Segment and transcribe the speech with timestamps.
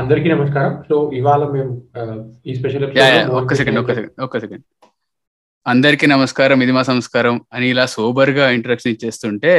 [0.00, 0.72] అందరికీ నమస్కారం.
[0.88, 1.72] సో ఇవాళ మేము
[2.48, 2.84] ఈ స్పెషల్
[3.38, 4.64] ఒక్క సెకండ్ ఒక్క సెకండ్ ఒక్క సెకండ్
[5.72, 6.58] అందరికీ నమస్కారం.
[6.64, 9.52] ఇది మా సంస్కారం అని ఇలా సోబర్గా ఇంట్రడక్షన్ ఇచ్చేస్తుంటే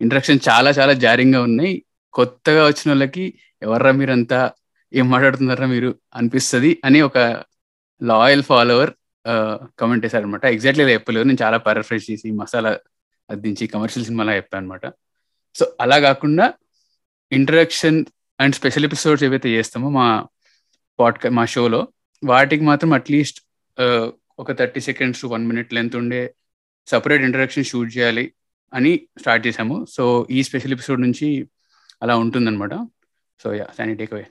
[0.00, 1.72] ఇంట్రడక్షన్ చాలా చాలా జారింగ్గా ఉన్నాయి.
[2.18, 3.24] కొత్తగా వచ్చిన వాళ్ళకి
[3.66, 4.40] ఎవర్రా మీరంతా
[4.92, 7.18] ఏం మాట్లాడుతున్నారా మీరు అనిపిస్తుంది అని ఒక
[8.00, 8.92] లాయల్ ఫాలోవర్
[9.80, 11.26] కమెంట్ చేశారు అనమాట ఎగ్జాక్ట్లీ ఇలా చెప్పలేదు.
[11.28, 12.72] నేను చాలా పారాఫ్రైజ్ చేసి మసాలా
[13.28, 14.86] అద్దించి కమర్షియల్ సినిమాలా చెప్పాను అనమాట
[15.58, 16.46] సో అలా కాకుండా
[17.32, 18.00] ఇంట్రడక్షన్
[18.40, 20.06] అండ్ స్పెషల్ ఎపిసోడ్స్ ఏవైతే చేస్తామో మా
[20.98, 21.80] పాడ్కా మా షోలో
[22.22, 23.38] వాటికి మాత్రం అట్లీస్ట్
[24.38, 26.22] ఒక thirty seconds one minute length ఉండే
[26.88, 28.24] సపరేట్ ఇంట్రడక్షన్ షూట్ చేయాలి
[28.72, 31.28] అని స్టార్ట్ చేసాము సో ఈ స్పెషల్ ఎపిసోడ్ నుంచి
[32.02, 32.74] అలా ఉంటుందన్నమాట.
[33.40, 34.24] సో యా సానీ టేక్ అవే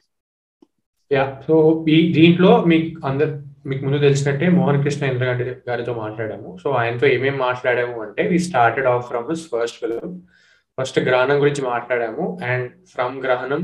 [1.11, 1.55] యా సో
[1.89, 3.33] ఈ దీంట్లో మీకు అందరు
[3.69, 5.25] మీకు ముందు తెలిసినట్టే మోహన్ కృష్ణ ఇంద్ర
[5.69, 6.49] గారితో మాట్లాడాము.
[6.63, 10.11] సో ఆయనతో ఏమేమి మాట్లాడాము అంటే we started off from his first film
[10.77, 12.25] first Grahanam గురించి మాట్లాడాము.
[12.51, 13.63] అండ్ ఫ్రమ్ గ్రహణం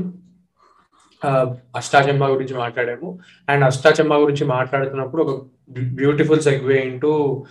[1.76, 3.18] అష్టాచంబ గురించి మాట్లాడాము.
[3.48, 5.46] అండ్ అష్టాచెమ్మ గురించి మాట్లాడుతున్నప్పుడు ఒక
[5.78, 7.44] beautiful segue into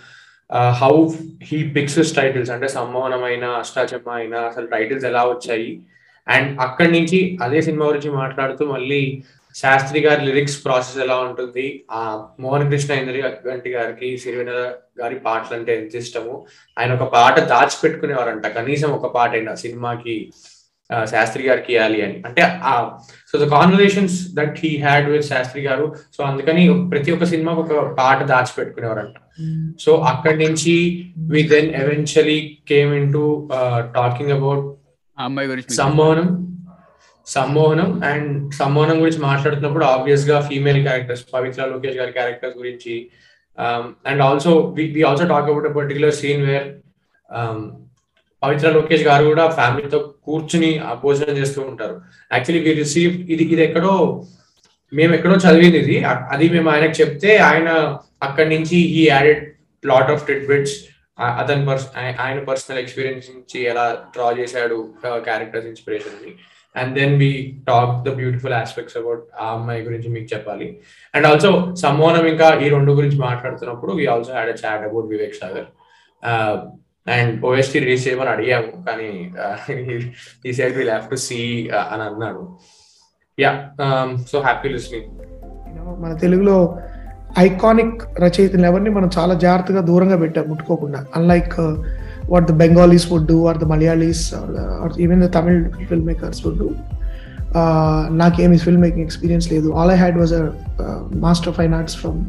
[0.52, 1.08] how
[1.42, 2.50] he picks titles.
[2.50, 5.80] అంటే సమ్మోహనమైన అష్టాచెమ్మ అయినా అసలు టైటిల్స్ ఎలా వచ్చాయి?
[6.28, 9.22] అండ్ అక్కడి నుంచి అదే సినిమా గురించి మాట్లాడుతూ మళ్ళీ
[9.54, 11.84] శాస్త్రి గారి లిరిక్స్ ప్రాసెస్ ఎలా ఉంటుంది?
[11.90, 14.50] ఆ మోహన్ కృష్ణ ఇంద్రి గంటి గారికి సిరివెన
[15.00, 16.46] గారి పాటలు అంటే ఎంత ఇష్టము?
[16.78, 18.46] ఆయన ఒక పాట దాచిపెట్టుకునేవారంట.
[18.46, 20.32] కనీసం ఒక పాట అయినా సినిమాకి.
[21.04, 22.22] శాస్త్రి గారికి ఇవ్వాలి అని.
[22.26, 22.72] అంటే ఆ
[23.32, 25.86] so the conversations that he had with Sastri garu
[26.16, 29.16] so అందుకని ప్రతి ఒక్క సినిమాకి ఒక పాట దాచిపెట్టుకునేవారంట.
[29.80, 30.74] సో అక్కడి నుంచి
[31.18, 33.48] we then eventually came into
[33.96, 34.64] talking about
[35.18, 35.74] అమ్మాయి గురించి
[37.26, 42.94] సమ్మోహనం అండ్ సమ్మోహనం గురించి మాట్లాడుతున్నప్పుడు ఆబ్వియస్గా ఫీమేల్ క్యారెక్టర్స్ పవిత్ర లోకేష్ గారి క్యారెక్టర్స్ గురించి
[44.06, 46.68] and also we also talk about particular scene where
[48.42, 51.96] Pavitra Lokesh garu కూడా ఫ్యామిలీతో కూర్చుని ఆ భోజనం చేస్తూ ఉంటారు.
[52.34, 53.94] యాక్చువల్లీ వి రిసీవ్ ఇది ఇది ఎక్కడో
[54.92, 55.96] మేము ఎక్కడో చదివింది ఇది.
[56.34, 57.70] అది మేము ఆయనకు చెప్తే ఆయన
[58.26, 59.42] అక్కడి నుంచి ఈ యాడెడ్
[59.84, 60.76] లాట్ ఆఫ్ ట్రిట్బిట్స్
[61.40, 61.86] అతని పర్స్
[62.24, 63.84] ఆయన పర్సనల్ ఎక్స్పీరియన్స్ నుంచి ఎలా
[64.14, 64.76] డ్రా చేశాడు
[65.28, 66.32] characters ఇన్స్పిరేషన్ని.
[66.74, 67.30] And then we
[67.68, 70.66] talk the beautiful aspects about ఆ అమ్మాయి గురించి మీకు చెప్పాలి.
[71.14, 71.50] అండ్ ఆల్సో
[71.82, 75.68] సమ్మోనం ఇంకా ఈ రెండు గురించి మాట్లాడుతున్నప్పుడు we also had a chat about Vivek Sagar
[77.14, 79.08] and OST release చేయమని అడిగాము కానీ
[80.48, 81.40] ఈ side will have to see
[81.92, 82.42] అని అన్నాడు.
[83.38, 83.52] యా
[84.32, 85.08] సో హ్యాపీ లిస్నింగ్
[86.04, 86.56] మన తెలుగులో
[87.46, 91.00] ఐకానిక్ రచయితలు ఎవరిని మనం చాలా జాగ్రత్తగా దూరంగా పెట్టాం ముట్టుకోకుండా.
[91.16, 91.56] Unlike
[92.32, 94.22] what the Bengalis would do or the Malayalis
[95.06, 95.60] even the Tamil
[95.90, 96.68] film makers would do
[98.22, 99.68] నాకేమి ఫిల్మ్ మేకింగ్ ఎక్స్పీరియన్స్ లేదు.
[99.78, 100.44] All I had was a
[101.26, 102.20] master fine arts from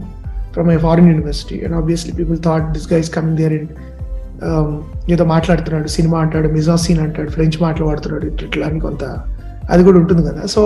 [0.54, 3.68] from a foreign university and obviously people thought this guys coming there in
[5.09, 9.05] ఏదో మాట్లాడుతున్నాడు cinema అంటాడు మిజాసీన్ అంటాడు French మాట్లాడుతున్నాడు ఇట్లా ఇట్లా అని కొంత
[9.71, 10.63] అది కూడా ఉంటుంది కదా so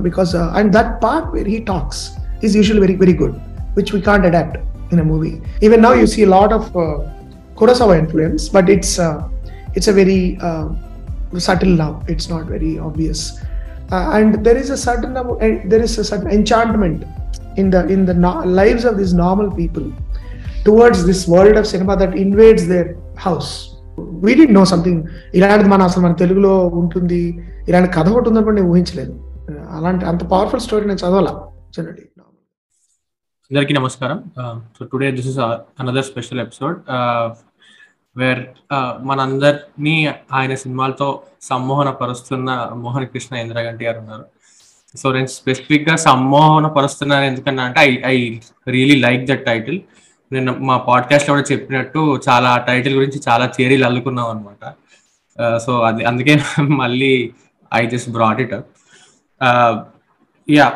[0.00, 2.02] because and that part where he talks
[2.44, 3.36] is usual very very good
[3.76, 4.56] which we can't adapt
[4.92, 6.68] in a movie even now you see lot of
[7.56, 9.00] Kurosawa influence but it's
[9.76, 10.20] it's a very
[11.36, 13.40] subtle now it's not very obvious
[13.90, 17.00] uh, and there is a certain amo- eh, there is a certain enchantment
[17.56, 18.84] in the in the no- lives
[20.65, 22.89] towards this world of cinema that invades their
[23.25, 23.51] house
[24.25, 25.01] we D no something
[25.35, 27.23] ఇలాంటిది మన అసలు మన తెలుగులో ఉంటుంది.
[27.69, 29.13] ఇలాంటి కథ ఒకటి ఉందని నేను ఊహించలేదు.
[29.77, 31.33] అలాంటి అంత పవర్ఫుల్ స్టోరీ నేను చదవాలా.
[31.77, 32.05] జనరలీ
[33.51, 34.17] అందరికీ నమస్కారం.
[34.77, 35.37] So today this is
[35.81, 36.77] another special episode
[38.17, 38.41] where
[39.01, 39.95] మనందరినీ
[40.33, 41.07] ఆయన సినిమాలతో
[41.41, 44.25] సమ్మోహన పరుస్తున్న మోహన్ కృష్ణ ఇంద్రగంటి గారు ఉన్నారు.
[44.97, 48.17] సో నేను స్పెసిఫిక్గా సమ్మోహన పరుస్తున్నాను ఎందుకన్నా అంటే I I
[48.67, 49.79] really like that title
[50.31, 54.65] నేను మా పాడ్కాస్ట్లో కూడా చెప్పినట్టు చాలా టైటిల్ గురించి చాలా థియరీలు అల్లుకున్నాం అనమాట
[55.61, 56.33] సో అది అందుకే
[56.81, 57.13] మళ్ళీ
[57.71, 58.69] I just brought it up
[60.47, 60.67] yeah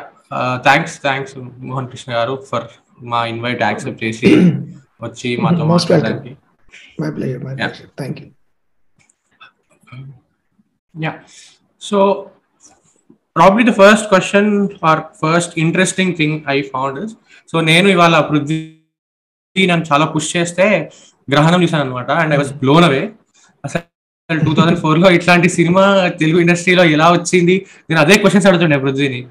[0.67, 1.35] thanks thanks
[1.67, 2.67] Mohan Krishna garu for
[3.03, 4.31] మా ఇన్వైట్ యాక్సెప్ట్ చేసి
[5.01, 6.37] వచ్చి మాతో Most welcome.
[6.99, 8.29] మాట్లాడడానికి thank you
[13.35, 14.45] probably the first question
[14.81, 17.11] or first interesting thing I found is
[17.53, 18.57] so నేను ఇవాళ పృథ్వీ
[19.55, 20.65] నన్ను చాలా పుష్ చేస్తే
[21.27, 23.01] గ్రహణం చూసాను అనమాట and I was blown away
[23.63, 25.83] అసలు టూ థౌసండ్ ఫోర్లో ఇట్లాంటి సినిమా
[26.21, 27.55] తెలుగు ఇండస్ట్రీలో ఎలా వచ్చింది?
[27.89, 29.21] నేను అదే క్వశ్చన్స్ అడుగుతుండే పృథ్వీని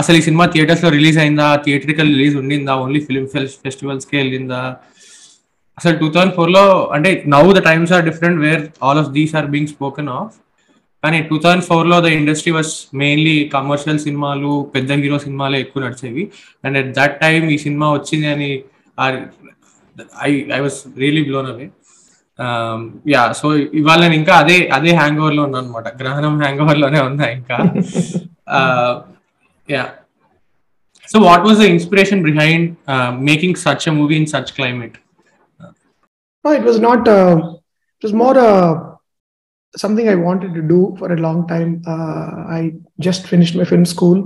[0.00, 1.46] అసలు ఈ సినిమా థియేటర్స్లో రిలీజ్ అయిందా?
[1.64, 2.72] థియేటర్కల్ రిలీజ్ ఉండిందా?
[2.84, 3.28] ఓన్లీ ఫిల్మ్
[3.64, 4.62] ఫెస్టివల్స్కి వెళ్ళిందా?
[5.78, 6.64] అసలు టూ థౌసండ్ ఫోర్లో
[6.96, 10.34] అంటే now the times are different where all of these are being spoken of
[11.02, 12.72] కానీ టూ థౌసండ్ ఫోర్లో the industry was
[13.02, 16.22] mainly commercial సినిమాలు పెద్ద హీరో సినిమాలే ఎక్కువ నడిచేవి.
[16.64, 18.50] అండ్ అట్ దట్ టైం ఈ సినిమా వచ్చింది అని
[20.27, 21.67] I I was really blown away
[23.13, 23.47] yeah so
[23.81, 27.27] ఇవాళ నేను ఇంకా అదే అదే హ్యాంగ్ ఓవర్ లో ఉన్నాను అనమాట గ్రహణం హ్యాంగ్ ఓవర్ లోనే ఉన్నా
[27.39, 27.57] ఇంకా
[29.67, 29.87] Yeah.
[31.07, 34.95] So, what was the inspiration behind uh, making such a movie in such climate?
[36.45, 37.07] No, it was not.
[37.07, 37.35] Uh,
[38.01, 38.95] it was more uh,
[39.75, 41.83] something I wanted to do for a long time.
[41.85, 44.19] Uh, I just finished my film school,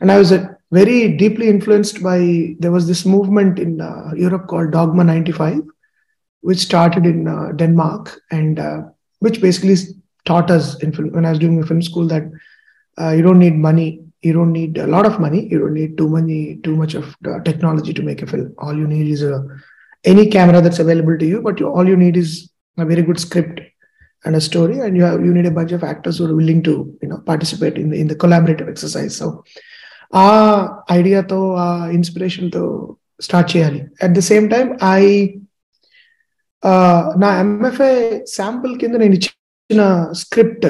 [0.00, 2.55] and I was uh, very deeply influenced by.
[2.59, 5.61] There was this movement in uh, Europe called Dogma '95,
[6.41, 8.81] which started in uh, Denmark, and uh,
[9.19, 9.75] which basically
[10.25, 12.23] taught us in film, when I was doing film school that
[12.99, 14.01] uh, you don't need money.
[14.21, 15.47] You don't need a lot of money.
[15.47, 18.55] You don't need too many, too much of uh, technology to make a film.
[18.57, 19.45] All you need is a
[20.03, 23.19] any camera that's available to you, but you, all you need is a very good
[23.19, 23.59] script
[24.23, 26.63] and a story, and you have you need a bunch of actors who are willing
[26.63, 29.15] to you know participate in the, in the collaborative exercise.
[29.15, 29.43] So,
[30.15, 30.29] ఆ
[30.91, 31.67] ఐడియాతో ఆ
[31.97, 32.63] ఇన్స్పిరేషన్తో
[33.21, 33.79] start చేయాలి.
[34.03, 35.03] At the same time I
[37.23, 37.89] నా MFA
[38.35, 39.81] sample కింద నేను ఇచ్చిన
[40.21, 40.67] script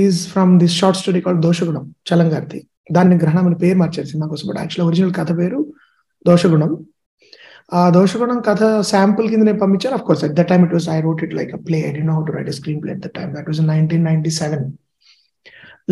[0.00, 2.60] is from this short story called Doshagunam చలంగారిది.
[2.96, 5.58] దాన్ని గ్రహణం అని పేరు మార్చారు సినిమా కోసం బట్ యాక్చువల్ ఒరిజినల్ కథ పేరు
[6.24, 6.70] దోషగుణం.
[7.72, 9.96] ఆ దోషగుణం కథ శాంపుల్ కింద నేను పంపించాను.
[9.98, 12.02] Of course at the time it was I wrote it like a play I D
[12.08, 12.50] know how to write
[12.84, 14.64] screenplay at the time that was nineteen ninety seven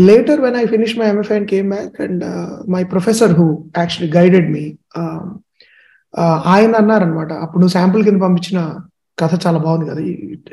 [0.08, 4.10] later when i finished my mfa and came back and uh, my professor who actually
[4.10, 4.66] guided me
[4.96, 5.24] um,
[6.14, 8.60] uh, ఆయన అన్నారనమాట అప్పుడు నువ్వు sample కింద పంపించిన
[9.18, 10.02] కథ చాలా బాగుంది కదా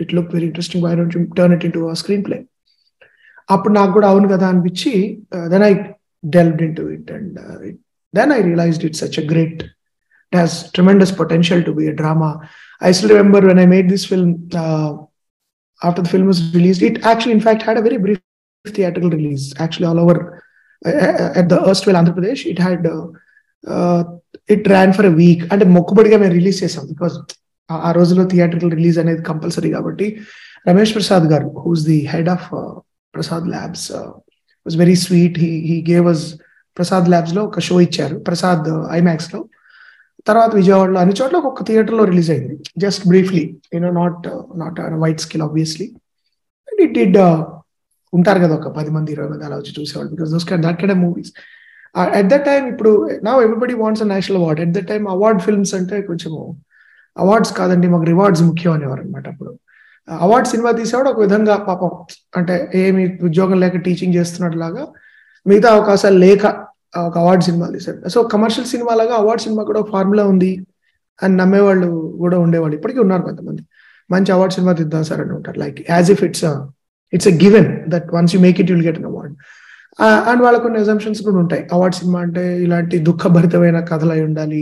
[0.02, 1.82] it look very interesting why don't you turn it into
[2.28, 2.38] screenplay
[3.48, 4.92] అప్పుడు నాకు కూడా అవును కదా అనిపించి
[5.52, 5.72] then I
[6.24, 7.38] delved into it and
[8.14, 9.62] then I realized it such a great
[10.26, 12.30] it has tremendous potential to be a drama
[12.82, 14.32] I still remember when I made this film
[15.82, 18.22] after the film was released it actually in fact had a very brief
[18.65, 20.41] theatrical release actually all over
[20.81, 22.45] uh, uh, uh at the erstwhile Andhra Pradesh.
[22.45, 23.07] It had uh,
[23.63, 24.03] uh,
[24.47, 25.41] it ran for a week.
[25.53, 27.15] అంటే మొక్కుబడిగా మేము release చేసాం because
[27.69, 30.07] ఆ రోజులో theatrical release అనేది compulsory కాబట్టి
[30.69, 32.47] Ramesh Prasad garu who's the head of
[33.13, 33.87] Prasad labs
[34.65, 36.25] was very sweet he he gave us
[36.77, 38.67] Prasad ల్యాబ్స్లో ఒక show ఇచ్చారు ప్రసాద్
[38.99, 39.41] ఐమాక్స్ uh, లో.
[40.29, 43.43] తర్వాత విజయవాడలో అన్ని చోట్ల ఒక థియేటర్లో రిలీజ్ అయింది just briefly
[43.73, 44.27] you know not
[44.61, 45.87] not wide scale obviously
[46.67, 47.17] and it did
[48.13, 50.09] ఉంటారు కదా ఒక పది మంది ఇరవై మంది అలా వచ్చి చూసేవాళ్ళు.
[50.13, 51.31] Because those kind that kind movies
[52.19, 52.91] at the time ఇప్పుడు
[53.25, 56.31] నా everybody wants a national award at the time award films అంటే కొంచెం
[57.17, 59.51] అవార్డ్స్ కాదండి మాకు రివార్డ్స్ ముఖ్యం అనేవారు అనమాట అప్పుడు
[60.07, 61.91] uh, అవార్డ్ సినిమా తీసేవాడు ఒక విధంగా పాపం
[62.39, 64.83] అంటే ఏమి ఉద్యోగం లేక టీచింగ్ చేస్తున్నట్టు లాగా
[65.45, 66.43] మిగతా అవకాశాలు లేక
[67.07, 70.51] ఒక అవార్డ్ సినిమా తీశాడు సో కమర్షియల్ సినిమా లాగా అవార్డ్ సినిమా కూడా ఫార్ములా ఉంది
[71.19, 71.89] అని నమ్మేవాళ్ళు
[72.21, 72.75] కూడా ఉండేవాళ్ళు.
[72.79, 73.61] ఇప్పటికీ ఉన్నారు కొంతమంది.
[74.09, 75.57] మంచి అవార్డ్ సినిమా తీద్దాం సార్ అని ఉంటారు.
[75.63, 76.45] Like as if it's
[77.13, 79.35] it's a given that once you make it you'll get an award
[80.29, 81.63] and వాళ్ళ కొన్ని ఎగ్జామ్షన్స్ కూడా ఉంటాయి.
[81.75, 84.61] అవార్డ్ సినిమా అంటే ఇలాంటి దుఃఖభరితమైన కథలు అయి ఉండాలి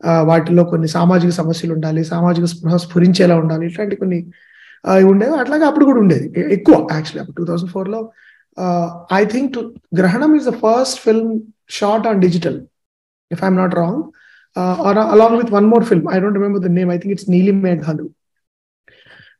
[0.00, 2.02] uh, వాటిలో కొన్ని సామాజిక సమస్యలు ఉండాలి.
[2.04, 3.64] సామాజిక స్పృహ స్ఫురించేలా ఉండాలి.
[3.70, 4.18] ఇట్లాంటి కొన్ని
[4.84, 5.34] uh, ఉండేవి.
[5.42, 6.26] అట్లాగే అప్పుడు కూడా ఉండేది.
[6.56, 8.00] ఎక్కువ యాక్చువల్లీ అప్పుడు టూ థౌసండ్ ఫోర్లో
[9.12, 9.60] I think to
[9.98, 11.30] Grahanam is the first film
[11.70, 12.58] shot on digital
[13.30, 14.02] if I'm not wrong
[15.12, 18.06] along with one more film I don't remember the name I think it's Neeli Meghalu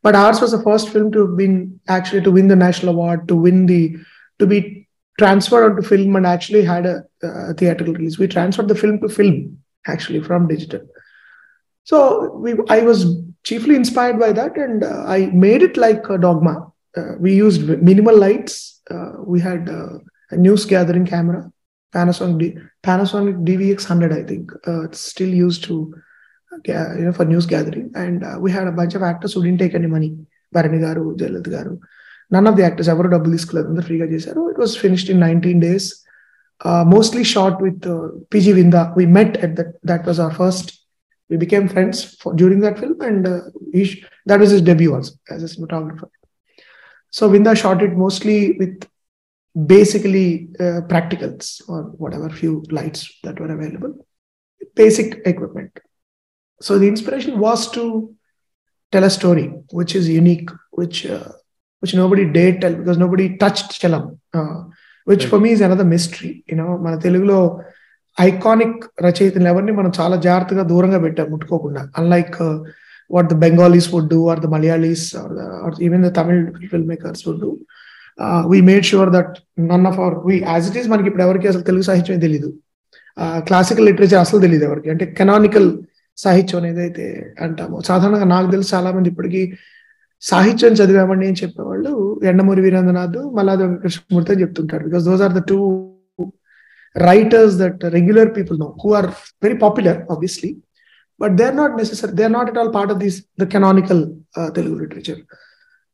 [0.03, 3.37] but ours was the first film to win actually to win the national award to
[3.37, 3.97] win the
[4.39, 4.89] to be
[5.19, 8.19] transferred onto film and actually had a uh, theatrical release.
[8.19, 10.81] We transferred the film to film actually from digital.
[11.85, 13.07] So we i was
[13.45, 16.73] chiefly inspired by that and uh, i made it like a dogma.
[16.97, 18.81] Uh, we used minimal lights.
[19.25, 21.51] We had a news gathering camera
[21.95, 24.51] panasonic D, panasonic dvx 100 i think.
[24.67, 25.95] It's still used to
[26.65, 27.91] you know, for news gathering.
[27.95, 30.17] And uh, we had a bunch of actors who didn't take any money.
[30.53, 31.81] Bharani Garu, Garu.
[32.31, 33.67] None of the actors ever double this club.
[33.85, 36.05] Free It was finished in 19 days.
[36.61, 38.95] Uh, mostly shot with uh, PG Vinda.
[38.95, 39.83] We met at that.
[39.83, 40.81] That was our first.
[41.29, 43.27] We became friends for, during that film, and
[43.73, 46.09] he, that was his debut also as a cinematographer.
[47.11, 48.87] So Vinda shot it mostly with
[49.67, 54.07] basically practicals or whatever few lights that were available,
[54.75, 55.79] basic equipment
[56.67, 57.85] so the inspiration was to
[58.93, 59.47] tell a story
[59.79, 60.51] which is unique
[60.81, 61.31] which uh,
[61.83, 64.05] which nobody dared tell because nobody touched chalam
[64.39, 64.57] uh,
[65.07, 66.71] which for me is another mystery you know.
[66.85, 67.39] మన తెలుగులో
[68.17, 71.83] iconic రచయితలు ఎవరిని మనం చాలా జాగ్రత్తగా దూరంగా పెట్టాం ముట్టుకోకుండా.
[71.99, 72.37] Unlike
[73.15, 75.07] what the Bengalis would do or the Malayalis
[75.63, 76.43] or even the Tamil
[76.73, 77.51] film makers would do
[78.53, 79.33] we made sure that
[79.73, 82.51] none of our we as it is మనకి ఇప్పుడు ఎవరికి అసలు తెలుగు సాహిత్యం తెలియదు
[83.49, 84.91] క్లాసికల్ లిటరేచర్ అసలు తెలియదు ఎవరికి.
[84.95, 85.71] అంటే కెనానికల్
[86.19, 87.05] సాహిత్యం అనేది అయితే
[87.45, 87.77] అంటాము.
[87.89, 89.43] సాధారణంగా నాకు తెలిసి చాలా మంది ఇప్పటికీ
[90.23, 91.93] సాహిత్యం చదివామండి అని చెప్పేవాళ్ళు
[92.31, 94.83] ఎండమూరి వీరేంద్రనాథ్ మల్లాది కృష్ణమూర్తి అని చెప్తుంటారు.
[94.89, 95.59] Because those are the two
[96.97, 99.09] writers that regular people know who are
[99.43, 100.51] very popular obviously
[101.21, 104.03] but they are not necessary they are not at all part of this the canonical
[104.59, 105.21] Telugu literature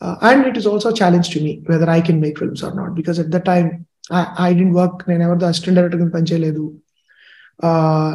[0.00, 2.74] Uh, and it is also a challenge to me whether I can make films or
[2.74, 6.80] not, because at that time I, I didn't work, నేను ఎవరితో assistant director కింద పనిచేయలేదు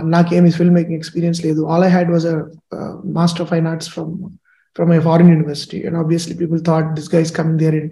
[0.03, 2.35] నాకేమి film making experience లేదు all I had was a
[3.03, 4.29] master fine arts from
[4.75, 7.91] from a foreign university and obviously people thought this guys coming there in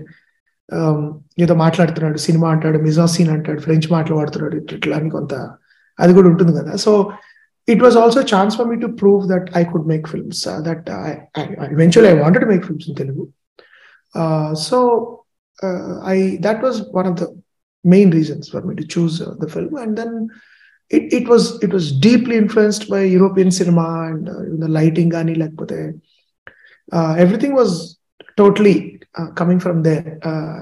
[1.40, 5.34] ఏదో మాట్లాడుతున్నాడు cinema అంటాడు మిజాసీన్ అంటాడు ఫ్రెంచ్ మాట్లాడుతున్నాడు ఇట్లా అని కొంత
[6.00, 7.12] అది కూడా ఉంటుంది కదా so
[7.68, 10.48] it was also a chance for me to prove that I could make films.
[10.48, 13.30] Uh, that I, I, eventually I wanted to make films in Telugu.
[14.16, 15.26] Uh, so
[15.62, 17.40] uh, I that was one of the
[17.84, 19.76] main reasons for me to choose uh, the film.
[19.76, 20.30] And then
[20.90, 25.36] it, it was it was deeply influenced by European cinema and uh, the lighting, gani
[25.36, 26.00] lakpate.
[26.92, 27.98] Uh, everything was
[28.38, 30.20] totally uh, coming from there.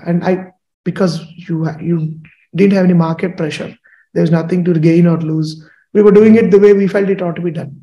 [0.07, 2.19] and I because you you
[2.55, 3.77] didn't have any market pressure.
[4.13, 5.63] There was nothing to gain or lose
[5.96, 7.74] we were doing it the way we felt it ought to be done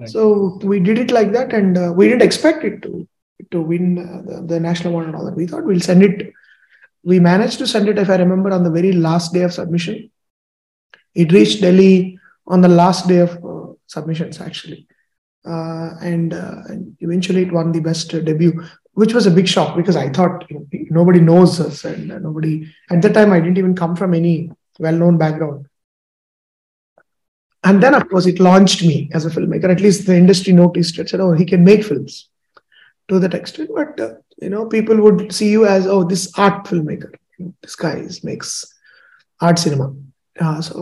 [0.00, 0.10] Right.
[0.14, 0.22] so
[0.72, 2.90] we did it like that and uh, we didn't expect it to
[3.52, 6.18] to win uh, the, the national award and all that we thought we'll send it
[7.10, 9.96] we managed to send it if I remember on the very last day of submission
[11.22, 11.94] it reached Delhi
[12.46, 14.86] on the last day of uh, submissions, actually.
[15.44, 18.62] Uh, and, uh, and eventually it won the best debut,
[18.92, 22.18] which was a big shock because I thought you know, nobody knows us and uh,
[22.18, 25.66] nobody, at that time, I didn't even come from any well known background.
[27.68, 29.68] And then, of course, it launched me as a filmmaker.
[29.76, 32.14] At least the industry noticed it, said, oh, he can make films
[33.08, 33.70] to that extent.
[33.78, 37.12] But, uh, you know, people would see you as, oh, this art filmmaker.
[37.64, 38.50] This guy is, makes
[39.48, 39.88] art cinema.
[40.46, 40.76] Uh, so,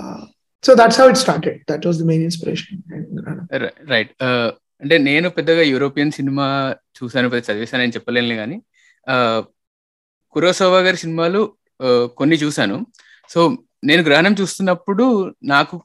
[0.00, 0.20] uh,
[0.66, 2.78] so that's how it started that was the main inspiration
[3.92, 4.10] right
[4.82, 6.46] అంటే నేను పెద్దగా European cinema
[6.98, 8.56] చూసాను పెద్ద చదివేశాను అని చెప్పలేను కానీ
[10.34, 11.40] కురోసోవా గారి సినిమాలు
[12.18, 12.76] కొన్ని చూశాను
[13.32, 13.40] సో
[13.88, 15.04] నేను గ్రహణం చూస్తున్నప్పుడు
[15.52, 15.76] నాకు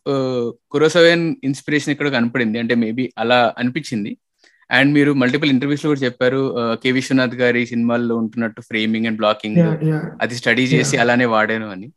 [0.73, 4.11] కురోసోవన్ ఇన్స్పిరేషన్ ఇక్కడ కనపడింది అంటే మేబీ అలా అనిపించింది
[4.77, 6.41] అండ్ మీరు మల్టిపుల్ ఇంటర్వ్యూస్లో కూడా చెప్పారు
[6.83, 9.61] కె విశ్వనాథ్ గారి సినిమాల్లో ఉంటున్నట్టు ఫ్రేమింగ్ అండ్ బ్లాకింగ్.
[10.23, 11.89] అది స్టడీ చేసి అలానే వాడాను అని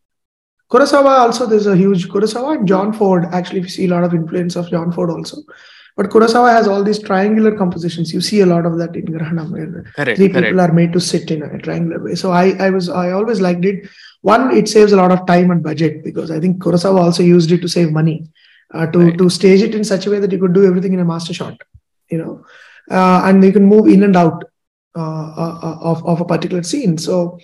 [0.72, 3.22] Kurosawa also, there's a huge Kurosawa and John Ford.
[3.36, 5.36] Actually, we see a lot of influence of John Ford also.
[5.98, 8.12] But Kurosawa has all these triangular compositions.
[8.16, 10.92] You see a lot of that in Grahanam, where correct three correct people are made
[10.96, 12.16] to sit in a triangular way.
[12.22, 13.78] So I, I was, I always liked it.
[14.22, 17.52] One, it saves a lot of time and budget because I think Kurosawa also used
[17.52, 18.28] it to save money,
[18.74, 19.18] uh, to Right.
[19.18, 21.32] to stage it in such a way that you could do everything in a master
[21.32, 21.56] shot,
[22.10, 22.44] you know,
[22.90, 24.44] uh, and you can move in and out
[24.96, 26.98] uh, uh, of of a particular scene.
[26.98, 27.38] So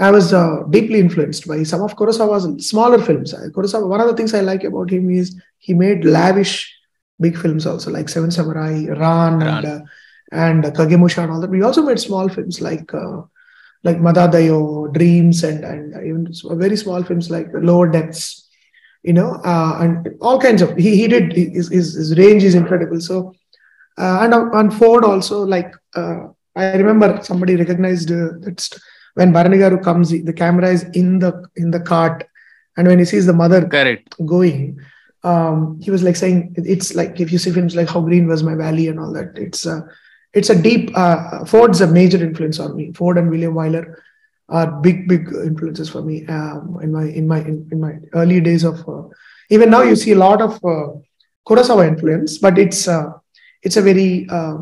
[0.00, 3.34] I was uh, deeply influenced by some of Kurosawa's smaller films.
[3.34, 6.74] Kurosawa, one of the things I like about him is he made lavish
[7.20, 9.42] big films also, like Seven Samurai, Ran, Ran.
[9.42, 9.80] and uh,
[10.32, 11.50] and Kagemusha and all that.
[11.50, 13.22] We also made small films like uh,
[13.84, 18.48] like Madadayo, Dreams, and and even very small films like Lower Depths,
[19.02, 20.76] you know, uh, and all kinds of.
[20.76, 23.00] He he did his his, his range is incredible.
[23.00, 23.34] So
[23.98, 28.68] uh, and on Ford also like uh, I remember somebody recognized uh, that
[29.14, 32.24] when Baranigaru comes, the camera is in the in the cart,
[32.76, 34.14] and when he sees the mother Correct.
[34.24, 34.80] going.
[35.24, 38.42] Um, he was like saying it's like if you see films like how green was
[38.42, 39.82] my valley and all that it's uh,
[40.34, 40.90] it's a deep.
[40.96, 42.92] Uh, Ford's a major influence on me.
[42.92, 43.96] Ford and William Wyler
[44.48, 48.40] are big big influences for me um, in my in my in, in my early
[48.40, 48.86] days of.
[48.88, 49.04] Uh,
[49.50, 50.92] even now, you see a lot of uh,
[51.46, 53.12] Kurosawa influence, but it's uh,
[53.62, 54.58] it's a very uh,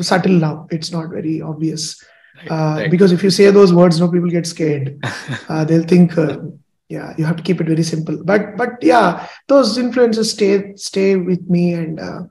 [0.00, 0.66] subtle now.
[0.70, 2.02] It's not very obvious.
[2.50, 2.90] Uh, right.
[2.90, 5.02] because if you say those words, no people get scared.
[5.48, 6.38] Uh, they'll think, uh,
[6.88, 8.22] yeah, you have to keep it very simple.
[8.24, 11.72] But but yeah, those influences stay stay with me.
[11.74, 12.22] And uh,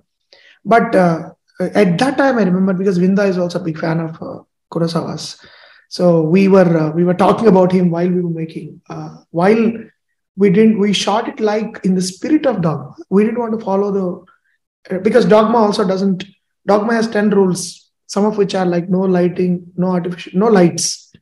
[0.65, 4.21] but uh, at that time, I remember because Vinda is also a big fan of
[4.21, 5.39] uh, Kurosawa's.
[5.89, 9.73] So we were uh, we were talking about him while we were making uh, while
[10.35, 12.95] we didn't we shot it like in the spirit of dogma.
[13.09, 16.25] We didn't want to follow the uh, because dogma also doesn't
[16.67, 21.13] dogma has 10 rules some of which are like no lighting no artificial no lights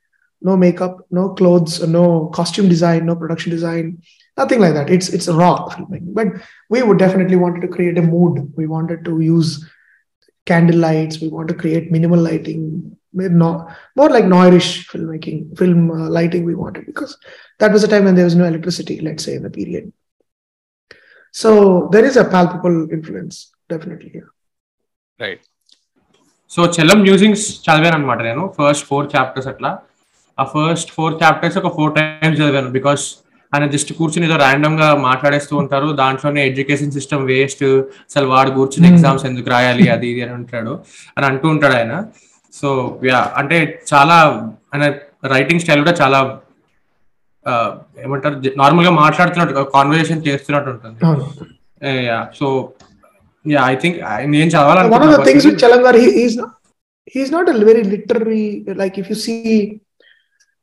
[0.41, 4.01] no makeup no clothes no costume design no production design
[4.37, 6.27] nothing like that it's it's raw filming but
[6.69, 9.65] we would definitely wanted to create a mood we wanted to use
[10.46, 12.62] candle lights we want to create minimal lighting
[13.42, 13.50] no,
[13.98, 17.12] more like noirish filmmaking film uh, lighting we wanted because
[17.60, 19.86] that was a time when there was no electricity let's say in the period
[21.34, 21.50] so
[21.92, 23.36] there is a palpable influence
[23.74, 24.28] definitely yeah.
[25.20, 25.44] Right
[26.50, 29.70] so Chalam musings చదివాను అనమాట నేను first four chapters అట్లా
[30.38, 33.04] ఆ first four chapters ఒక four times చదివాను because
[33.53, 35.87] ఆయన just కూర్చుని ఏదో ర్యాండమ్గా మాట్లాడేస్తూ ఉంటారు.
[36.01, 37.63] దాంట్లోనే ఎడ్యుకేషన్ సిస్టమ్ వేస్ట్.
[38.09, 38.87] అసలు వాడు కూర్చుని.
[38.87, 40.73] ఎగ్జామ్స్ ఎందుకు రాయాలి అది ఇది అని ఉంటాడు
[41.17, 41.93] అని అంటూ ఉంటాడు ఆయన.
[42.53, 42.69] సో
[43.05, 43.57] యా అంటే
[43.93, 44.15] చాలా
[44.73, 44.85] ఆయన
[45.35, 46.39] రైటింగ్ స్టైల్ కూడా చాలా
[48.03, 50.99] ఏమంటారు నార్మల్గా మాట్లాడుతున్నట్టు కాన్వర్సేషన్ చేస్తున్నట్టు ఉంటుంది.
[51.05, 51.25] అవును.
[52.39, 52.47] సో
[53.45, 53.97] యా ఐ థింక్
[54.33, 55.17] నేను చదవాలనుకున్నా
[55.63, 56.51] Chalangar, he he's not
[57.13, 57.55] he's not a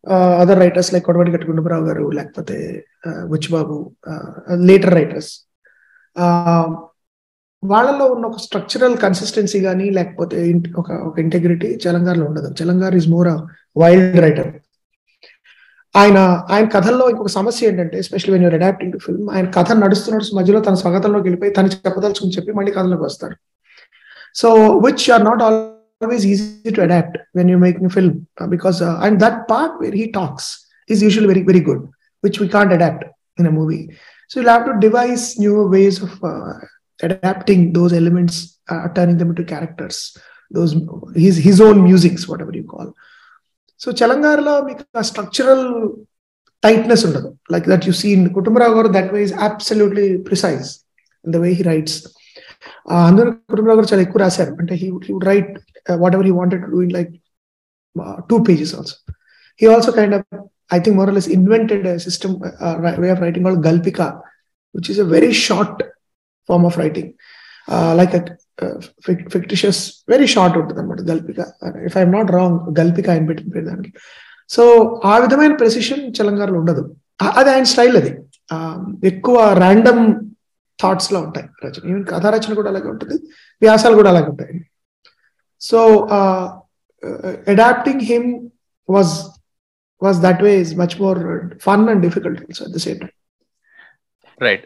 [0.09, 2.85] other writers like Kodavati you గారు లేకపోతే
[3.26, 3.92] బుచ్చిబాబు
[4.54, 5.50] లేటర్ రైటర్స్
[7.64, 12.54] వాళ్ళలో ఉన్న ఒక స్ట్రక్చరల్ కన్సిస్టెన్సీ కానీ లేకపోతే ఒక ఒక ఇంటెగ్రిటీ చలంగార్లో ఉండదు.
[12.62, 13.28] చలంగార్ ఈజ్ మోర్
[13.78, 14.52] వైల్డ్ రైటర్
[15.97, 20.40] ఆయన ఆయన కథల్లో ఇంకొక సమస్య ఏంటంటే especially when you're adapting to film ఆయన కథ నడుస్తున్న
[20.40, 23.35] మధ్యలో తన స్వాగతంలోకి వెళ్ళిపోయి తను చెప్పదలుచుకుని చెప్పి మళ్ళీ కథలోకి వస్తాడు
[24.35, 28.15] so which are not all Always easy to adapt when you making film
[28.55, 30.50] because and that part where he talks
[30.89, 31.83] is usual very very good
[32.24, 33.05] which we can't adapt
[33.39, 33.79] in a movie
[34.31, 36.17] so you have to devise new ways of
[37.00, 38.35] adapting those elements,
[38.67, 39.97] uh, turning them into characters,
[40.51, 40.74] those
[41.15, 42.89] his his own musings, whatever you call.
[43.81, 45.63] So చలంగారలో మీకు ఆ structural
[46.63, 50.67] tightness ఉండదు like that you seen Kutumbarao గారు that way is absolutely precise
[51.25, 51.97] in the way he writes
[53.05, 55.51] అందరూ కుటుంబరావు గారు చాలా ఎక్కువ రాశారు అంటే he he would right
[55.88, 57.20] uh, whatever he wanted to do in like
[57.96, 58.96] uh, two pages also.
[59.56, 62.34] He two pages of i think more or I think a system invented system
[63.02, 64.12] way of called galpika
[64.75, 65.82] galpika is a very short short
[66.49, 68.14] form of uh, like
[69.28, 71.38] fictitious uh, short very short galpika
[71.87, 73.92] if uh, if not wrong galpika ఆయన పెట్టిన పేరు దానికి
[74.49, 74.62] so
[75.04, 76.96] ఆ విధమైన precision తెలంగాణలో ఉండదు.
[77.22, 78.18] అది ఆయన స్టైల్ అది.
[78.54, 80.20] Um, ఎక్కువ ర్యాండమ్
[80.82, 81.88] థాట్స్లో ఉంటాయి రచన.
[81.88, 83.14] ఈవెన్ కథా రచన కూడా అలాగే ఉంటుంది.
[83.62, 84.69] వ్యాసాలు కూడా అలాగే ఉంటాయి.
[85.62, 85.78] So
[87.48, 88.28] adapting him
[88.88, 89.12] was
[90.02, 91.18] was that way is much more
[91.58, 93.12] fun and difficult also at the same time
[94.40, 94.64] right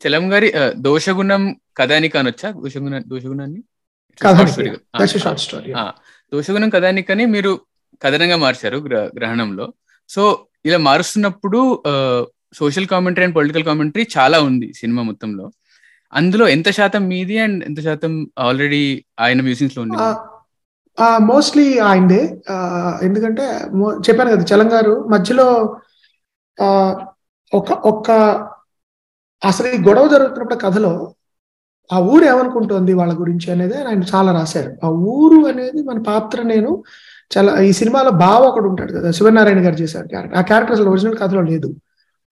[0.00, 1.42] Chalam గారి ఆ, దోషగుణం
[1.76, 3.60] కథానిక అనొచ్చా దోషగుణ దోషగుణాన్ని?
[5.38, 5.84] స్టోరీ ఆ,
[6.32, 7.52] దోషగుణం కథానికని మీరు
[8.02, 9.66] కథనంగా మార్చారు గ్ర- గ్రహణంలో.
[10.10, 10.22] సో
[10.64, 11.60] ఇలా మారుస్తున్నప్పుడు
[12.54, 15.44] social commentary and political commentary చాలా ఉంది సినిమా మొత్తంలో.
[16.12, 18.82] అందులో ఎంత శాతం మీది అండ్ ఎంత శాతం ఆల్రెడీ
[19.20, 19.98] ఆయన మ్యూజియంస్లో ఉంది
[21.24, 22.22] మోస్ట్లీ ఆయనదే.
[23.02, 23.44] ఎందుకంటే
[24.00, 25.46] చెప్పాను కదా చలంగారు మధ్యలో
[26.58, 26.66] ఆ,
[27.52, 28.08] ఒక ఒక్క
[29.42, 30.92] అసలు ఈ గొడవ జరుగుతున్నప్పుడు కథలో
[31.90, 34.70] ఆ ఊరు ఏమనుకుంటోంది వాళ్ళ గురించి అనేది ఆయన చాలా రాశారు.
[34.84, 36.70] ఆ ఊరు అనేది మన పాత్ర నేను
[37.30, 40.38] చాలా ఈ సినిమాలో బావ ఒకడు ఉంటాడు కదా శివనారాయణ గారు చేశారు క్యారెక్టర్.
[40.38, 41.68] ఆ క్యారెక్టర్ అసలు ఒరిజినల్ కథలో లేదు.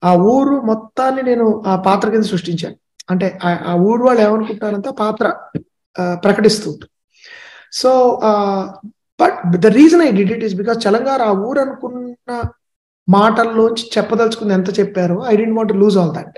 [0.03, 2.77] ఆ ఊరు మొత్తాన్ని నేను ఆ పాత్ర కింద సృష్టించాను.
[3.08, 5.26] అంటే ఆ- ఆ ఊరు వాళ్ళు ఏమనుకుంటారంటే ఆ పాత్ర
[5.96, 6.86] ఆ, ప్రకటిస్తుంది
[7.72, 7.90] so
[9.20, 12.32] but the reason I did it is because చలంగారు ఆ ఊరు అనుకున్న
[13.08, 16.36] మాటల్లోంచి చెప్పదలుచుకుంది ఎంత చెప్పారో I didn't want lose all that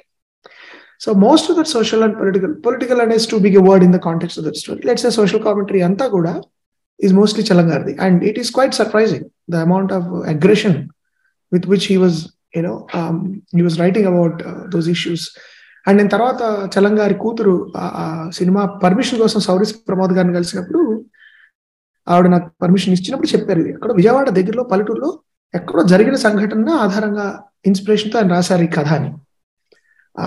[1.00, 4.04] so most of that social and political political అనేది to big a word in the
[4.06, 6.32] context of that story let's a social commentary అంతా కూడా
[7.00, 10.78] is mostly చలంగారిది and it is quite surprising the amount of aggression
[11.52, 12.18] with which he was
[12.56, 12.74] you know
[13.54, 15.26] he was writing about those issues
[15.87, 21.05] and నేను తర్వాత చలంగారి కూతురు ఆ- ఆ cinema permission కోసం సౌరీస్ ప్రమోద్ గారిని కలిసినప్పుడు
[22.07, 23.73] ఆవిడ నాకు పర్మిషన్ ఇచ్చినప్పుడు చెప్పారు ఇది.
[23.73, 25.19] అక్కడ విజయవాడ దగ్గరలో పల్లెటూరులో
[25.55, 29.13] ఎక్కడో జరిగిన సంఘటన ఆధారంగా ఇన్స్పిరేషన్తో ఆయన రాశారు ఈ కథ అని.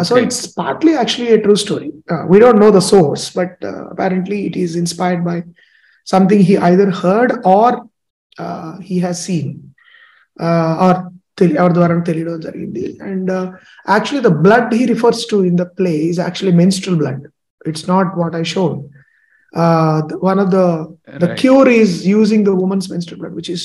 [0.05, 0.19] So.
[0.19, 1.93] It's partly actually a true story.
[2.31, 5.43] We don't know the source but apparently it is inspired by
[6.07, 7.77] something he either heard or
[8.83, 9.61] he has seen
[10.79, 11.16] or
[11.62, 13.30] ఎవరి ద్వారా తెలియడం జరిగింది and
[13.94, 17.24] actually the blood he refers to in the play is actually menstrual blood
[17.72, 18.76] it's not what I shown
[20.30, 20.62] one of the
[21.22, 21.40] the Right.
[21.42, 23.64] cure is using the woman's menstrual blood, which is,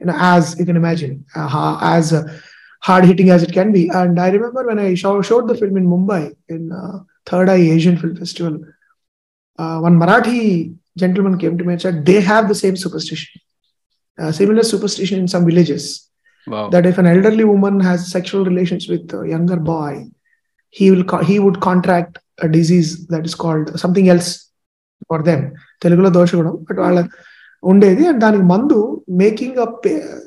[0.00, 2.22] you know, as you can imagine, uh, ha- as uh,
[2.82, 3.82] hard hitting as it can be.
[4.00, 6.96] And I remember when I show, showed the film in Mumbai in uh,
[7.26, 8.54] Third Eye Asian Film Festival,
[9.58, 10.42] uh, one Marathi
[10.96, 13.32] gentleman came to me and said they have the same superstition,
[14.18, 15.84] uh, similar superstition in some villages.
[16.47, 16.69] Wow.
[16.69, 19.91] That if an elderly woman has sexual relations with a younger boy,
[20.75, 24.29] he will co- he would contract a disease that is called something else
[25.09, 25.41] for them.
[25.83, 26.99] తెలుగులో దోషగుణం but వాళ్ళ
[27.63, 28.03] ఉండేది.
[28.07, 28.79] And దానికి మందు
[29.23, 30.19] making a uh,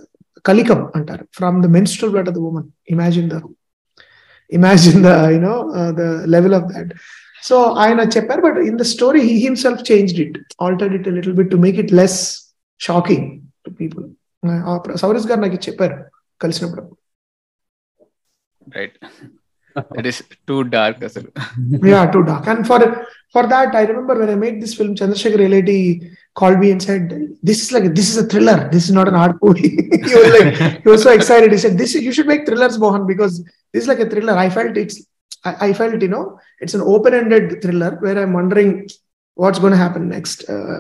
[0.45, 1.25] కలికం అంటారు.
[1.35, 3.39] From the menstrual blood of the women imagine the
[4.53, 5.55] imagine the you know
[6.01, 6.03] the
[6.35, 6.93] level of that
[7.43, 11.51] so ఆయన చెప్పారు but in the story he himself changed it altered it little bit
[11.51, 12.19] to make it less
[12.81, 13.27] shocking
[13.67, 14.07] to people
[15.04, 15.98] సౌరీస్ గారు నాకు ఇది చెప్పారు
[16.44, 16.84] కలిసినప్పుడు
[18.78, 18.98] right
[19.96, 21.30] that is too dark అసలు
[21.92, 22.80] yeah too dark and for
[23.34, 25.78] for that i remember when i made this film chandrasekhar relati
[26.40, 27.04] called me and said
[27.50, 29.72] this is like this is a thriller this is not an art movie
[30.10, 30.52] he was like
[30.84, 33.34] he was so excited he said this you should make thrillers mohan because
[33.74, 34.98] this is like a thriller i felt it's
[35.50, 36.26] i, I felt you know
[36.64, 38.72] it's an open-ended thriller where i'm wondering
[39.44, 40.78] what's going to happen next uh,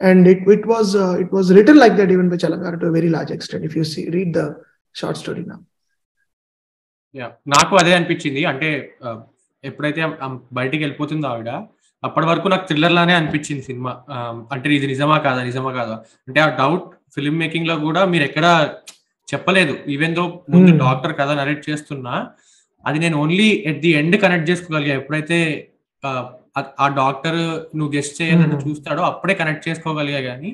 [0.00, 2.94] and it, it was uh, it was written like that even by Chalangar to a
[2.98, 4.46] very large extent if you see read the
[4.94, 5.60] short story now.
[7.14, 8.42] Yeah నాకు అదే అనిపించింది.
[8.50, 8.68] అంటే
[9.04, 9.10] ఆ,
[9.64, 10.00] ఎప్పుడైతే
[10.58, 11.50] బయటికి వెళ్ళిపోతుందో ఆవిడ
[12.02, 13.92] అప్పటి వరకు నాకు థ్రిల్లర్ లానే అనిపించింది సినిమా.
[14.54, 15.96] అంటే ఇది నిజమా కాదా నిజమా కాదా?
[16.28, 18.46] అంటే ఆ డౌట్ ఫిల్మ్ మేకింగ్లో కూడా మీరు ఎక్కడ
[19.28, 19.74] చెప్పలేదు.
[19.94, 20.70] ఈవెన్ దో ముందు.
[20.84, 22.14] డాక్టర్ కథ నరేట్ చేస్తున్నా
[22.84, 24.94] అది నేను only at the end connect చేసుకోగలిగా.
[25.00, 25.38] ఎప్పుడైతే
[26.56, 27.38] ఆ, డాక్టర్
[27.74, 28.38] నువ్వు గెస్ట్ చేయాలని.
[28.64, 30.50] చూస్తాడో అప్పుడే కనెక్ట్ చేసుకోగలిగా కానీ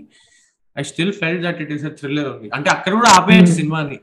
[0.77, 3.53] I still felt that it is a thriller ఉంది అంటే అక్కడ కూడా ఆపేయచ్చు.
[3.55, 3.97] సినిమాని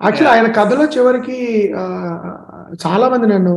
[0.00, 1.38] యాక్చువల్లీ ఆయన కథలో చివరికి
[2.82, 3.54] చాలా మంది నన్ను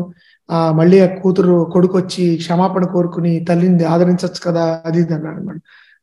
[0.80, 5.60] మళ్ళీ ఆ కూతురు కొడుకు వచ్చి క్షమాపణ కోరుకుని తల్లిని ఆదరించవచ్చు కదా అది ఇది అన్నాడు అనమాట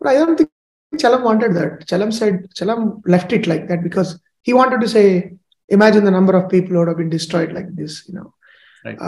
[0.09, 0.51] I don't think
[0.93, 2.81] Chalam wanted that Chalam side Chalam
[3.15, 4.11] left it like that because
[4.47, 5.03] he wanted to say
[5.71, 8.25] imagine the number of people who'd been destroyed like this you know
[8.85, 8.99] Right.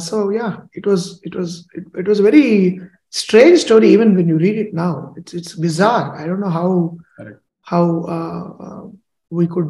[0.00, 1.54] So yeah it was it was
[2.00, 2.44] it was very
[3.14, 4.92] strange story even when you read it now.
[5.18, 6.06] It's it's bizarre.
[6.20, 6.68] I don't know how
[7.18, 7.38] Correct.
[7.66, 8.82] how uh, uh,
[9.32, 9.68] we could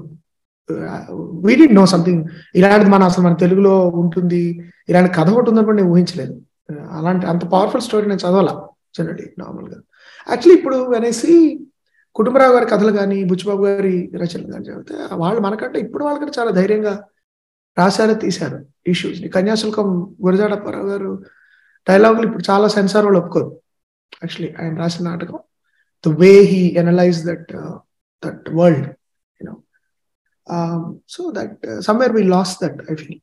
[0.68, 1.03] uh,
[1.46, 2.18] we didn't know something.
[2.59, 4.42] ఇలాంటిది మన అసలు మన తెలుగులో ఉంటుంది.
[4.90, 6.35] ఇలాంటి కథ ఒకటి ఉందని కూడా నేను ఊహించలేదు.
[6.72, 8.55] Uh, అలాంటి అంత పవర్ఫుల్ స్టోరీ నేను చదవాలా
[8.98, 9.79] జనరలీ నార్మల్గా
[10.27, 11.35] యాక్చువల్లీ ఇప్పుడు అనేసి
[12.16, 16.92] కుటుంబరావు గారి కథలు కానీ బుచ్చిబాబు గారి రచనలు కానీ చదివితే వాళ్ళు మనకంటే ఇప్పుడు వాళ్ళకంటే చాలా ధైర్యంగా
[17.77, 19.88] రాశారు తీశారు ఇష్యూస్ ని కన్యాశుల్కం
[20.25, 21.12] గురజాడప్పారావు గారు
[21.88, 23.49] డైలాగులు ఇప్పుడు చాలా సెన్సార్ వాళ్ళు ఒప్పుకోరు
[24.21, 25.39] యాక్చువల్లీ ఆయన రాసిన నాటకం
[26.03, 27.51] the way he analyze that
[28.23, 28.88] that world
[29.39, 29.55] you know
[31.08, 31.55] so that
[31.88, 33.21] somewhere we lost that I feel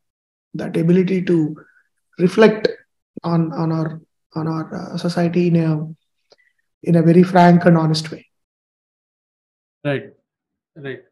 [0.55, 1.37] that ability to
[2.19, 2.69] reflect
[3.25, 3.93] on on our
[4.35, 5.61] on our society in
[6.85, 8.21] in a very frank and honest way
[9.85, 10.09] right
[10.77, 11.05] right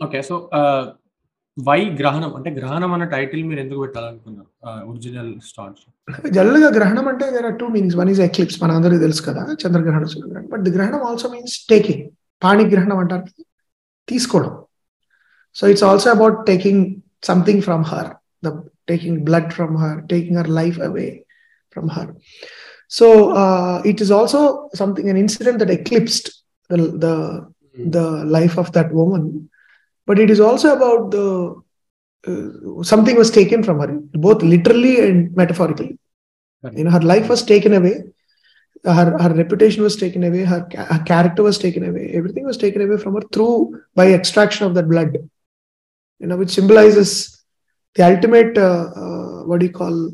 [0.00, 0.36] okay so
[1.57, 2.31] why Grahanam?
[2.37, 4.49] అంటే గ్రహణం అన్న title మీరు ఎందుకు పెట్టాలనుకున్నారు?
[4.91, 5.79] Original start
[6.37, 10.09] జనరల్గా గ్రహణం అంటే there are two meanings one is eclipse మన అందరికీ తెలుసు కదా చంద్రగ్రహణం
[10.13, 10.47] సూర్యగ్రహణం.
[10.53, 12.03] But the grahanam also means taking
[12.45, 13.45] పాణి గ్రహణం అంటారు
[14.07, 14.53] తీసుకోవడం.
[15.55, 16.83] So it's also about taking
[17.29, 18.09] something from her
[18.45, 18.51] the
[18.91, 21.07] taking blood from her taking her life away
[21.75, 22.11] from her
[22.97, 23.07] so
[23.91, 24.41] it is also
[24.83, 26.29] something an incident that eclipsed
[27.05, 27.09] the
[27.93, 29.23] the life of that woman.
[30.05, 31.55] But it is also about the
[32.27, 35.97] uh, something was taken from her both literally and metaphorically.
[36.61, 36.77] Correct.
[36.77, 37.95] you know her life was taken away
[38.85, 42.81] her her reputation was taken away her, her character was taken away everything was taken
[42.81, 45.17] away from her through by extraction of that blood.
[46.19, 47.43] You know which symbolizes
[47.95, 50.11] the ultimate uh, uh, what do you call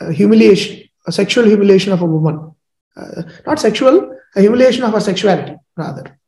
[0.00, 2.54] uh, humiliation a sexual humiliation of a woman.
[2.96, 6.18] Uh, not sexual a humiliation of her sexuality rather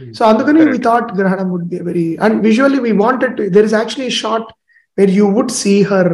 [0.00, 0.82] we Correct.
[0.82, 3.50] thought Grahanam would be a very and visually we wanted to.
[3.50, 4.44] There is actually a shot
[4.98, 6.06] where you would see her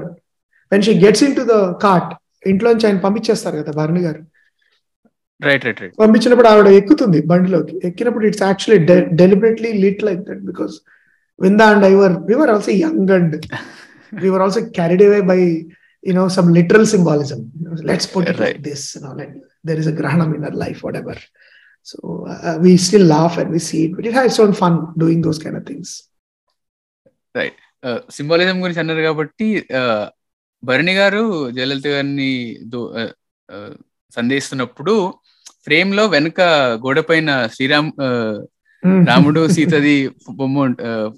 [0.73, 2.09] when she gets into the cart.
[2.51, 4.21] ఇంట్లోంచి ఆయన పంపించేస్తారు కదా Bharani garu
[5.47, 8.79] right right right పంపించినప్పుడు ఆవిడ ఎక్కుతుంది బండిలోకి ఎక్కినప్పుడు it's actually
[9.23, 10.75] deliberately lit like that because
[11.45, 13.35] Vinda and I were we were also young and
[14.23, 15.39] we were also carried away by
[16.03, 18.63] you know some literal symbolism You know, let's put it like Right.
[18.69, 19.15] this you know
[21.91, 21.99] so
[22.35, 25.19] uh, we still laugh and we see it but it has its own fun doing
[25.27, 25.91] those kind of things
[28.17, 29.47] symbolism గురించి అన్నారు కాబట్టి
[30.63, 31.23] భరణి గారు
[31.57, 32.31] జయలలిత గారిని
[32.73, 32.91] దో-
[34.17, 34.95] సందేస్తున్నప్పుడు
[35.67, 36.41] ఫ్రేమ్లో వెనక
[36.85, 37.91] గోడ పైన శ్రీరామ్
[39.09, 39.95] రాముడు సీతది
[40.41, 40.65] బొమ్మ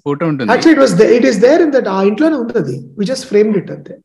[0.03, 3.05] ఫోటో ఉంటుంది actually it was there, it is there in that ఆ ఇంట్లోనే ఉంది we
[3.11, 3.95] just framed it అంతే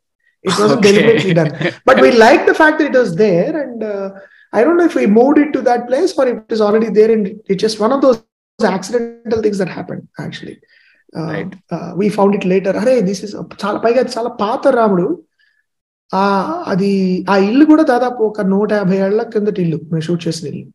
[0.44, 0.88] it wasn't Okay.
[0.88, 1.52] deliberately done
[1.90, 4.06] but we liked the fact that it was there and uh,
[4.54, 6.88] i don't know if we moved it to that place or if it is already
[6.90, 8.18] there and it's just one of those
[8.58, 10.56] accidental things that happened actually
[11.12, 11.52] uh, Right.
[11.70, 15.06] uh, we found it later అరే this is చాలా పైగా అది చాలా పాత రాముడు
[16.10, 16.22] ఆ
[16.72, 16.90] అది
[17.30, 20.66] ఆ ఇల్లు కూడా దాదాపు ఒక నూట యాభై ఏళ్ళ కిందటి ఇల్లు మేము షూట్ చేసిన ఇల్లు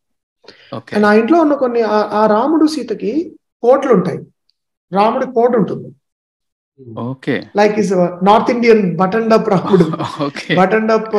[0.94, 3.12] అండ్ ఆ ఇంట్లో ఉన్న కొన్ని ఆ- ఆ రాముడు సీతకి
[3.62, 4.20] కోట్లు ఉంటాయి
[4.92, 5.88] రాముడి కోట ఉంటుంది
[10.26, 10.54] okay.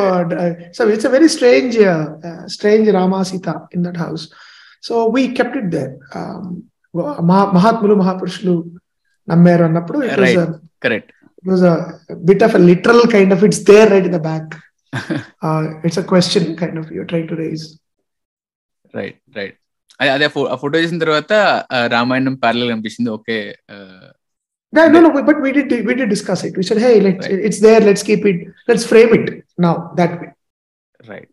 [0.04, 3.96] Uh, d- uh, so it's a very strange, uh, uh, strange Rama Sita in that
[3.96, 4.24] house.
[4.80, 5.92] So we kept it there.
[6.14, 6.44] Um,
[7.30, 8.56] Maha- Mahatmulu Mahapurushulu
[9.28, 9.98] నమ్మారు అన్నప్పుడు
[10.84, 11.10] correct
[12.30, 14.46] bit of a literal kind of it's there right in the back.
[15.46, 17.64] Uh, it's a question kind of you're trying to raise.
[18.94, 19.56] Right right
[20.14, 21.32] అదే ఆ photo చేసిన తర్వాత
[21.86, 23.38] Ramayanam parallel కనిపించింది okay
[24.73, 26.53] No, no, no, but we did we did discuss it.
[26.57, 27.45] We said, hey, let's, Right.
[27.47, 27.81] it's there.
[27.81, 28.37] Let's keep it.
[28.69, 29.25] Let's frame it
[29.65, 30.29] now that way.
[31.11, 31.29] Right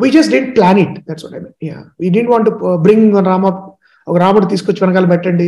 [0.00, 2.76] we just didn't plan it that's what i meant yeah we didn't want to uh,
[2.84, 3.50] bring one rama
[4.06, 5.46] ఒక రాముడు తీసుకొచ్చి వెనకాల పెట్టండి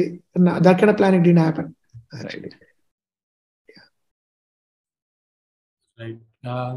[0.67, 1.69] that kind of plan it did happen
[2.17, 2.51] actually
[5.99, 6.19] Right.
[6.45, 6.73] Uh,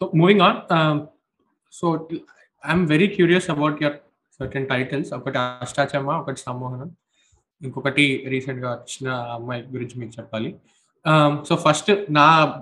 [0.00, 0.66] so moving on.
[0.70, 0.96] Um,
[1.72, 2.08] so
[2.62, 3.92] I'm very curious about your
[4.40, 5.08] certain titles.
[5.18, 6.90] ఒకటి అష్టాచమ్మ ఒకటి సమ్మోహనం
[7.61, 10.55] ఇంకొకటి రీసెంట్గా వచ్చిన అమ్మాయి గురించి మీకు చెప్పాలి.
[11.49, 12.55] సో ఫస్ట్ నా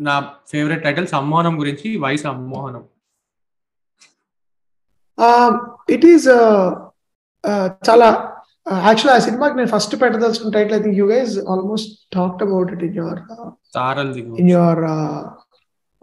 [0.00, 0.14] నా
[0.48, 2.84] ఫేవరెట్ టైటిల్ సమ్మోహనం గురించి వై సమ్మోహనం
[5.90, 6.28] ఇట్ ఈస్
[7.88, 8.08] చాలా
[8.72, 12.84] యాక్చువల్ ఆ సినిమాకి నేను first పెట్టదలసిన title I think you guys almost talked about it
[12.84, 13.20] in your
[14.40, 14.80] in your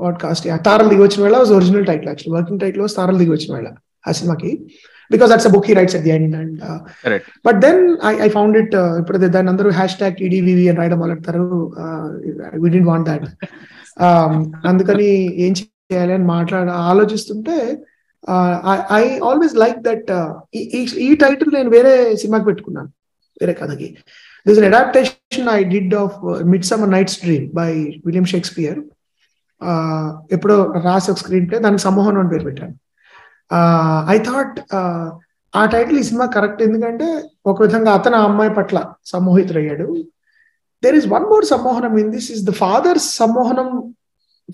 [0.01, 3.75] podcast Taral Digi Vachina Vela original title actual working title Taral Digi Vachina Vela
[4.07, 4.75] ఆ సినిమాకి.
[5.11, 6.55] Because that's a book he writes at the end and
[7.03, 7.27] Correct.
[7.47, 11.45] But then I I found it ఇప్పుడు దాన్ని అందరూ hashtag TDVV అని రాయడం మొదలెడతారు.
[12.63, 13.27] వి డి want that
[14.71, 15.09] అందుకని
[15.45, 17.55] ఏం చేయాలి అని మాట్లాడ ఆలోచిస్తుంటే
[18.99, 20.09] ఐ ఆల్వేస్ లైక్ దట్
[21.05, 22.89] ఈ టైటిల్ నేను వేరే సినిమాకి పెట్టుకున్నాను.
[23.41, 23.87] వేరే కథకి.
[24.45, 26.15] This adaptation I did of
[26.71, 27.71] midsummer night's dream by
[28.05, 28.79] William Shakespeare
[30.35, 32.75] ఎప్పుడో రాసి ఒక స్క్రీన్ ప్లే దానికి సమూహం అని పేరు పెట్టాను.
[34.13, 34.57] ఐ థాట్
[35.53, 37.07] ఆ టైటిల్ ఈ సినిమా కరెక్ట్ ఎందుకంటే
[37.51, 39.87] ఒక విధంగా అతను ఆ అమ్మాయి పట్ల సమ్మోహితుడయ్యాడు.
[40.83, 43.69] There is one more sammohanam in this is the father sammohanam.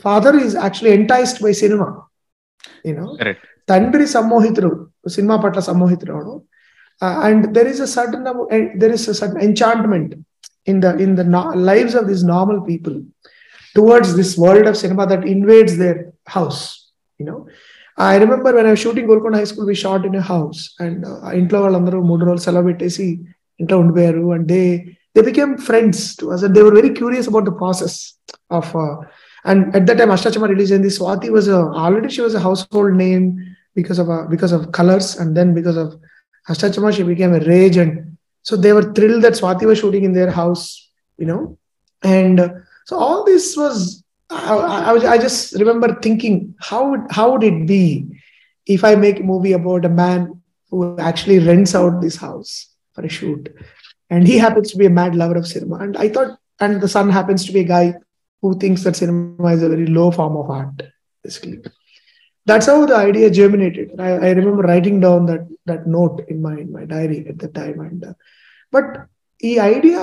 [0.04, 1.88] Father is actually enticed by cinema
[2.90, 3.08] you know.
[3.70, 4.72] తండ్రి సమ్మోహితుడు
[5.16, 6.18] సినిమా పట్ల సమ్మోహితుడు
[7.28, 8.26] and there is a sudden
[8.82, 10.14] there is sudden enchantment
[10.72, 11.24] in the in the
[11.70, 12.96] lives of this normal people
[13.76, 16.00] towards this world of cinema that invades their
[16.36, 16.62] house
[17.20, 17.38] you know
[17.99, 21.03] I remember when I shooting Golconda high school we shot in a house and
[21.41, 23.07] ఇంట్లో వాళ్ళందరూ మూడు రోజులు సెలవు పెట్టేసి
[23.61, 24.61] ఇంట్లో ఉండిపోయారు and they
[25.17, 27.97] they became friends to us they were very curious about the process
[28.59, 28.71] of
[29.45, 31.49] and at the time Ashtachamma release అయింది Swathi was
[31.85, 33.27] already she was a household name
[33.79, 35.93] because of because of colours and then because of
[36.47, 37.97] Ashtachamma she became a rage and
[38.47, 40.65] so they were thrill that Swathi was shooting in their house
[41.19, 41.39] you know
[42.03, 42.41] and
[42.89, 43.83] so all this was
[44.30, 48.08] I, I, I just remember thinking, how would, how would it be
[48.66, 53.06] if I make a movie about a man who actually rents out this house for
[53.06, 53.56] a shoot,
[54.10, 56.88] and he happens to be a mad lover of cinema, and I thought, and the
[56.88, 57.94] son happens to be a guy
[58.42, 60.82] who thinks that cinema is a very low form of art,
[61.24, 61.60] basically.
[62.46, 64.00] That's how the idea germinated.
[64.00, 67.48] I, I remember writing down that that note in my in my diary at the
[67.48, 68.14] time, and uh,
[68.72, 69.08] but
[69.40, 70.00] the idea,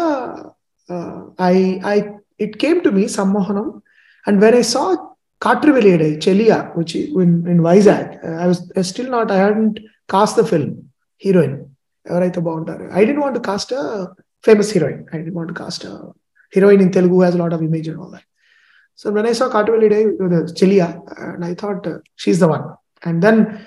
[0.88, 3.81] uh, I I it came to me Sammohanam
[4.26, 4.96] and when I saw
[5.40, 10.36] Katru Velede, Chelia, which in, in Vizag, I was I still not, I hadn't cast
[10.36, 11.74] the film, heroine.
[12.08, 15.06] I didn't want to cast a famous heroine.
[15.12, 16.12] I didn't want to cast a
[16.52, 18.24] heroine in Telugu who has a lot of image and all that.
[18.94, 22.64] So when I saw Katru Velede, Chelia, and I thought uh, she's the one.
[23.02, 23.66] And then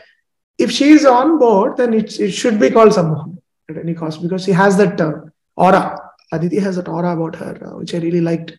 [0.57, 3.37] if she is on board, then it, it should be called Sammohan
[3.69, 5.13] at any cost because she has that uh,
[5.55, 5.99] aura.
[6.31, 8.57] Aditi has that aura about her, uh, which I really liked.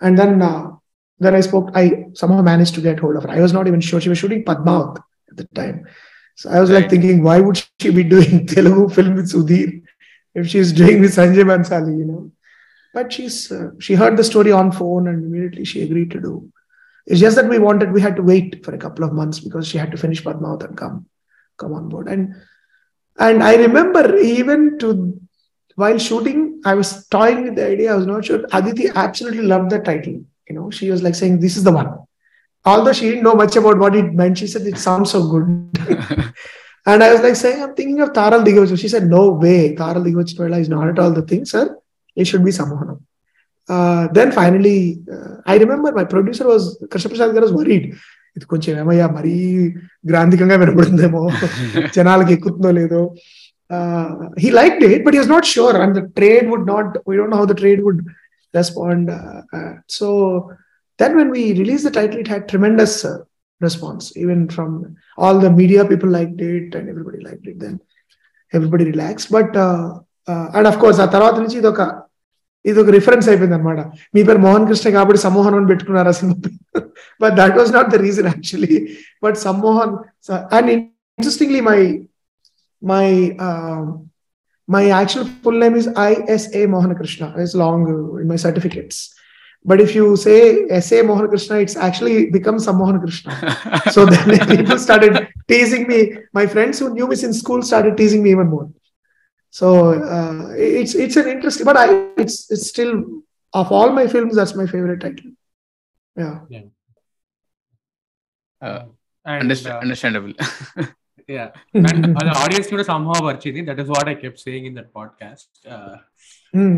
[0.00, 0.72] And then uh,
[1.20, 3.30] then I spoke, I somehow managed to get hold of her.
[3.30, 4.00] I was not even sure.
[4.00, 4.96] She was shooting Padmavat
[5.30, 5.86] at the time.
[6.34, 9.82] So I was like thinking, why would she be doing Telugu film with Sudhir
[10.34, 12.32] if she's doing with Sanjay Bansali, you know?
[12.94, 16.50] But she's uh, she heard the story on phone and immediately she agreed to do.
[17.06, 19.68] It's just that we wanted, we had to wait for a couple of months because
[19.68, 21.06] she had to finish Padmavat and come
[21.58, 22.08] come on board.
[22.08, 22.34] And
[23.18, 25.20] and I remember even to
[25.76, 27.92] while shooting, I was toying with the idea.
[27.92, 28.44] I was not sure.
[28.52, 31.89] Aditi absolutely loved the title You know, she was like saying, "This is the one."
[32.65, 35.47] Although she didn't know much about what it meant, she said it sounds so good.
[36.91, 40.05] and I was like saying, "I'm thinking of Taral Digavach." She said, "No way, Taral
[40.07, 41.65] Digavach is not at all the thing, sir.
[42.17, 42.99] It should be Samohanam."
[43.69, 44.79] Uh, then finally,
[45.15, 47.87] uh, I remember my producer was Krishna Prasad garu was worried.
[48.37, 49.33] ఇది కొంచెం ఏమయ్యా మరీ
[50.09, 51.21] గ్రాంధికంగా వినపడుతుందేమో
[51.97, 53.01] జనాలకి ఎక్కుతుందో లేదో
[54.43, 57.45] he like it but is not sure and the trade would not we don't how
[57.51, 58.01] the trade would
[58.53, 59.09] respond
[59.97, 60.07] so
[60.99, 62.97] then when we release the title it had tremendous
[63.61, 64.73] response even from
[65.17, 67.77] all the media people like it and everybody like it then
[68.53, 69.55] everybody relax but
[70.55, 71.81] and of course ఆ తర్వాత నుంచి ఇది ఒక
[72.65, 73.79] ఇది ఒక reference అయిపోయింది అనమాట
[74.13, 76.35] మీ పేరు మోహన్ కృష్ణ కాబట్టి సమ్మోహన్ అని పెట్టుకున్నారు ఆ cinema
[77.21, 78.77] but that was not the reason actually
[79.23, 79.93] but Sammohan
[80.57, 81.79] and interestingly my
[82.81, 84.08] my um,
[84.74, 87.34] my actual full name is ISA Mohan Krishna.
[87.36, 89.12] It's long uh, in my certificates.
[89.64, 91.02] But if you say S.A.
[91.02, 93.32] Mohan Krishna, it's actually becomes some Mohan Krishna.
[93.90, 96.12] so then people started teasing me.
[96.32, 98.70] My friends who knew me since school started teasing me even more.
[99.50, 103.04] So uh, it's it's an interesting, but I it's it's still
[103.52, 105.32] of all my films that's my favorite title.
[106.16, 106.40] Yeah.
[106.48, 106.62] yeah.
[108.62, 108.84] Uh,
[109.24, 110.32] and, uh, understandable.
[112.28, 115.48] the audience కూడా somehow వచ్చింది that is what i kept saying in that podcast.
[115.74, 115.96] Uh,
[116.54, 116.76] Hmm.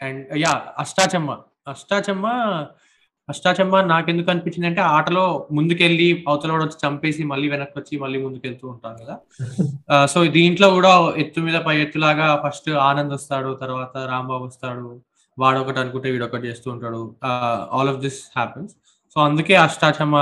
[0.00, 0.50] And yeah
[0.82, 1.30] Ashtachamma
[1.66, 2.26] Ashtachamma
[3.28, 8.96] Ashtachamma నాకెందుకు అనిపించింది అంటే ఆటలో ముందుకెళ్ళి అవతల వచ్చి చంపేసి మళ్ళీ వెనక్కి వచ్చి మళ్ళీ ముందుకెళ్తూ ఉంటారు
[9.02, 9.16] కదా.
[10.12, 14.86] సో దీంట్లో కూడా ఎత్తు మీద పై ఎత్తులాగా ఫస్ట్ ఆనంద్ వస్తాడు తర్వాత రాంబాబు వస్తాడు
[15.38, 17.02] వాడు ఒకటి అనుకుంటే వీడు ఒకటి చేస్తూ ఉంటాడు.
[17.78, 18.72] All of this happens
[19.16, 20.16] so అందుకే అష్టాచమ్మ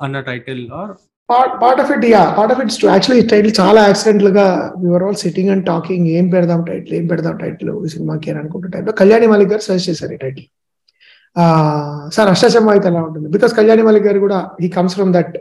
[0.00, 0.92] అన్న title or
[1.28, 4.46] part of it yeah part of it's actually title చాలా యాక్సిడెంటల్గా
[4.86, 8.72] your all sitting and talking ఏం పెడదాం టైటిల్ ఏం పెడదాం టైటిల్ ఈ సినిమాకి అని అనుకుంటున్న
[8.74, 10.48] టైంలో కళ్యాణి మాలిక్ గారు సజెస్ట్ చేశారు ఈ టైటిల్
[12.12, 13.28] సార్ అష్టాచమ్మ అయితే ఎలా ఉంటుంది?
[13.28, 15.36] బికాస్ కళ్యాణి మాలిక్ గారు కూడా ఈ కమ్స్ ఫ్రమ్ దట్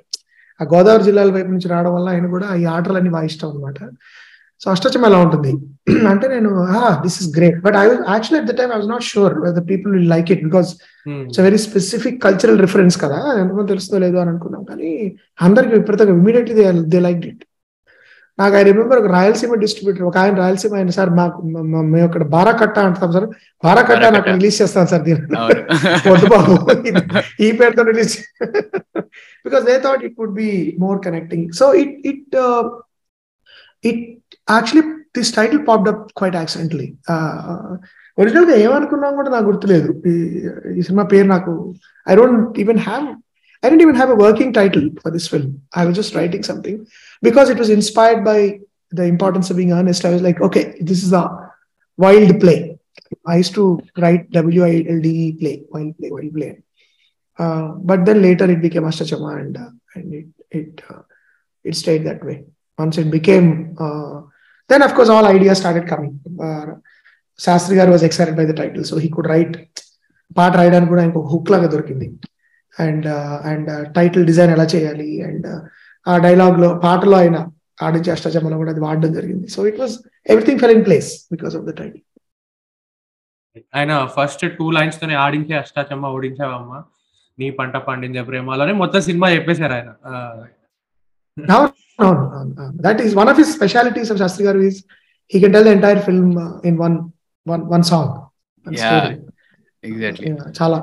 [0.60, 3.80] ఆ గోదావరి జిల్లాల వైపు నుంచి రావడం వల్ల ఆయన కూడా ఈ ఆటలన్నీ బాగా ఇష్టం అనమాట
[4.62, 5.52] సో అష్టచం ఎలా ఉంటుంది?
[6.12, 6.50] అంటే నేను
[7.04, 9.92] this is great but I actually at the time I was not sure the people
[9.96, 10.70] will like it because
[11.22, 13.20] it's very specific cultural reference కదా.
[13.42, 14.64] ఎంతమంది తెలుస్తుందో లేదో అని అనుకున్నాం.
[14.70, 14.92] కానీ
[15.40, 17.42] అందరికి విపరీతంగా immediately they they like it
[18.40, 21.40] నాకు ఐ రిమెంబర్ ఒక రాయలసీమ డిస్ట్రిబ్యూటర్ ఒక ఆయన రాయలసీమ ఆయన సార్ మాకు
[21.90, 23.28] మేము ఇక్కడ బారా కట్ట అంటాం సార్.
[23.64, 25.22] బారా కట్ట నాకు రిలీజ్ చేస్తాను సార్ దీని
[26.12, 26.54] వద్దు బాబు.
[27.40, 28.16] ఈ పేరుతో release
[29.46, 30.50] because they thought it would be
[30.84, 32.38] more connecting so it it
[33.84, 34.08] it
[34.57, 34.85] Actually
[35.19, 36.87] this title popped up quite accidentally
[38.23, 39.89] original గా ఏమనుకున్నాం కూడా నాకు గుర్తులేదు
[40.79, 41.53] ఈ సినిమా పేరు నాకు
[42.13, 43.07] I don't even have
[43.63, 45.63] I didn't even have a working title for this film.
[45.75, 46.87] I was just writing something
[47.23, 48.61] because it was inspired by
[48.93, 50.05] the importance of being honest.
[50.05, 51.25] I was like, okay, this is a
[51.99, 52.79] wild play.
[53.27, 56.51] I used to write W I L D E play, wild play, wild play.
[57.39, 61.03] Uh, but then later it became Astachama and uh, and it it uh,
[64.72, 66.14] then of course all ideas started coming.
[67.46, 69.56] Sastri Garu was excited by the title, so he could write
[70.38, 72.06] పాట రాయడానికి కూడా ఇంకొక hook లాగా దొరికింది.
[72.84, 73.08] And
[73.50, 75.08] and title design ఎలా చేయాలి?
[75.30, 75.48] And
[76.12, 77.38] ఆ డైలాగ్లో పాటలో ఆయన
[77.86, 79.48] ఆడించే అష్టజమలో కూడా అది వాడడం జరిగింది.
[79.56, 79.96] So it was
[80.34, 82.04] everything fell in place because of the title
[83.80, 86.74] ఆయన ఫస్ట్ టూ లైన్స్ తోనే ఆడించే అష్టాచమ్మ ఓడించావమ్మ
[87.40, 89.90] నీ పంట పండించే ప్రేమలోనే మొత్తం సినిమా చెప్పేశారు ఆయన.
[92.86, 94.80] That is one of his specialities of Shastri garu is
[95.32, 96.32] he can tell the entire film
[96.66, 96.98] in one
[97.46, 98.14] one one song
[99.84, 100.78] exactly చాలా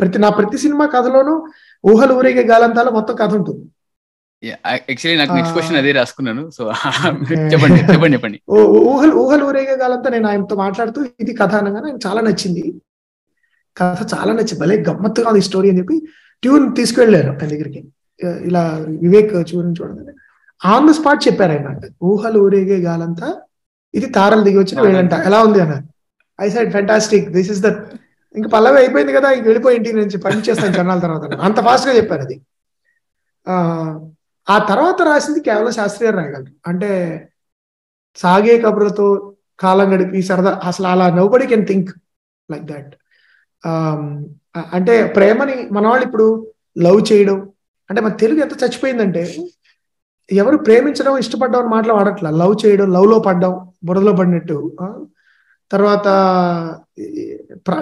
[0.00, 1.34] ప్రతి నా ప్రతి సినిమా కథలోనూ
[1.84, 3.64] ఊహలు ఊరేగే గాలంతాలో మొత్తం కథ ఉంటుంది.
[4.42, 6.62] యాక్చువల్లీ నాకు నెక్స్ట్ క్వశ్చన్ అదే రాసుకున్నాను సో
[7.52, 8.38] చెప్పండి చెప్పండి చెప్పండి.
[8.90, 12.64] ఊహలు ఊహలు ఊరేగే గాలంతా నేను ఆయనతో మాట్లాడుతూ ఇది కథ అనగా నాకు చాలా నచ్చింది.
[13.76, 15.96] కథ చాలా నచ్చింది భలే గమ్మత్తుగా ఉంది స్టోరీ అని చెప్పి
[16.42, 17.80] ట్యూన్ తీసుకువెళ్ళారు ఆయన దగ్గరికి.
[18.48, 18.62] ఇలా
[19.04, 20.12] వివేక్ చూడని చూడగానే.
[20.60, 21.68] ఆన్ ద స్పాట్ చెప్పారు ఆయన
[22.10, 23.28] ఊహలు ఊరేగే గాలంతా
[23.94, 25.84] ఇది తారలు దిగి వచ్చిన వేడంట ఎలా ఉంది అన్నారు.
[26.38, 27.68] I said fantastic this is the
[28.34, 32.22] ఇంకా పల్లవి అయిపోయింది కదా ఇంక వెళ్ళిపోయి ఇంటికి నుంచి పని చేస్తాను జనాల తర్వాత అంత ఫాస్ట్గా చెప్పారు
[32.26, 32.36] అది.
[34.46, 36.52] ఆ తర్వాత రాసింది కేవలం శాస్త్రి గారు రాయగలరు.
[36.70, 36.90] అంటే
[38.18, 39.06] సాగే కబుర్లతో
[39.58, 41.90] కాలం గడిపి సరదా అసలు అలా nobody can think
[42.48, 42.92] like that
[44.74, 46.26] అంటే ప్రేమని మన వాళ్ళు ఇప్పుడు
[46.78, 47.38] లవ్ చేయడం
[47.90, 49.22] అంటే మన తెలుగు ఎంత చచ్చిపోయిందంటే
[50.32, 54.72] ఎవరు ప్రేమించడం ఇష్టపడడం అని మాటలు వాడట్లా లవ్ చేయడం లవ్లో పడ్డం బురదలో పడినట్టు.
[55.72, 56.06] తర్వాత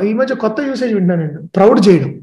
[0.05, 1.47] ఈ మధ్య కొత్త యూసేజ్ వింటాను నేను.
[1.47, 2.21] ప్రౌడ్ చేయడం.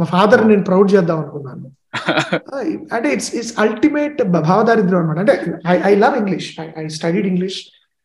[0.00, 1.70] మా ఫాదర్ నేను ప్రౌడ్ చేద్దాం అనుకున్నాను.
[2.94, 7.62] అంటే ఇట్స్ ఇట్స్ అల్టిమేట్ భావదారిద్రం అనమాట అంటే I I love English I studied English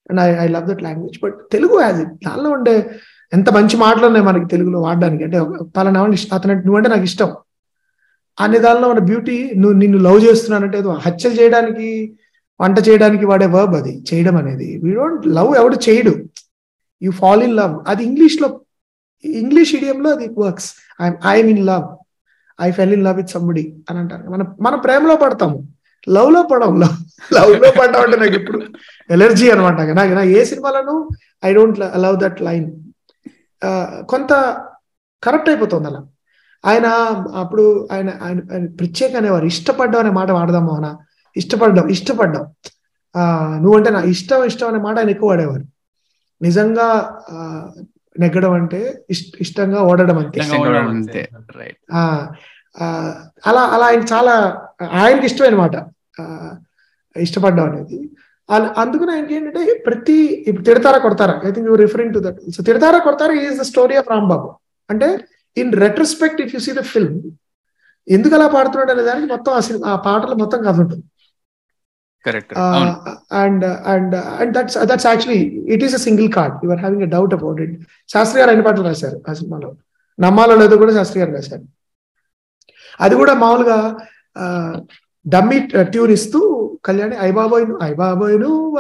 [0.10, 2.90] and I I love that language but Telugu as it దానిలో ఉండే
[3.34, 5.24] ఎంత మంచి మాటలు ఉన్నాయి మనకి తెలుగులో వాడడానికి.
[5.24, 5.42] అంటే
[5.78, 7.36] పలానా అతను నువ్వంటే నాకు ఇష్టం.
[8.38, 11.88] అనే దానిలో ఉన్న బ్యూటీ నువ్వు నిన్ను లవ్ చేస్తున్నానంటే హత్య చేయడానికి
[12.60, 13.94] వంట చేయడానికి వాడే వర్బ్ అది.
[14.10, 14.68] చేయడం అనేది.
[14.84, 16.14] వీ డోంట్ లవ్ ఎవడు చేయడు.
[17.02, 18.48] యూ ఫాల్ ఇన్ లవ్ అది ఇంగ్లీష్లో
[19.24, 20.70] ఇంగ్లీష్ ఇడియంలో అది works
[21.04, 21.86] I'm I'm in love
[22.60, 24.24] I fell in love with somebody అని అంటారు.
[24.34, 25.58] మనం మన ప్రేమలో పడతాము
[26.08, 26.76] లవ్లో పడవు.
[26.84, 26.98] లవ్
[27.38, 28.60] లవ్లో పడ్డాం అంటే నాకు ఇప్పుడు
[29.16, 30.96] ఎలర్జీ అనమాట నాకు నాకు ఏ సినిమాలను
[31.48, 32.68] I don't love that line
[34.12, 34.32] కొంత
[35.24, 36.02] కరెక్ట్ అయిపోతుంది అలా.
[36.70, 36.88] ఆయన
[37.42, 37.64] అప్పుడు
[37.96, 40.88] ఆయన ఆయన ఆయన ప్రత్యేక అనేవారు ఇష్టపడ్డం అనే మాట వాడదాం మోహన.
[41.36, 42.46] ఇష్టపడ్డాం ఇష్టపడ్డాం
[43.16, 43.22] ఆ
[43.64, 45.66] నువ్వంటే నా ఇష్టం ఇష్టం అనే మాట ఆయన ఎక్కువ వాడేవారు.
[46.42, 46.88] నిజంగా
[48.16, 48.80] నెగ్గడం అంటే
[49.46, 50.40] ఇష్టంగా ఓడడం అంతే
[53.50, 54.34] అలా అలా ఆయన చాలా
[55.02, 55.76] ఆయనకి ఇష్టమైన మాట.
[57.16, 57.98] ఇష్టపడ్డం అనేది.
[58.82, 60.18] అందుకని ఆయనకి ఏంటంటే ప్రతి
[60.50, 61.36] ఇప్పుడు తిడతారా కొడతారా?
[61.48, 64.50] I think you referring to that so తిడతారా కొడతారా is the story of Rambabu
[64.90, 65.08] అంటే
[65.62, 67.18] in retrospect if you see the film
[68.08, 69.54] ఎందుకు అలా పాడుతున్నాడు అనే దానికి మొత్తం
[69.92, 71.06] ఆ పాటలు మొత్తం కథ ఉంటుంది.
[73.42, 75.42] And and and that's that's actually
[75.74, 77.74] it is a single card your having a doubt about it
[78.10, 79.70] Shastri garu అన్ని పాటలు రాశారు ఆ సినిమాలో?
[80.20, 81.66] నమ్మాలో లేదో కూడా శాస్త్రి గారు రాశారు.
[83.00, 83.78] అది కూడా మామూలుగా
[85.26, 85.58] డమ్మీ
[85.94, 86.40] ట్యూన్ ఇస్తూ
[86.88, 88.36] కళ్యాణి ఐబాబోయ్ ఐబాబోయ్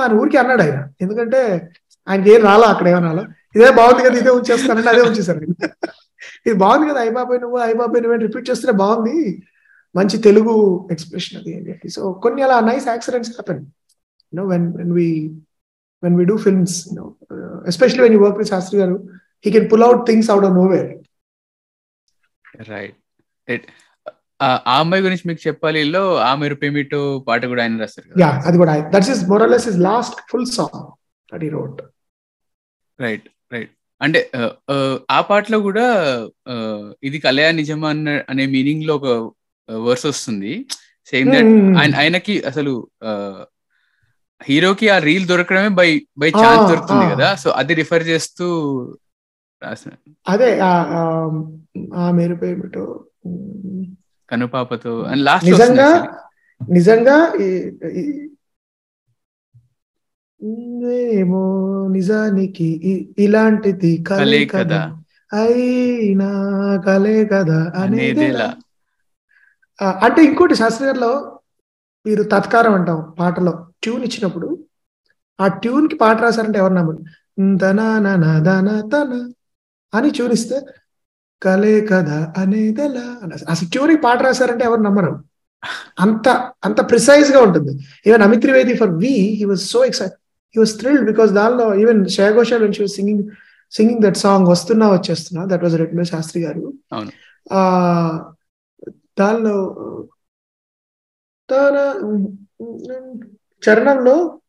[0.05, 0.79] అని ఊరికి అన్నాడు ఆయన.
[1.03, 1.39] ఎందుకంటే
[2.07, 3.23] ఆయనకి ఏం రాలా అక్కడ ఏమన్నా
[3.57, 5.39] ఇదే బాగుంది కదా ఇదే ఉంచేస్తానంటే అదే ఉంచేసారు
[6.45, 9.17] ఇది బాగుంది కదా అయిబాబాయ్ నువ్వు అయిబాబాయ్ నువ్వు రిపీట్ చేస్తే బాగుంది.
[9.95, 10.53] మంచి తెలుగు
[10.91, 11.89] ఎక్స్ప్రెషన్ అది అని చెప్పి.
[11.89, 13.61] సో కొన్ని అలా nice accidents happen
[14.33, 15.07] you know when when we
[16.03, 17.05] when we do films you know
[17.67, 18.97] especially when you work with Shastri garu
[19.45, 20.89] he can pull out things out of nowhere
[22.69, 22.97] right
[23.47, 23.67] right
[24.39, 24.47] ఆ
[24.79, 26.33] అమ్మాయి గురించి మీకు చెప్పాలి లో ఆ
[27.27, 28.91] పాట కూడా ఆయన రాస్తారు యా అది కూడా.
[28.95, 30.87] That's is morales is last full song
[31.33, 31.81] that he wrote
[32.99, 33.71] right right
[34.01, 34.19] అంటే
[35.17, 35.85] ఆ పాటలో కూడా
[37.03, 39.07] ఇది కలయా నిజమా అన్న అనే మీనింగ్లో ఒక
[39.69, 40.53] వర్స్ వస్తుంది.
[41.11, 42.73] సేమ్ దట్ ఆయన ఆయనకి అసలు
[44.41, 45.89] హీరోకి ఆ రీల్ దొరకడమే బై
[46.21, 47.29] బై ఛాన్స్ దొరుకుతుంది కదా.
[47.35, 48.45] సో అది రిఫర్ చేస్తూ
[49.61, 49.91] రాసిన
[50.27, 50.49] అదే
[52.19, 52.85] మెరుపేమిటో
[54.29, 55.89] కనుపాపతో అండ్ లాస్ట్ నిజంగా
[56.61, 57.15] నిజంగా
[60.41, 61.41] ఏమో
[61.91, 62.67] నిజానికి
[63.17, 64.81] ఇలాంటిది కలే కదా.
[65.33, 66.29] అయినా
[66.85, 68.49] కలే కదా అనేదేలా.
[70.03, 71.39] అంటే ఇంకోటి శాస్త్రి గారిలో
[72.05, 74.57] మీరు తత్కారం అంటాం పాటలో ట్యూన్ ఇచ్చినప్పుడు.
[75.39, 76.99] ఆ ట్యూన్కి పాట రాశారంటే ఎవరు నమ్మరు?
[77.55, 77.87] దనా
[78.45, 79.11] దన తన
[79.93, 80.61] అని ట్యూన్ ఇస్తే
[81.43, 83.05] కలే కదా అనేదెలా.
[83.49, 85.23] అసలు ట్యూన్కి పాట రాశారంటే ఎవరు నమ్మరు?
[85.99, 86.27] అంత
[86.65, 87.71] అంత ప్రిసైజ్గా ఉంటుంది.
[88.07, 90.13] Even Amit Trivedi for we he was so excite
[90.53, 93.23] he was thrilled because దానిలో even Shreya Ghoshal when she singing
[93.71, 96.73] singing that song వస్తున్నా వచ్చేస్తున్నా దట్ వాజ్ రిటన్ శాస్త్రి గారు.
[99.19, 99.55] దానిలో
[101.49, 101.77] తన
[103.63, 104.39] చరణంలో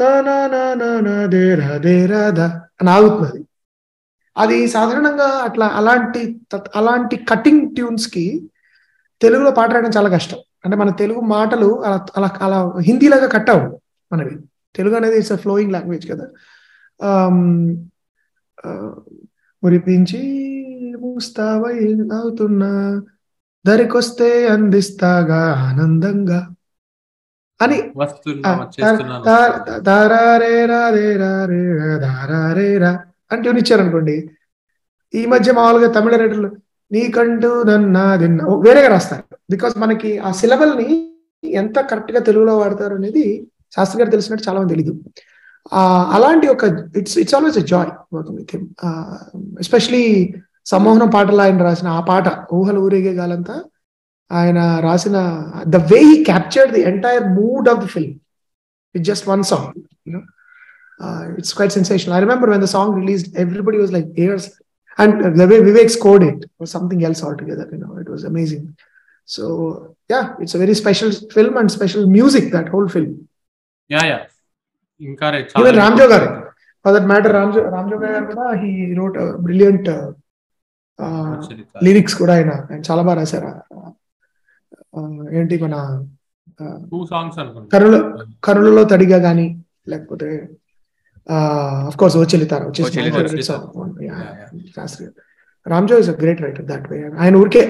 [0.00, 0.28] అని
[2.90, 3.44] ఆగుతున్నది
[4.36, 4.68] అది.
[4.68, 6.40] సాధారణంగా అట్లా అలాంటి
[6.76, 8.50] అలాంటి కటింగ్ ట్యూన్స్కి
[9.22, 10.38] తెలుగులో పాట రాయడం చాలా కష్టం.
[10.64, 13.80] అంటే మన తెలుగు మాటలు అలా అలా అలా హిందీలాగా కట్ అవ్వవు
[14.12, 14.36] మనవి.
[14.76, 16.26] తెలుగు అనేది ఇట్స్ అ ఫ్లోయింగ్ లాంగ్వేజ్ కదా.
[19.62, 20.20] మురిపించి
[21.00, 21.78] ముస్తావై
[22.12, 22.70] అవుతున్నా
[23.64, 26.40] దరికొస్తే అందిస్తాగా ఆనందంగా.
[27.60, 27.78] అని
[33.30, 34.16] అని ట్యూన్ ఇచ్చారనుకోండి
[35.14, 36.50] ఈ మధ్య మామూలుగా తమిళ రైటర్లు
[36.90, 39.24] నీకంటూ నన్నా దిన్న వేరేగా రాస్తారు.
[39.50, 40.88] బికాస్ మనకి ఆ సిలబల్ని
[41.44, 43.24] ఎంత కరెక్ట్గా తెలుగులో వాడతారు అనేది
[43.73, 44.93] శాస్త్రి గారు తెలిసినట్టు చాలా మంది తెలీదు
[46.15, 46.65] అలాంటి ఒక
[46.99, 48.65] it's it's always a joy working with him
[49.59, 50.05] especially
[50.71, 53.55] Sammohanam పాటలు ఆయన రాసిన ఆ పాట ఊహలు ఊరేగే గాలంతా
[54.31, 55.17] ఆయన రాసిన
[55.67, 58.15] the way he captured the entire mood of the film
[58.95, 59.71] with just one song
[61.39, 64.47] it's quite sensation I remember when the song release everybody was like years
[64.99, 66.41] and the way Vivek scored it
[66.73, 68.67] something else all together you know it was amazing
[69.29, 69.43] so
[70.09, 73.15] yeah it's very special film and special music that whole film
[73.90, 74.18] yeah yeah
[75.00, 75.26] ఇంకా
[75.60, 76.28] even Ramjo garu.
[76.84, 79.90] For that matter Ramjo Ramjo garu కూడా he wrote brilliant
[81.82, 82.52] lyrics కూడా ఆయన.
[82.70, 83.50] ఆయన చాలా బాగా రాశారు.
[85.32, 85.76] ఏంటి మన
[87.72, 87.94] కరుణ
[88.44, 89.46] కరుణలో తడిగా గాని
[89.88, 90.28] లేకపోతే
[91.88, 92.62] of course చెల్లితార
[94.76, 95.06] Shastri
[95.66, 97.64] Ramjo is a great writer that way ఆయన ఊరికే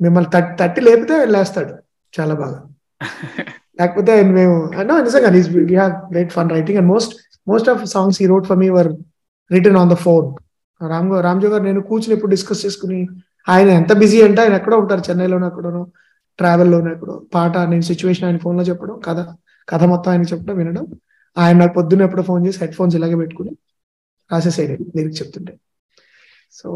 [0.00, 1.74] మిమ్మల్ని తట్టి తట్టి లేపితే వెళ్ళేస్తాడు
[2.14, 2.58] చాలా బాగా.
[3.80, 4.54] లేకపోతే ఆయన మేము
[5.02, 7.14] నిజంగా we have great fun writing and most
[7.48, 8.90] most of songs he wrote for me were
[9.50, 10.34] written on the phone
[10.88, 13.08] Ram Ramjo garu నేను కూర్చుని ఇప్పుడు డిస్కస్ చేసుకుని
[13.48, 15.82] ఆయన ఎంత బిజీ అంటే ఆయన ఎక్కడో ఉంటారు చెన్నైలోనే ఎక్కడోనో
[16.38, 19.18] ట్రావెల్లోనో ఎక్కడో పాట నేను సిచ్యువేషన్ ఆయన ఫోన్లో చెప్పడం కథ
[19.68, 20.86] కథ మొత్తం ఆయన చెప్పడం వినడం.
[21.36, 23.52] ఆయన నాకు పొద్దున్న ఎప్పుడో ఫోన్ చేసి హెడ్ ఫోన్స్ ఇలాగే పెట్టుకుని
[24.32, 25.52] రాసేసేయండి లిరిక్స్ చెప్తుంటే.
[26.52, 26.68] So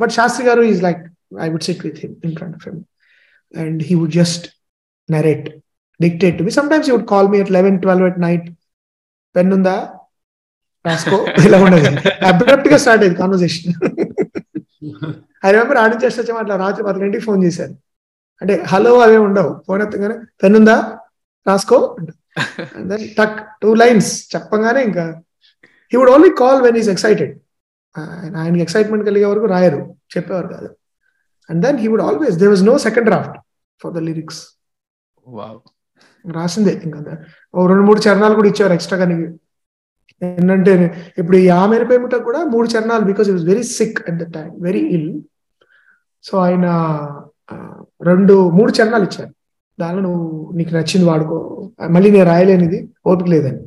[0.00, 1.00] but Shastri garu is like
[1.40, 2.80] I would sit with him in front of him
[3.56, 4.48] and he would just
[5.10, 5.48] narrate
[6.00, 8.46] dictate to me sometimes you would call me at eleven twelve at night
[9.34, 9.76] pen ఉందా?
[10.84, 11.88] రాసుకో ఇలా ఉండదు.
[12.30, 13.72] అబ్రప్ట్గా start అయింది conversation
[15.46, 17.74] I remember ఆడి చేస్తే వచ్చాము అట్లా రాత్రి పదకొండింటికి ఫోన్ చేశాను
[18.42, 19.50] అంటే హలో అవే ఉండవు.
[19.66, 20.76] ఫోన్ ఎత్తగానే పెన్ ఉందా?
[21.46, 21.78] రాసుకో
[22.90, 25.04] దెన్ టక్ టూ లైన్స్ చెప్పగానే ఇంకా.
[25.92, 27.32] He would only call when is excited
[28.40, 29.80] ఆయనకి ఎక్సైట్మెంట్ కలిగే వరకు రాయరు.
[30.14, 30.68] చెప్పేవారు కాదు.
[31.48, 33.36] And then he would always they was no second draft
[33.80, 34.40] for the lyrics
[35.26, 35.58] wow
[36.36, 37.14] రాసిందే ఇంకా
[37.54, 39.28] ఓ రెండు మూడు చరణాలు కూడా ఇచ్చారు ఎక్స్ట్రాగా నీకు.
[40.22, 40.72] ఏంటంటే
[41.18, 44.82] ఇప్పుడు ఈ ఆమె పేమిట కూడా మూడు చరణాలు because it very sick at the time very
[44.96, 45.10] ill
[46.24, 46.66] so ఆయన
[48.02, 49.32] రెండు మూడు చరణాలు ఇచ్చారు.
[49.80, 51.38] దానిలో నువ్వు నీకు నచ్చింది వాడుకో.
[51.90, 53.60] మళ్ళీ నేను రాయలేనిది ఓపిక లేదని.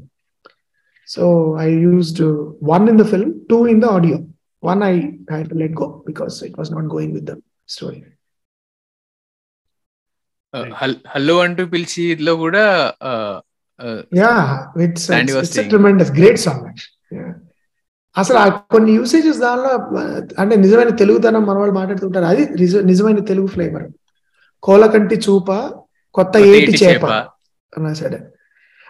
[1.07, 1.23] So
[1.59, 2.23] I used
[2.63, 4.17] one in the film two in the audio
[4.63, 4.95] one I
[5.33, 7.35] I let go because it was not going with the
[7.67, 8.03] story
[10.53, 12.63] hello అంటూ పిలిచి లో కూడా
[14.15, 14.31] yeah
[14.81, 15.07] it's
[15.69, 16.65] tremendous great song
[18.17, 19.69] అసలు ఆ కొన్ని యూసేజెస్ దానిలో
[20.39, 22.25] అంటే నిజమైన తెలుగుతనం మన వాళ్ళు మాట్లాడుతుంటారు.
[22.25, 23.85] అది నిజ- నిజమైన తెలుగు ఫ్లేవర్
[24.63, 25.51] కోలకంటి చూప
[26.15, 27.05] కొత్త ఏటి చేప.
[27.77, 28.19] అన్నా సరే.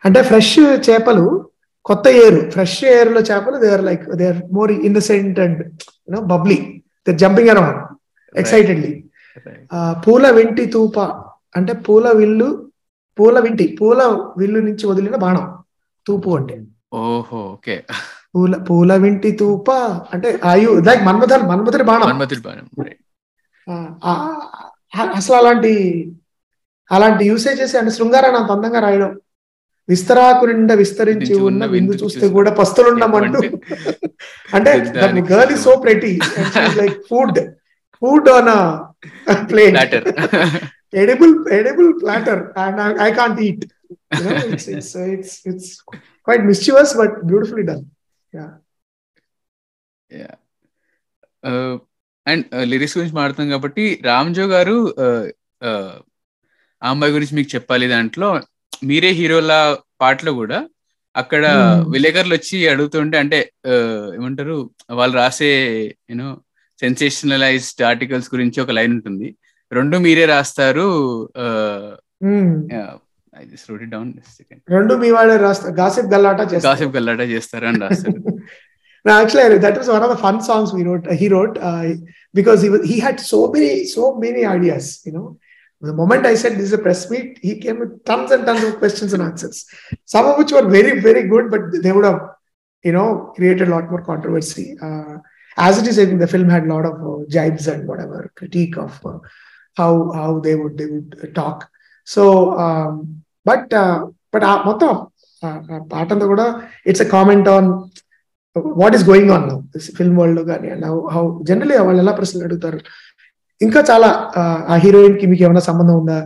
[0.06, 0.60] అంటే ఫ్రెష్
[0.90, 1.52] చేపలు
[1.86, 5.60] కొత్త ఏరు ఫ్రెష్ ఏరులో చేపలు they are like they are more innocent and
[6.10, 7.78] you know bubbly they jumping around
[8.36, 9.04] excitedly
[10.08, 10.98] పూల వింటి తూప
[11.56, 12.50] అంటే పూల విల్లు
[13.18, 14.02] పూల వింటి పూల
[14.40, 15.46] విల్లు నుంచి వదిలిన బాణం
[16.06, 16.56] తూపు అంటే.
[17.00, 17.76] ఓహో ఓకే.
[18.34, 19.68] పూల పూల వింటి తూప
[20.14, 22.08] అంటే ఆయు లైక్ మన్మథన్ మన్మథుడి బాణం.
[22.12, 22.66] మన్మథుడి బాణం
[25.20, 25.74] అసలు అలాంటి
[26.92, 29.12] అలాంటి యూసేజెస్ అంటే శృంగారాన్ని అంత అందంగా రాయడం.
[29.90, 33.40] విస్తరాకు నిండా విస్తరించి ఉన్న విందు చూస్తే కూడా పస్తులుండమంటూ
[34.58, 34.72] అంటే
[35.02, 36.12] దానికి girl is so pretty
[36.80, 37.40] like food
[38.02, 38.52] food on
[39.52, 39.78] plate.
[40.94, 43.72] Edible edible platter and I, I can't eat.
[44.12, 45.68] You know, it's it's uh, it's it's
[46.24, 47.86] quite mischievous but beautifully done.
[52.28, 55.24] And lyrics గురించి మాట్లాడుతాం కాబట్టి రామ్జో గారు uh,
[55.62, 55.94] uh,
[56.82, 58.30] ఆ అమ్మాయి గురించి మీకు చెప్పాలి దాంట్లో
[58.90, 59.54] మీరే హీరోల
[60.02, 60.60] పాటలో కూడా
[61.16, 61.82] అక్కడ Hmm.
[61.94, 63.40] విలేకరులు వచ్చి అడుగుతుంటే అంటే
[63.72, 64.58] uh, ఏమంటారు
[65.00, 65.52] వాళ్ళు రాసే
[66.12, 66.30] యూనో
[66.80, 69.30] సెన్సేషనలైజ్డ్ ఆర్టికల్స్ గురించి ఒక లైన్ ఉంటుంది
[69.79, 70.89] రెండు మీరే రాస్తారు
[72.25, 72.51] Hmm.
[73.39, 77.23] I just wrote it down second రెండు మీ వాళ్ళే రాస్తా గాసిప్ గల్లాట చేస్తారు కాసేపు గల్లాట
[77.35, 78.21] చేస్తారు అని రాస్తారు
[79.05, 81.05] No, actually, that was one of the fun songs we wrote.
[81.21, 81.83] He wrote uh,
[82.39, 84.87] because he was, he had so many so many ideas.
[85.07, 85.27] You know,
[85.81, 88.65] the moment I said this is a press meet, he came with tons and tons
[88.69, 89.59] of questions and answers.
[90.15, 92.21] Some of which were very very good, but they would have,
[92.85, 94.67] you know, created a lot more controversy.
[94.89, 95.15] Uh,
[95.69, 98.21] as it is, I think the film had a lot of uh, jibes and whatever
[98.41, 99.19] critique of uh,
[99.78, 101.58] how how they would they would uh, talk.
[102.08, 102.24] So,
[102.58, 102.92] um,
[103.46, 103.98] but uh,
[104.34, 104.92] but uh, మొత్తం
[105.92, 106.46] పాట అంతా కూడా
[106.86, 107.68] it's a comment on
[108.82, 109.58] what is going on now
[109.98, 112.80] film వరల్డ్లో కానీ and how generally వాళ్ళు ఎలా ప్రశ్నలు అడుగుతారు.
[113.62, 116.20] ఇంకా చాలా ఆ, హీరోయిన్కి మీకు ఏమైనా సంబంధం ఉందా?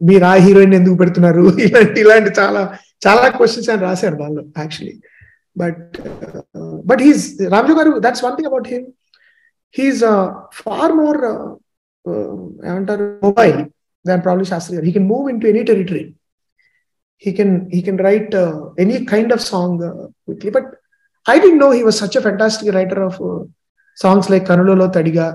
[0.00, 1.42] మీరు ఆ హీరోయిన్ ఎందుకు పెడుతున్నారు?
[1.66, 2.62] ఇలాంటి ఇలాంటి చాలా
[3.02, 4.94] చాలా క్వశ్చన్స్ ఆయన రాశారు దానిలో actually
[5.56, 5.80] but
[6.84, 7.24] but he's
[7.54, 8.86] Ramju garu that's one thing about him
[9.74, 10.02] he's
[10.60, 11.18] far more
[12.68, 13.60] ఏమంటారు mobile
[14.04, 16.04] than probably Shastri garu he can move into any territory
[17.22, 20.64] he can he can write uh, any kind of song uh, quickly but
[21.26, 23.42] i didn't know he was such a fantastic writer of uh,
[23.98, 25.26] songs like kanulolo tadiga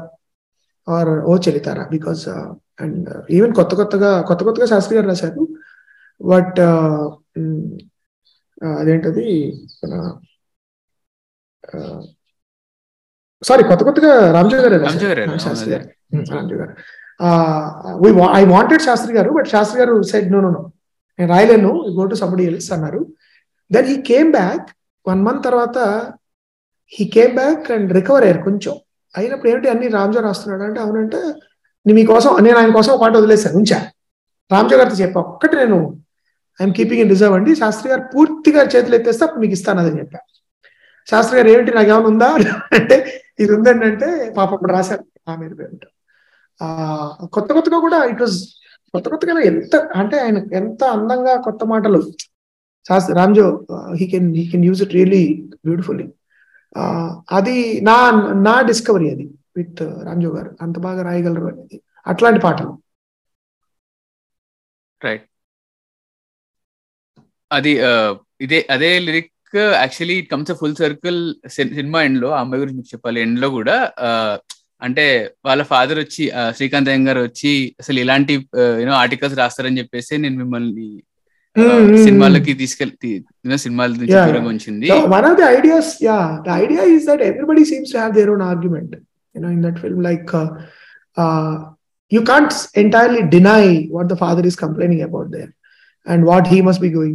[0.88, 2.50] or o chalitara because uh,
[2.80, 5.46] and uh, even కొత్త కొత్తగా కొత్త కొత్తగా శాస్త్రి గారు రాశారు
[6.22, 6.60] but
[8.80, 9.26] అదేంటది
[13.44, 14.78] sorry కొత్త కొత్తగా రామ్జో గారు
[15.38, 15.86] శాస్త్రి గారు
[16.36, 16.74] రామ్జో గారు.
[18.40, 20.64] ఐ వాంటెడ్ శాస్త్రి గారు బట్ శాస్త్రి గారు సెడ్ నో నో నో
[21.20, 21.72] నేను రాయలేను.
[21.98, 23.02] గో టు సంబడి ఎల్స్ అన్నారు.
[23.72, 24.68] Then he came back
[25.08, 25.78] one month తర్వాత
[26.94, 28.74] he came back and recover అయ్యారు కొంచెం.
[29.18, 31.20] అయినప్పుడు ఏమిటి అన్ని రామ్జో రాస్తున్నాడు అంటే అవునంటే
[31.86, 33.56] నేను మీకోసం నేను ఆయన కోసం ఒక పాట వదిలేశాను.
[33.58, 33.80] ఉంచా.
[34.52, 35.22] రామ్జో గారితో చెప్పా.
[35.22, 35.78] ఒక్కటి నేను
[36.62, 37.56] ఐఎమ్ కీపింగ్ ఇన్ రిజర్వ్ అండి.
[37.56, 40.20] శాస్త్రి గారు పూర్తిగా చేతులు ఎత్తేస్తే అప్పుడు మీకు ఇస్తాను అదని చెప్పా.
[41.08, 42.30] శాస్త్రి గారు ఏమిటి నాకు ఏమైనా ఉందా?
[42.78, 42.98] అంటే
[43.40, 44.08] ఇది ఉందండి అంటే
[44.38, 45.90] పాప అప్పుడు రాశారు ఆమె మీద పేరు
[46.62, 46.68] ఆ
[47.36, 48.38] కొత్త కొత్తగా కూడా ఇట్ వాజ్
[48.94, 52.00] కొత్త కొత్తగా ఎంత అంటే ఆయన ఎంత అందంగా కొత్త మాటలు
[52.86, 53.46] Shastri Ramjo
[54.00, 55.24] he can he can use it really
[55.66, 56.08] beautifully
[57.38, 57.56] అది
[57.88, 57.98] నా
[58.48, 59.26] నా డిస్కవరీ అది
[59.58, 60.52] విత్ రామ్జో గారు.
[60.64, 61.78] అంత బాగా రాయగలరు అనేది.
[62.06, 62.74] అట్లాంటి పాటలు.
[65.02, 65.26] రైట్
[67.52, 67.72] అది
[68.46, 73.22] ఇదే అదే lyric actually it comes full circle cinema ఎండ్లో ఆ అమ్మాయి గురించి మీకు చెప్పాలి.
[73.22, 74.00] ఎండ్లో కూడా
[74.82, 78.48] అంటే వాళ్ళ ఫాదర్ వచ్చి శ్రీకాంత్ అయ్యం వచ్చి అసలు ఇలాంటి
[78.80, 81.02] యూనో ఆర్టికల్స్ రాస్తారని చెప్పేసి నేను మిమ్మల్ని
[82.04, 83.26] సినిమాలకి తీసుకెళ్తి
[83.58, 83.92] సినిమాల
[84.46, 84.90] ఉంచింది.
[84.90, 88.42] One of the ideas yeah the idea is that everybody seems to have their own
[88.42, 88.96] argument
[89.36, 90.36] you know in that film like
[92.14, 94.48] you can't entirely deny what the father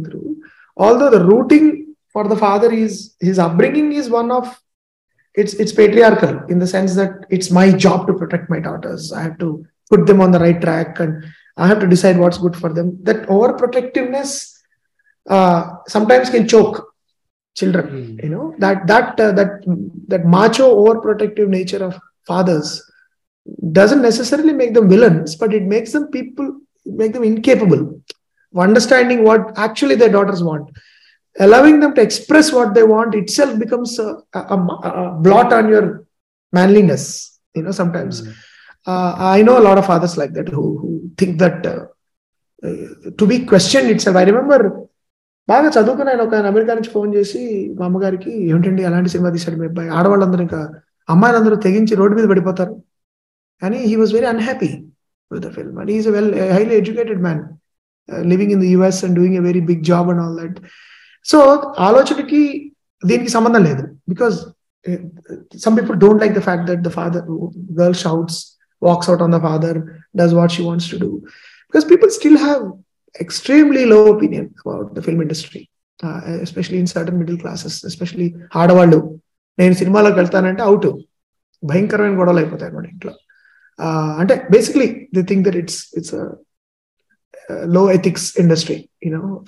[0.03, 0.35] through
[1.15, 1.82] rooting
[2.15, 4.59] Although the rooting for the father is his upbringing is one of
[5.33, 9.11] it's it's patriarchal in the sense that it's my job to protect my daughters.
[9.11, 11.25] I have to put them on the right track and
[11.57, 12.97] I have to decide what's good for them.
[13.03, 14.59] That overprotectiveness
[15.29, 16.93] uh, sometimes can choke
[17.55, 19.63] children you know that that uh, that
[20.07, 22.91] that macho overprotective nature of fathers
[23.71, 28.01] doesn't necessarily make them villains but it makes them people make them incapable
[28.53, 30.69] of understanding what actually their daughters want
[31.35, 34.57] allowing them to express what they want itself becomes a, a,
[34.91, 35.85] a blot on your
[36.53, 37.05] manliness
[37.55, 38.15] you know sometimes
[38.87, 41.81] uh, i know a lot of fathers like that who, who think that uh,
[42.63, 42.85] uh,
[43.19, 44.59] to be questioned itself i remember
[45.47, 47.39] బాగా చదువుకుని ఆయన ఒక America నుంచి phone చేసి
[47.77, 50.59] మా అమ్మగారికి ఏమిటండి అలాంటి సినిమా తీశాడు మీ అబ్బాయి ఆడవాళ్ళందరూ ఇంకా
[51.09, 52.73] అమ్మాయిలందరూ తెగించి రోడ్డు మీద పడిపోతారు
[53.61, 54.69] అని he was very unhappy
[55.31, 57.41] with the film and is well highly educated man
[58.31, 60.57] living in the US and doing a very big job and all that
[61.24, 62.70] so ఆలోచనకి
[63.06, 64.46] దీనికి సంబంధం లేదు because
[65.64, 67.24] some people don't like the fact that the father
[67.72, 69.78] girl shouts walks out on the father
[70.16, 71.16] does what she wants to do
[71.62, 72.72] because people still have
[73.20, 75.70] extremely low opinion about the film industry,
[76.04, 79.20] uh, especially in certain middle classes, especially ఆడవాళ్ళు
[79.58, 80.86] నేను సినిమాలోకి వెళ్తానంటే out
[81.64, 83.12] భయంకరమైన గొడవలు అయిపోతాయి అనమాట ఇంట్లో
[84.18, 86.14] అంటే basically the think that it's it's
[87.66, 89.40] low ethics industry you know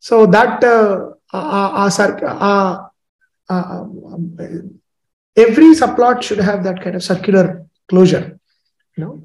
[0.00, 1.90] so that uh, uh,
[3.48, 3.84] uh, uh,
[5.36, 8.38] every subplot should have that kind of circular closure.
[8.96, 9.24] You know?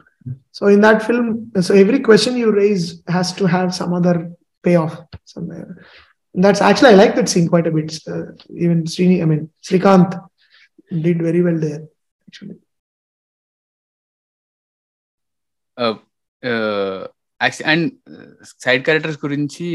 [0.51, 4.32] So in that film, so every question you raise has to have some other
[4.63, 5.86] payoff somewhere.
[6.34, 7.97] And that's actually I like that scene quite a bit.
[8.07, 10.19] Uh, even Srini, I mean Srikanth,
[10.91, 11.84] did very well there
[12.28, 12.57] actually.
[15.78, 15.95] Uh,
[16.43, 17.07] uh,
[17.42, 17.86] and
[18.64, 19.66] side characters గురించి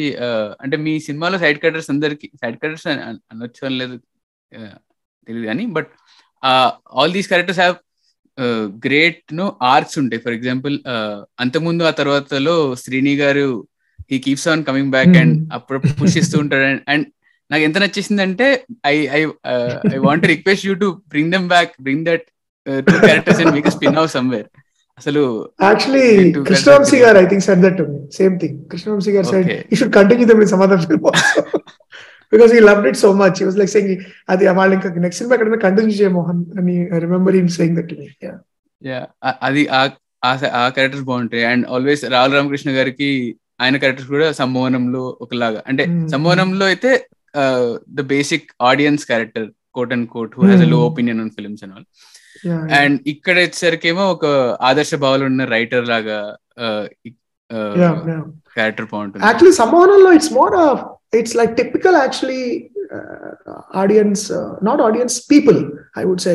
[0.60, 2.86] అంటే మీ సినిమాలో side characters అందరికి side characters
[3.32, 3.96] అనొచ్చు అని లేదు
[5.28, 5.90] తెలియదు కానీ but
[6.98, 7.76] all these characters have
[8.86, 10.20] గ్రేట్ను arts ఉంటాయి.
[10.24, 10.76] ఫర్ ఎగ్జాంపుల్
[11.40, 13.48] అంతకుముందు ఆ తర్వాతలో Srini garu
[14.10, 16.64] he keeps on coming back and అప్పుడప్పుడు పుష్ ఇస్తూ ఉంటాడు.
[16.92, 17.06] అండ్
[17.50, 18.46] నాకు ఎంత నచ్చేసింది అంటే
[18.86, 19.20] I I
[19.94, 22.26] I want request you to bring them back bring that
[22.88, 24.48] two characters and make spin off somewhere
[25.00, 25.22] అసలు
[25.68, 26.06] actually
[26.48, 29.94] Krishna Vamsi garu I think said that to me same thing Krishna Vamsi garu said you should
[29.98, 31.06] continue them in some other film
[32.32, 33.94] because he loved it so much was like saying
[34.32, 37.96] అది వాళ్ళు ఇంకా next సినిమా ఎక్కడ continue చేయమోహన్ అని I remember him saying that to
[38.00, 38.08] me
[38.82, 39.00] yeah
[39.48, 39.82] అది ఆ
[40.76, 41.44] characters బాగుంటాయి.
[41.50, 43.08] అండ్ ఆల్వేస్ రాహుల్ రామకృష్ణ గారికి
[43.64, 45.60] ఆయన క్యారెక్టర్స్ కూడా సంమోహనంలో ఒకలాగా.
[45.70, 45.84] అంటే
[46.14, 46.90] సంమోహనంలో అయితే
[47.98, 49.46] the basic audiences character
[49.76, 51.86] quote and quote who has low opinion on films and all
[52.78, 54.26] and ఇక్కడ వచ్చేసరికేమో ఒక
[54.68, 56.18] ఆదర్శ భావాలు ఉన్న రైటర్ లాగా
[58.56, 59.22] క్యారెక్టర్ బాగుంటుంది.
[59.26, 60.56] Actually సంమోహనంలో it's more
[61.18, 62.42] it's like typical actually
[62.96, 65.58] uh, audience uh, not audience people
[66.00, 66.34] i would say.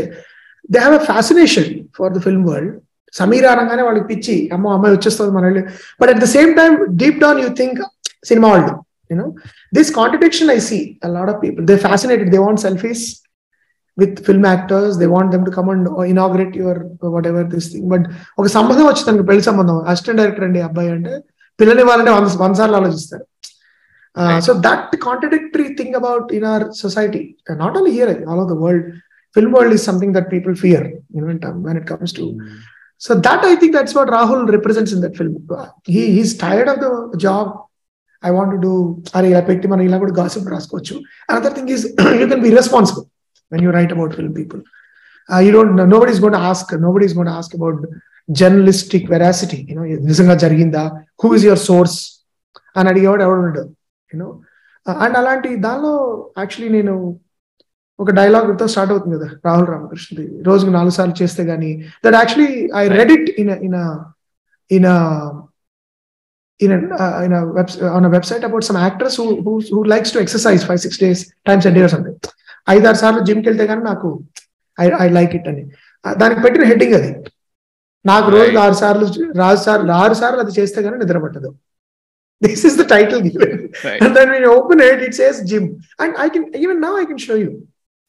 [0.69, 2.71] They have a fascination for the film world.
[3.13, 5.45] Sameera అనగానే వాళ్ళకి పిచ్చి అమ్మో అమ్మాయి వచ్చేస్తుంది మన
[6.01, 7.77] but at the same time deep down you think
[8.29, 8.73] cinema వాళ్ళు
[9.11, 9.27] you know
[9.77, 13.03] this contradiction I see a lot of people they fascinated they want selfies
[14.01, 16.79] with film actors they want them to come and inaugurate your
[17.31, 18.07] whatever this thing but
[18.41, 21.15] ఒక సంబంధం వచ్చింది పెళ్ళి సంబంధం assistant director అండి అబ్బాయి అంటే
[21.59, 23.25] పిల్లని ఇవ్వాలంటే వంద వంద సార్లు ఆలోచిస్తారు
[24.15, 28.49] Uh, so that contradictory thing about in our society, uh, not only here, all over
[28.53, 28.83] the world,
[29.33, 32.21] film world is something that people fear, you know, in term, when it comes to.
[32.21, 32.59] Mm.
[32.97, 35.33] So that I think that's what Rahul represents in that film.
[35.83, 37.67] He he's tired of the job.
[38.23, 39.03] I want to do.
[39.13, 41.03] Are I picked him and gossip raskochu.
[43.51, 44.61] When you write about film people.
[45.29, 45.75] Uh, you don't.
[45.75, 46.71] Nobody's going to ask.
[46.87, 47.77] Nobody's going to ask about
[48.29, 49.59] journalistic veracity.
[49.69, 50.83] You know, నిజంగా జరిగిందా
[51.21, 51.97] who is your source
[52.77, 53.63] అని అడిగేవాడు ఎవడు ఉండడు
[54.11, 54.29] you know
[54.85, 55.93] and అలాంటి దానిలో
[56.41, 56.95] actually నేను
[57.99, 61.71] ఒక డైలాగ్తో స్టార్ట్ అవుతుంది కదా రాహుల్ రామకృష్ణది రోజుకు నాలుగు సార్లు చేస్తే గానీ
[62.05, 63.77] that actually I read it in in
[64.71, 64.87] in
[66.59, 69.83] in a, uh, in a web, on a website about some actress who, who who
[69.93, 72.15] likes to exercise five six days times a day or something
[72.69, 74.09] ఐదారు సార్లు జిమ్కి వెళ్తే కానీ నాకు
[74.81, 75.63] I I like it అని.
[76.21, 77.11] దానికి పెట్టిన heading అది.
[78.05, 79.05] నాకు రోజు ఆరు సార్లు
[79.37, 81.51] రాజు సార్లు ఆరు సార్లు అది చేస్తే కానీ నిద్ర పట్టదు.
[82.41, 83.51] This is the title given.
[83.83, 84.01] Right.
[84.03, 85.65] and then when you open it it says gym.
[86.03, 87.51] And i can even now i can show you.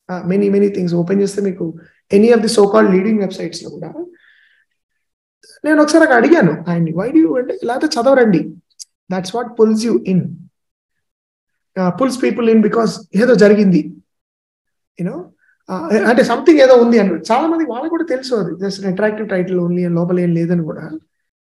[0.08, 0.92] uh, many many things.
[1.00, 1.66] Open చేస్తే మీకు
[2.12, 3.88] any of the so called leading వెబ్సైట్స్లో కూడా.
[5.64, 6.64] నేను ఒకసారి అక్కడ అడిగాను.
[6.68, 8.40] ఆయన్ని why do అంటే లేకపోతే చదవరండి.
[9.12, 10.24] That's what pulls you in
[12.00, 13.82] pulls people in because ఏదో జరిగింది.
[15.00, 15.16] యూనో
[16.10, 17.10] అంటే సంథింగ్ ఏదో ఉంది అని.
[17.30, 18.52] చాలా మంది వాళ్ళకి కూడా తెలుసు అది.
[18.64, 20.90] జస్ట్ అట్రాక్టివ్ టైటిల్ ఓన్లీ లోపల ఏం లేదని కూడా.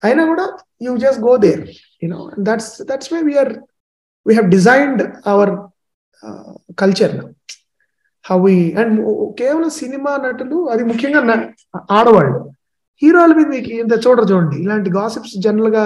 [0.03, 0.45] అయినా కూడా
[0.81, 1.69] you just go there
[2.03, 3.53] you know that's that's why we're
[4.27, 5.51] we have designed our
[6.79, 7.15] culture
[8.29, 8.95] how we and
[9.39, 11.21] కేవలం సినిమా నటులు అది ముఖ్యంగా
[11.91, 12.51] ఆడవాళ్ళు.
[13.01, 14.55] హీరోల మీద మీకు ఇంత చూడరు చూడండి.
[14.63, 15.83] ఇలాంటి గాసిప్స్ జనరల్గా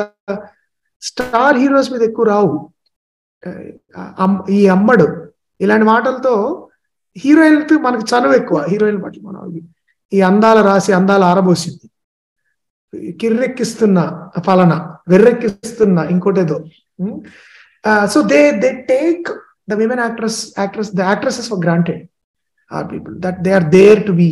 [1.01, 2.69] స్టార్ హీరోస్ మీద ఎక్కువ రావు.
[4.49, 5.07] ఈ అమ్మడు.
[5.61, 6.62] ఇలాంటి మాటలతో
[7.21, 9.41] హీరోయిన్తో మనకు చనువు ఎక్కువ హీరోయిన్ పట్ల మనం
[10.11, 11.85] ఈ అందాల రాసి అందాల ఆరబోసింది.
[13.21, 13.99] కిర్రెక్కిస్తున్న
[14.47, 14.73] ఫలన
[15.11, 16.57] వెర్రెక్కిస్తున్న ఇంకోటేదో.
[18.13, 19.29] So they they take
[19.69, 22.03] the women actress actress the actresses for granted
[22.71, 24.29] are people that they are there to be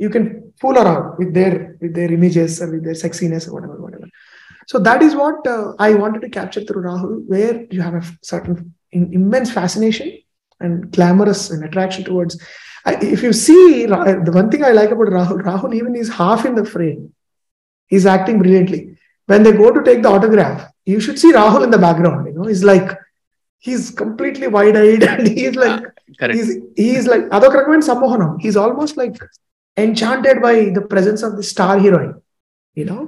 [0.00, 0.28] you can
[0.62, 4.08] fool around with their with their images with their sexiness whatever whatever.
[4.70, 8.04] So that is what uh, I wanted to capture through Rahul, where you have a
[8.30, 8.54] certain
[8.96, 10.08] in, immense fascination
[10.62, 12.40] and glamorous and attraction towards.
[12.86, 16.54] If you see, the one thing I like about Rahul, Rahul even is half in
[16.54, 17.14] the frame.
[17.86, 18.98] He's acting brilliantly.
[19.26, 22.26] When they go to take the autograph, you should see Rahul in the background.
[22.26, 22.98] You know, he's like
[23.62, 25.82] he's completely wide-eyed and he's like
[26.20, 29.16] ah, he's he's like adoka sammohanam he's almost like
[29.84, 32.14] enchanted by the presence of the star heroine
[32.74, 33.02] you know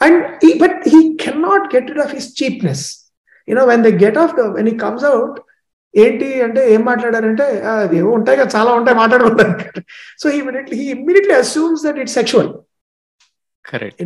[0.00, 3.10] and he, but he cannot get rid of his cheapness
[3.46, 5.40] you know when they get off the when he comes out
[5.94, 9.54] ఏంటి అంటే ఏం మాట్లాడారంటే "ఆ, అది ఏవో ఉంటాయి కదా చాలా ఉంటాయి మాట్లాడుకుంటారు
[10.22, 12.50] so immediately he immediately assumes that it's sexual
[13.64, 14.00] correct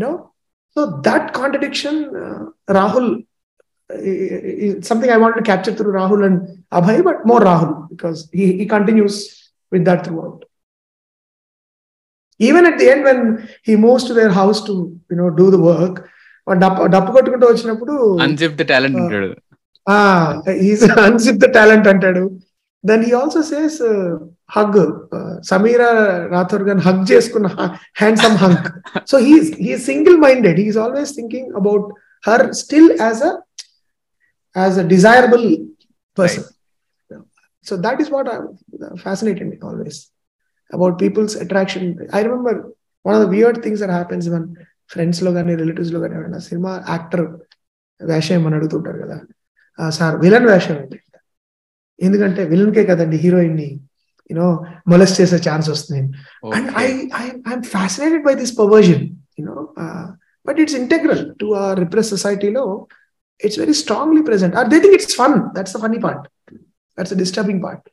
[3.90, 6.38] uh, uh, is something i wanted to capture through rahul and
[6.72, 9.16] abhay but more rahul because he, he continues
[9.72, 10.40] with that throughout
[12.40, 13.20] even at the end when
[13.62, 14.74] he moves to their house to
[15.10, 15.96] you know do the work
[16.46, 17.94] వాడు డప్పు డప్పు కొట్టుకుంటూ వచ్చినప్పుడు
[18.26, 19.26] unzip the talent Uh, ఉంటాడు
[20.60, 22.24] he's unzip the talent అంటాడు.
[22.84, 23.78] Then he also says
[24.56, 24.76] hug
[25.42, 25.88] Sameera
[26.34, 27.48] Rathore గారిని hug చేసుకున్న
[28.00, 28.66] handsome hunk
[29.10, 31.86] so he's he single minded he's always thinking about
[32.24, 33.32] her still as a
[34.56, 35.46] as a desirable
[36.16, 36.46] person
[37.66, 38.30] so that is what
[39.02, 40.00] fascinated me always
[40.70, 42.58] about people's attraction I remember
[43.04, 44.46] one of the weird things that happens one
[44.90, 47.24] ఫ్రెండ్స్లో కానీ రిలేటివ్స్లో కానీ ఎవరైనా cinema actor
[48.00, 49.16] వేషం అని అడుగుతుంటారు కదా
[49.98, 50.98] sir villain వేషం ఏంటి?
[51.98, 53.68] ఎందుకంటే విలన్ కే కదండి హీరోయిన్ని
[54.30, 54.46] యూనో
[54.92, 56.00] మొలెస్ట్ చేసే ఛాన్స్ వస్తుంది.
[56.56, 56.86] And I
[57.22, 59.04] I'm fascinated by this perversion
[59.38, 59.54] you know
[60.46, 62.64] but it's integral to a repress సొసైటీలో
[63.40, 66.24] it's very strongly present or they think it's fun that's the funny part
[66.98, 67.86] that's the disturbing part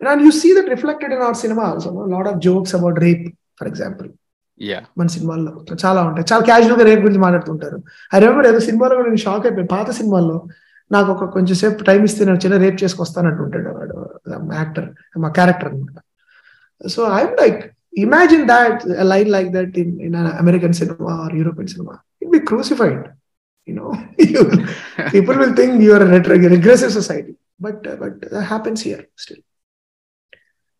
[0.00, 3.24] and you see that reflected in our cinema also lot of jokes about rape
[3.60, 4.08] for example
[4.60, 5.52] yeah మన సినిమాల్లో
[5.84, 6.26] చాలా ఉంటాయి.
[6.32, 7.78] చాలా క్యాజువల్గా rape గురించి మాట్లాడుతుంటారు.
[8.14, 10.36] I remember ఏదో సినిమాలో కూడా నేను షాక్ అయిపోయి పాత సినిమాల్లో
[10.91, 13.97] నాకు ఒక కొంచెం సేపు టైం ఇస్తే నేను చిన్న రేప్ చేసుకొస్తానంటుంటాడు వాడు
[14.61, 14.87] యాక్టర్
[15.23, 15.99] మా క్యారెక్టర్ అనమాట
[16.81, 17.59] so I'm like
[18.03, 23.05] imagine that line like that in in American cinema or European cinema it be crucified
[23.67, 23.89] you know
[25.15, 27.33] people will think you are a retro- regressive society
[27.65, 29.41] but uh, but that happens here still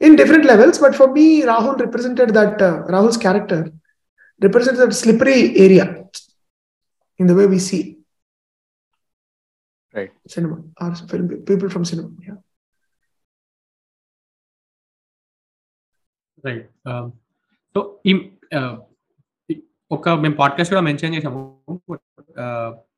[0.01, 3.59] in different levels but for me rahul represented that uh, rahul's character
[4.41, 5.85] represents that slippery area
[7.19, 7.83] in the way we see
[9.93, 10.11] Right.
[10.29, 12.37] cinema or film people from cinema yeah
[16.45, 16.65] right
[17.75, 18.13] so ఈ
[18.55, 18.75] uh,
[19.49, 21.41] ఈ- ఒక మేము podcast కూడా mention చేసాము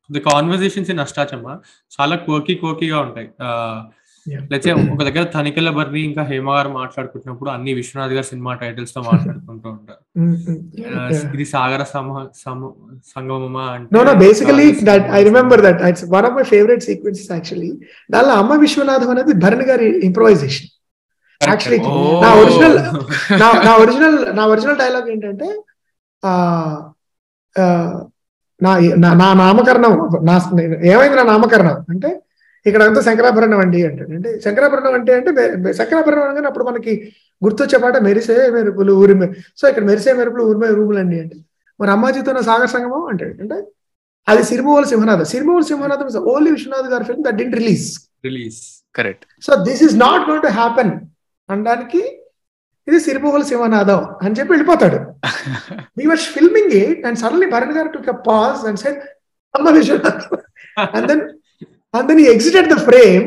[0.09, 1.47] the conversations in Ashta Chamma
[1.95, 3.81] చాలా కోకి కోకిగా ఉంటాయి Yeah.
[4.50, 9.68] లేచే ఒక దగ్గర తనికెళ్ళ బర్రి ఇంకా హేమ గారు మాట్లాడుకుంటున్నప్పుడు అన్ని విశ్వనాథ్ గారి సినిమా టైటిల్స్తో మాట్లాడుకుంటూ
[9.70, 10.58] ఉంటారు Mm, mm,
[10.90, 11.08] Uh.
[11.34, 11.82] ఇది సాగర
[13.14, 13.90] సంగమమా అంటే
[14.84, 15.22] that I సంగమమా.
[15.28, 15.76] remember that.
[15.90, 17.70] It's one of my favorite sequences actually.
[18.10, 20.70] దానిలో అమ్మ విశ్వనాథం అనేది భరణ్ గారి ఇంప్రొవైజేషన్
[21.40, 21.96] Actually, Oh.
[22.24, 22.76] నా ఒరిజినల్
[23.64, 25.48] నా ఒరిజినల్ నా ఒరిజినల్ డైలాగ్ ఏంటంటే
[28.60, 28.72] నా
[29.20, 30.34] నా నామకరణం నా
[30.92, 32.10] ఏమైంది నా నామకరణం అంటే
[32.66, 34.10] ఇక్కడ అంతా శంకరాభరణం అండి అంటాడు.
[34.16, 35.30] అంటే శంకరాభరణం అంటే అంటే
[35.78, 36.92] శంకరాభరణం అనగానే అప్పుడు మనకి
[37.42, 41.36] గుర్తొచ్చే పాట మెరిసే మెరుపులు ఊరి మె- సో ఇక్కడ మెరిసే మెరుపులు ఊరిమే రూములు అండి అంటే.
[41.80, 43.34] మరి అమ్మాజీతో నా సాగర్ సంగమం అంటాడు.
[43.42, 43.56] అంటే
[44.26, 45.22] అది సిరిమూల సింహనాథ.
[45.32, 47.86] సిరిమూల సింహనాథం ఇస్ ఓన్లీ విశ్వనాథ్ గారి film that didn't release
[48.24, 48.58] release
[48.94, 50.92] correct so this is not going to happen
[51.48, 52.00] అనడానికి
[52.86, 54.98] ఇది సిరిమూల సింహనాథం అని చెప్పి వెళ్ళిపోతాడు.
[55.98, 58.96] We were filming it and suddenly Bharat Garu took a pause and said,
[59.54, 60.24] Amma Vishwanath.
[60.96, 61.20] and then
[61.96, 63.26] and then he exited the frame.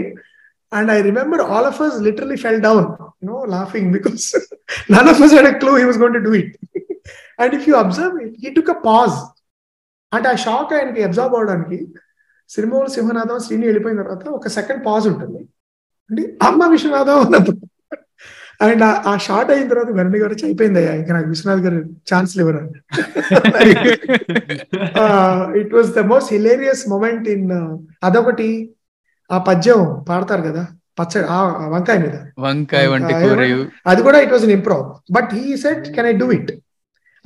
[0.71, 2.81] And I remember all of us literally fell down,
[3.21, 4.23] you know, laughing because
[4.89, 6.49] none of us had a clue he was going to do it.
[7.39, 9.17] and if you observe it, he took a pause.
[10.11, 11.77] అంటే ఆ shock ఆయనకి observe అవడానికి
[12.49, 15.41] సిరిమూల సింహనాథం శ్రీని వెళ్ళిపోయిన తర్వాత ఒక second pause ఉంటుంది
[16.09, 17.57] అంటే అమ్మ విశ్వనాథం అన్నప్పుడు
[18.59, 21.77] అండ్ ఆ షార్ట్ అయిన తర్వాత వెరణి గారు అయిపోయింది అయ్యా ఇంకా నాకు విశ్వనాథ్ గారు
[22.09, 22.61] ఛాన్స్ ఇవ్వరు
[25.61, 27.47] it was the most hilarious moment in
[28.09, 28.49] అదొకటి
[29.29, 30.63] ఆ పద్యం పాడతారు కదా
[30.99, 32.15] పచ్చడి ఆ ఆ వంకాయ మీద.
[32.45, 32.85] వంకాయ
[33.91, 34.83] అది కూడా it was in improv
[35.17, 36.51] but he said can I do it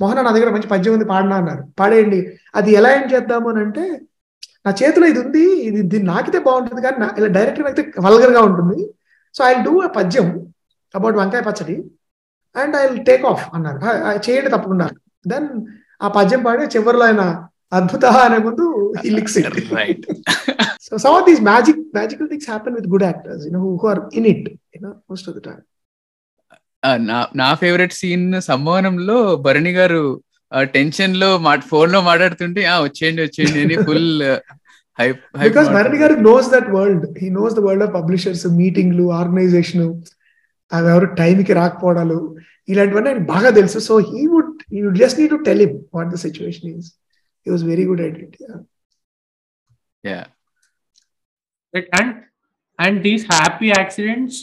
[0.00, 1.62] Mohan నా దగ్గర మంచి పద్యం ఉంది పాడినా అన్నారు.
[1.80, 2.20] పాడేయండి.
[2.58, 3.84] అది ఎలా ఏం చేద్దాము అని అంటే
[4.66, 8.78] నా చేతిలో ఇది ఉంది ఇది దీన్ని నాకితే బాగుంటుంది కానీ ఇలా డైరెక్ట్ నాకితే వల్గర్గా ఉంటుంది.
[9.34, 10.28] So I do a padyam.
[10.94, 11.76] About vankaya pachadi
[12.54, 13.78] and I take off అన్నారు.
[13.80, 14.86] "ఆ, ఆ, చేయండి తప్పకుండా.
[15.24, 15.48] దెన్
[16.00, 17.22] ఆ పద్యం పాడి చివరిలో ఆయన
[17.72, 18.64] అద్భుత అనే ముందు
[19.04, 19.36] ఈ licks
[19.74, 20.04] right
[20.82, 24.28] so some of these magic magical things happen with good actors you know who are in
[24.32, 24.46] it
[25.10, 25.62] most of the time
[27.06, 30.02] నా నా ఫేవరెట్ సీన్ సంభవనంలో భరణి గారు
[30.74, 34.08] టెన్షన్లో మా ఫోన్లో మాట్లాడుతుంటే ఆ వచ్చేయండి వచ్చేయండి అని ఫుల్
[34.98, 39.82] హైప్ బికాస్ భరణి గారు knows that world he knows the world of publishers మీటింగ్లు ఆర్గనైజేషన్
[40.76, 42.18] అవి ఎవరు టైంకి రాకపోవడాలు
[42.72, 43.78] ఇలాంటివన్నీ ఆయన బాగా తెలుసు.
[43.88, 46.88] So he would you just need to tell him what the situation is
[47.46, 48.36] he was very good at it
[50.04, 50.20] yeah
[51.74, 52.10] Right, and
[52.78, 54.34] and these happy accidents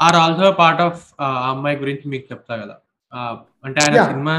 [0.00, 0.94] are also a part of
[1.24, 2.76] uh, అమ్మాయి గురించి మీకు చెప్తా కదా.
[3.12, 3.34] Uh,
[3.66, 4.04] అంటే ఆయన.
[4.12, 4.34] Cinema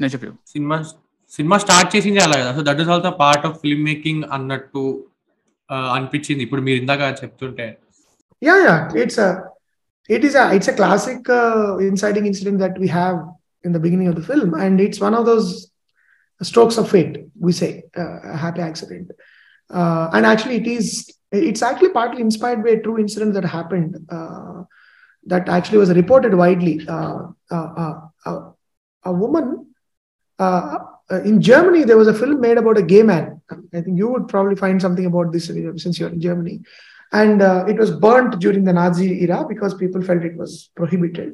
[0.00, 0.30] నేను చెప్పు.
[0.52, 0.76] Cinema
[1.32, 2.52] సినిమా start చేసింది అలా కదా.
[2.58, 4.84] So that is also part of film making అన్నట్టు
[5.68, 6.42] uh, అనిపించింది.
[6.46, 7.66] ఇప్పుడు మీరు ఇందాక చెప్తుంటే
[8.40, 8.88] Yeah, yeah.
[8.94, 9.44] It's a
[10.08, 13.16] it is a it's a classic uh, inciting incident that we have
[13.62, 15.70] in the beginning of the film, and it's one of those
[16.42, 17.26] strokes of fate.
[17.38, 19.10] We say uh, a happy accident,
[19.70, 24.06] uh, and actually it is it's actually partly inspired by a true incident that happened
[24.10, 24.64] uh,
[25.26, 26.86] that actually was reported widely.
[26.86, 28.00] Uh, uh,
[29.06, 29.66] a woman
[31.24, 33.40] in Germany, there was a film made about a gay man.
[33.50, 36.60] I think you would probably find something about this since you're in Germany
[37.20, 41.30] and uh, it was burnt during the Nazi era because people felt it was prohibited.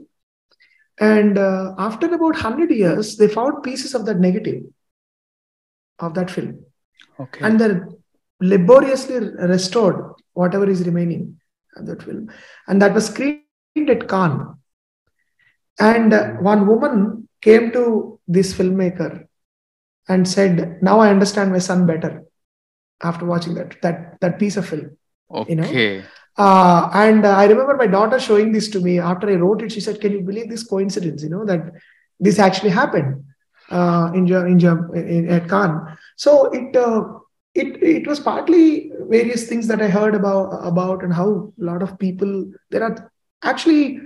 [1.01, 4.61] And uh, after about 100 years, they found pieces of that negative
[6.07, 6.51] of that film
[7.23, 7.71] okay and they
[8.53, 9.19] laboriously
[9.55, 9.99] restored
[10.41, 11.23] whatever is remaining
[11.79, 12.23] of that film.
[12.69, 14.43] And that was screened at Cannes.
[15.91, 17.83] And uh, one woman came to
[18.37, 19.11] this filmmaker
[20.09, 20.55] and said,
[20.89, 22.13] Now I understand my son better
[23.03, 24.97] after watching that, that, that piece of film.
[25.39, 25.81] Okay
[26.37, 29.73] Uh, and uh, I remember my daughter showing this to me after I wrote it.
[29.73, 31.23] She said, "Can you believe this coincidence?
[31.23, 31.63] You know that
[32.27, 33.25] this actually happened
[33.71, 34.59] uh, in, in,
[34.97, 35.81] in at Cannes."
[36.17, 37.01] So it uh,
[37.55, 41.83] it it was partly various things that I heard about about and how a lot
[41.83, 42.33] of people
[42.71, 43.11] there are
[43.43, 44.01] actually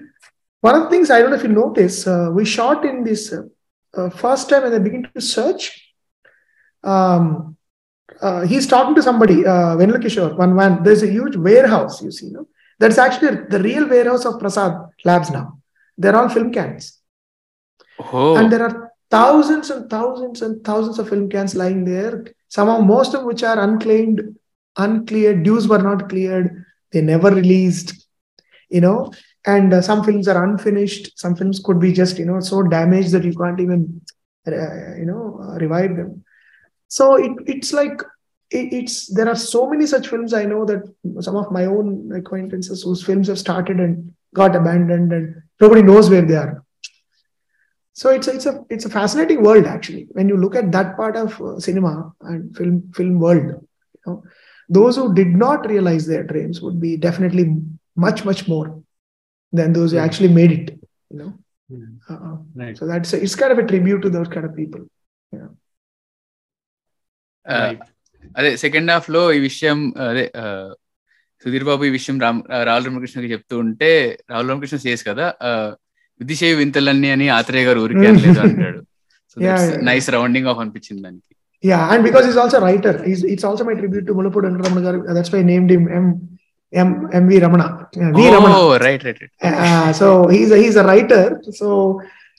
[0.61, 2.07] one of the things I don't know if you notice.
[2.07, 3.43] Uh, we shot in this uh,
[3.99, 5.65] uh, first time when I begin to search.
[6.83, 7.57] Um,
[8.21, 10.83] uh, he's talking to somebody, uh, Venla Kishore, one man.
[10.83, 12.47] There's a huge warehouse, you see, no?
[12.79, 14.73] That's actually the real warehouse of Prasad
[15.05, 15.59] Labs now.
[15.97, 17.01] They're all film cans.
[18.01, 22.25] Oh And there are thousands and thousands and thousands of film cans lying there.
[22.49, 24.37] Some of most of which are unclaimed,
[24.77, 28.07] uncleared, dues were not cleared, they never released,
[28.69, 29.13] you know.
[29.47, 31.19] And uh, some films are unfinished.
[31.19, 34.01] Some films could be just, you know, so damaged that you can't even,
[34.47, 36.24] uh, you know, uh, revive them.
[36.97, 38.03] So it, it's like
[38.59, 40.83] it, it's there are so many such films I know that
[41.29, 41.87] some of my own
[42.21, 46.53] acquaintances whose films have started and got abandoned and nobody knows where they are.
[48.01, 51.17] So it's it's a it's a fascinating world actually when you look at that part
[51.17, 53.45] of uh, cinema and film film world.
[53.47, 54.17] You know,
[54.79, 57.47] those who did not realize their dreams would be definitely
[58.07, 58.67] much much more
[59.61, 60.05] than those who Hmm.
[60.09, 60.69] actually made it.
[61.11, 61.33] You know,
[62.11, 62.77] uh, Right.
[62.79, 64.83] so that's it's kind of a tribute to those kind of people.
[68.39, 69.79] అదే second హాఫ్లో ఈ విషయం
[70.11, 70.25] అదే
[71.45, 72.39] సుధీర్ బాబు ఈ విషయం రామ్
[72.69, 73.91] రాహుల్ రామకృష్ణకి చెప్తూ ఉంటే
[74.33, 75.51] రాహుల్ రామకృష్ణ చేసి కదా ఆ,
[76.21, 78.81] విధిశేవి వింతలన్నీ అని ఆత్రేయ గారు ఊరికే అనలేదు అంటాడు.
[79.91, 81.23] నైస్ రౌండింగ్ ఆఫ్ అనిపించింది దానికి
[81.65, 84.57] Yeah, and because he's also a writer, he's it's also my tribute to Mulapur and
[84.61, 84.99] Ramana garu.
[85.17, 86.07] That's why I named him M
[86.73, 86.89] M
[87.21, 87.67] M V Ramana.
[87.99, 88.59] Uh, v Ramana.
[88.85, 91.23] Right right Uh, so he's a, he's a writer.
[91.61, 91.69] So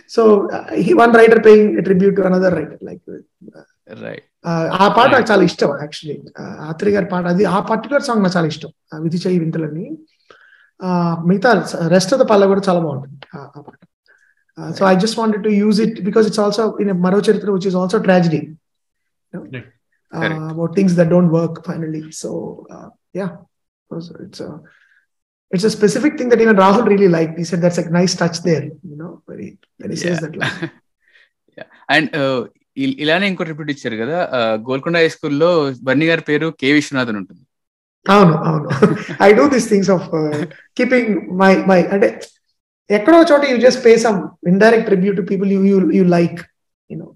[0.09, 2.77] so uh, he one writer paying a tribute to another writer.
[2.81, 3.01] Like
[4.05, 4.34] right uh,
[4.77, 6.15] ఆ పాట నాకు చాలా ఇష్టం actually
[6.69, 8.71] Atri gari పాట అది ఆ particular song నాకు చాలా ఇష్టం
[9.05, 9.85] విధి చేయి వింతలని
[10.79, 11.49] Uh, మిగతా
[11.91, 13.77] రెస్ట్ ఆఫ్ ద పాల కూడా చాలా బాగుంటుంది ఆ- పాట
[14.75, 17.77] so I just wanted to use it because it's also in Maro Charitra which is
[17.81, 18.41] also tragedy
[19.33, 19.65] Right.
[20.13, 20.41] Correct.
[20.51, 22.29] about things that don't work finally so
[22.69, 23.31] uh, yeah
[23.91, 24.49] So it's a
[25.51, 27.35] it's a specific thing that even Rahul really liked.
[27.37, 30.23] He said that's a nice touch there, you know, when he when he says Yeah.
[30.25, 30.71] that line.
[31.89, 32.09] And
[33.03, 34.17] ఇలానే ఇంకో repeat ఇచ్చారు కదా
[34.67, 35.49] Golconda high స్కూల్లో
[35.87, 37.43] బన్నీ గారి పేరు కే విశ్వనాథన్ ఉంటుంది.
[38.05, 38.67] అవును అవును.
[39.27, 40.07] I do these things of
[40.79, 41.11] keeping
[41.41, 42.07] my my అంటే
[42.89, 44.19] ఎక్కడో చోట you just pay some
[44.51, 46.39] indirect review to people you you you like
[46.89, 47.07] you know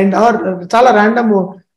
[0.00, 0.36] and or
[0.74, 1.32] చాలా ర్యాండమ్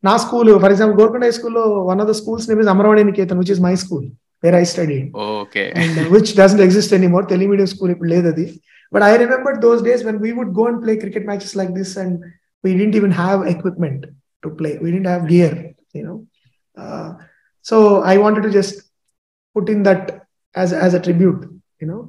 [0.10, 3.42] నా school for example Golconda high స్కూల్లో one of the schools name is Amaravani Niketan
[3.44, 4.06] which is my school
[4.44, 5.00] where I study
[5.42, 7.24] okay and uh, which doesn't exist anymore.
[7.32, 8.46] Telling medium school ఇప్పుడు లేదు అది.
[8.94, 11.98] But I remember those days when we would go and play cricket matches like this
[11.98, 12.24] and
[12.62, 14.06] we didn't even have equipment
[14.44, 14.78] to play.
[14.78, 16.28] We didn't have gear, you know.
[16.78, 17.16] Uh,
[17.64, 18.84] so I wanted to just
[19.56, 21.42] put in that as as a tribute,
[21.82, 22.02] you know,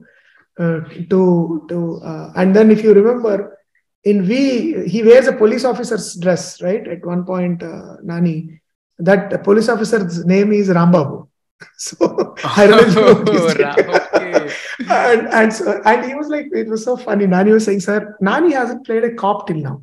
[0.59, 3.59] uh, to to uh, and then if you remember
[4.05, 6.87] in V he wears a police officer's dress, right?
[6.87, 8.61] At one point, uh, Nani,
[8.99, 11.29] that police officer's name is Rambabu.
[11.79, 14.44] So I don't know
[14.89, 17.27] and and so, and he was like, it was so funny.
[17.27, 19.83] Nani was saying, sir, Nani hasn't played a cop till now.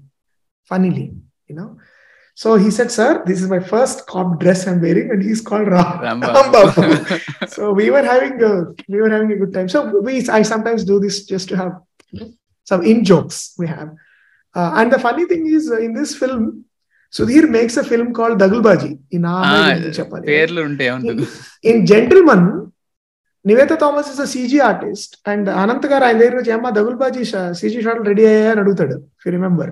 [0.65, 1.13] Funnily,
[1.47, 1.77] you know.
[2.35, 5.67] So he said, sir, this is my first cop dress I'm wearing, and he's called
[5.67, 7.49] Ram- Ramba.
[7.49, 9.69] so we were having a we were having a good time.
[9.69, 11.73] So we I sometimes do this just to have
[12.63, 13.89] some in jokes we have.
[14.53, 16.65] Uh, and the funny thing is, uh, in this film,
[17.11, 19.71] Sudhir makes a film called Dagulbaji in ah,
[21.05, 21.27] in,
[21.63, 22.71] in Gentleman,
[23.45, 27.23] Nivetha Thomas is CG artist and Anant గారు ఆయన దగ్గర వచ్చి అమ్మ దగుల్బాజీ
[27.53, 28.51] CG షాట్లు ready అయ్యాయా?
[28.51, 29.71] అని అడుగుతాడు you remember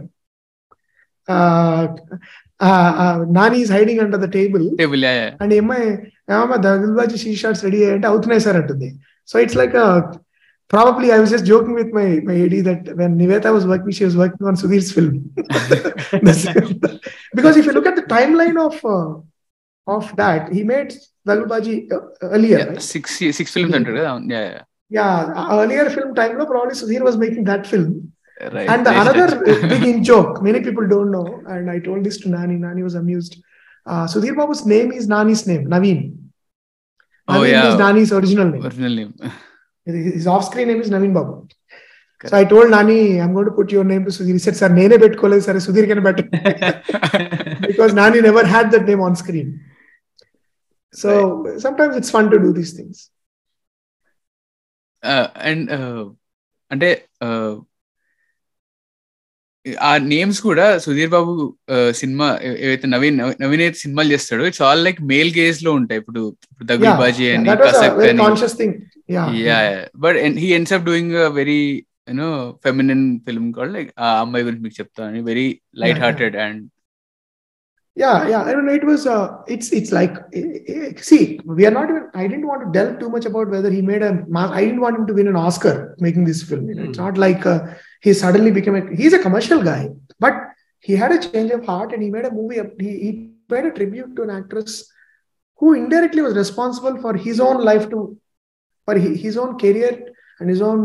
[3.37, 4.65] Nani is hiding under the table
[5.41, 5.87] and ఏమ్మాయి
[6.31, 8.89] ఏమమ్మా దగుల్బాజీ సీ షాట్స్ రెడీ అయ్యాయంటే అవుతున్నాయి సార్ అంటుంది.
[9.29, 9.75] So it's like
[10.71, 14.03] probably I was just joking with my my AD that when Nivetha was working she
[14.05, 15.17] was working on Sudheer's film
[17.35, 18.81] because if you look at the time line of
[19.87, 20.91] of that he made
[21.29, 22.79] Dalbaji uh, earlier.
[22.79, 24.31] Six, six films mm-hmm.
[24.31, 24.63] Yeah, yeah.
[24.89, 28.11] Yeah, uh, earlier film time, no, probably Sudhir was making that film.
[28.41, 32.29] And another uh, big in joke, many people don't know, and I told this to
[32.29, 32.55] Nani.
[32.55, 33.37] Nani was amused.
[33.85, 36.17] Uh, Sudhir Babu's name is Nani's name, Naveen.
[37.27, 38.65] Oh, Naveen is Nani's original name.
[38.65, 39.13] Original name.
[39.85, 41.47] His off-screen name is Naveen Babu.
[42.25, 44.33] So I told Nani, I'm going to put your name to Sudhir.
[44.33, 47.61] He said, Sir, nene bet kole, sir, Sudhir can bet.
[47.67, 49.63] because Nani never had that name on screen.
[50.95, 51.09] So
[51.59, 52.97] sometimes it's fun to do these things.
[55.49, 55.67] And
[56.71, 56.87] అంటే
[57.25, 57.51] uh,
[59.87, 61.31] ఆ names కూడా సుధీర్ బాబు
[61.75, 62.27] uh, cinema
[62.65, 65.99] ఏవైతే నవీన్ నవీన్ అయితే సినిమాలు చేస్తాడో it's all like male గేజ్లో ఉంటాయి.
[66.03, 66.21] ఇప్పుడు
[66.71, 68.21] దగుల్బాజీ yeah, అని కసక్ very అని.
[68.25, 68.73] conscious thing.
[69.15, 69.27] Yeah.
[69.47, 69.59] Yeah
[70.05, 71.59] but he ends up doing very
[72.09, 72.29] you know
[72.65, 75.47] feminine film called like Aa Ammayi Gurinchi Meeku Cheptanu very
[75.83, 76.01] light.
[76.05, 76.61] Hearted and
[78.01, 78.43] yeah yeah.
[78.47, 80.43] i don't know it was uh, it's it's like eh,
[80.73, 81.21] eh, see
[81.59, 84.03] we are not even i didn't want to delve too much about whether he made
[84.09, 84.11] a
[84.57, 85.73] i didn't want him to win an oscar
[86.05, 87.05] making this film you know, it's Hmm.
[87.05, 87.59] not like uh,
[88.07, 89.81] he suddenly became a he's a commercial guy
[90.25, 90.35] but
[90.87, 93.09] he had a change of heart and he made a movie he, he
[93.53, 94.73] paid a tribute to an actress
[95.57, 97.99] who indirectly was responsible for his own life to
[98.85, 99.91] for his own career
[100.39, 100.79] and his own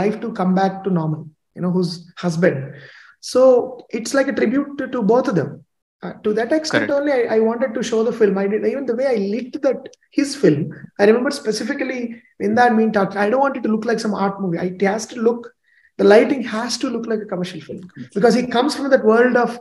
[0.00, 2.74] life to come back to normal you know whose husband.
[3.20, 5.63] So it's like a tribute to, to both of them
[6.04, 7.00] uh, to that extent Correct.
[7.00, 9.60] only I, I wanted to show the film i did even the way i lit
[9.62, 13.72] that his film i remember specifically in that mean talk i don't want it to
[13.74, 15.52] look like some art movie it has to look
[15.98, 19.36] the lighting has to look like a commercial film because he comes from that world
[19.36, 19.58] of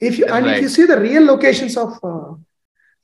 [0.00, 2.32] if you and if you see the real locations of uh,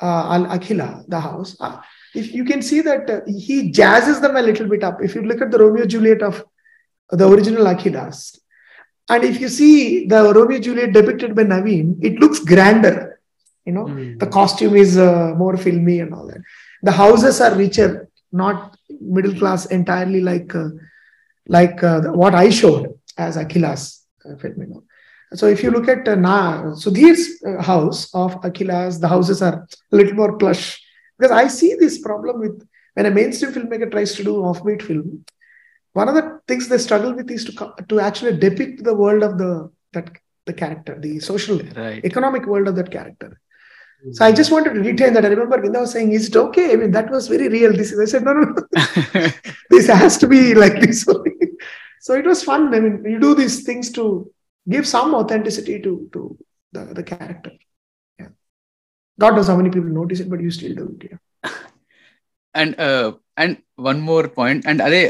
[0.01, 1.81] uh, Al Akhila, the house, uh,
[2.15, 5.03] if you can see that uh, he jazzes them a little bit up.
[5.03, 6.45] If you look at the Romeo Juliet of
[7.11, 8.39] the original Akhilas,
[9.09, 13.21] and if you see the Romeo Juliet depicted by Naveen, it looks grander.
[13.65, 13.87] You know,
[14.19, 16.39] the costume is uh, more filmy and all that.
[16.83, 20.69] The houses are richer, not middle class entirely like uh,
[21.49, 24.83] like uh, what I showed as Akhilas uh, film.
[25.35, 29.67] So if you look at uh, Na, Sudhir's uh, house of Akhilas, the houses are
[29.93, 30.81] a little more plush.
[31.19, 35.25] Because I see this problem with when a mainstream filmmaker tries to do offbeat film.
[36.01, 37.53] One of the things they struggle with is to
[37.91, 39.53] to actually depict the world of the
[39.95, 40.09] that
[40.49, 43.31] the character, the social right economic world of that character.
[44.17, 44.37] So I hmm.
[44.41, 45.25] just wanted to retain that.
[45.25, 47.73] I remember Vinda was saying, "Is it okay?" I mean, that was very real.
[47.81, 47.99] This is.
[48.05, 48.63] I said, "No, no, no.
[49.75, 51.01] this has to be like this."
[52.07, 52.63] so it was fun.
[52.79, 54.07] I mean, you do these things to
[54.75, 56.23] give some authenticity to to
[56.73, 57.53] the, the character.
[58.21, 58.33] Yeah.
[59.25, 61.13] God knows how many people notice it, but you still do it.
[61.13, 62.75] Yeah.
[62.89, 63.13] Uh,
[63.44, 65.02] And and one more point and అదే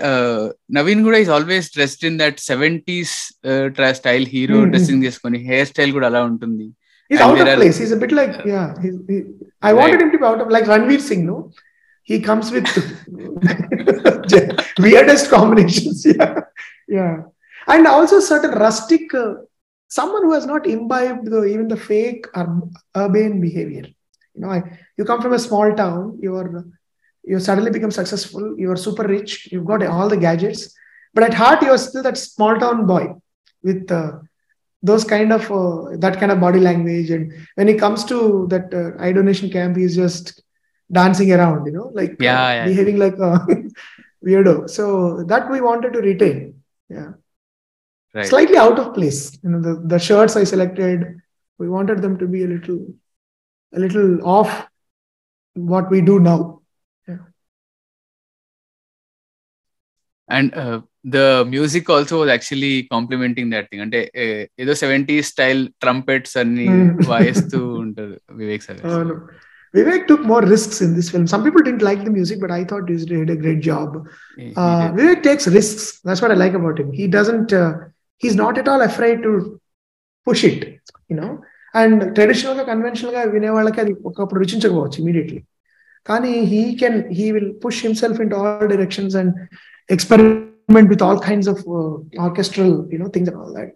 [0.80, 3.16] నవీన్ కూడా is always dressed in that seventies
[4.02, 4.70] style hero Mhm.
[4.74, 6.68] Dressing చేసుకొని hair style కూడా అలా ఉంటుంది
[7.12, 7.78] He's And out there of are- place.
[7.82, 8.68] He's a bit like yeah.
[8.84, 9.16] He, he,
[9.70, 10.04] I wanted Right.
[10.04, 11.24] him to be out of like Ranveer Singh.
[11.26, 11.38] No,
[12.10, 12.68] he comes with
[14.80, 16.06] weirdest combinations.
[16.12, 16.36] Yeah,
[16.89, 17.16] yeah,
[17.68, 19.14] and also certain rustic.
[19.14, 19.32] Uh,
[19.92, 23.86] someone who has not imbibed the, even the fake ur- urban behavior.
[24.36, 24.62] You know, I,
[24.98, 26.18] you come from a small town.
[26.22, 26.50] You're
[27.27, 28.45] you suddenly become successful.
[28.59, 29.49] You are super rich.
[29.53, 30.74] You've got all the gadgets,
[31.14, 33.14] but at heart you are still that small town boy
[33.62, 33.91] with.
[33.91, 34.12] Uh,
[34.83, 38.72] those kind of uh, that kind of body language and when he comes to that
[38.72, 40.43] uh, eye donation camp he's just
[40.93, 42.64] dancing around you know like uh, Yeah, yeah.
[42.66, 43.47] behaving like a
[44.24, 46.39] weirdo so that we wanted to retain
[46.97, 47.11] yeah
[48.14, 51.01] right slightly out of place you know the, the shirts i selected
[51.59, 52.81] we wanted them to be a little
[53.77, 54.53] a little off
[55.55, 56.39] what we do now
[60.30, 60.52] And
[61.16, 61.20] the
[61.54, 66.92] music also was actually complimenting that thing అంటే eh, ఏదో seventy style trumpets అన్ని Hmm.
[67.14, 69.16] వాయిస్తూ ఉంటారు Vivek sir అవును
[69.74, 71.26] Vivek took more risks in this film.
[71.28, 73.89] Some people didn't like the music, but I thought he did a great job.
[74.38, 74.96] He- he Uh, did.
[74.98, 75.84] Vivek takes risks.
[76.06, 76.89] That's what I like about him.
[76.92, 77.52] He doesn't.
[77.54, 77.70] Uh,
[78.24, 79.32] he's not at all afraid to
[80.28, 80.60] push it.
[81.10, 81.32] You know.
[81.74, 85.39] And traditional గా conventional గా వినే వాళ్ళకి అది ఒకప్పుడు రుచించకపోవచ్చు immediately
[86.06, 89.32] కానీ he can he will push himself in all directions and
[89.89, 93.72] experiment with all kinds of uh, orchestral, you know, things and all that.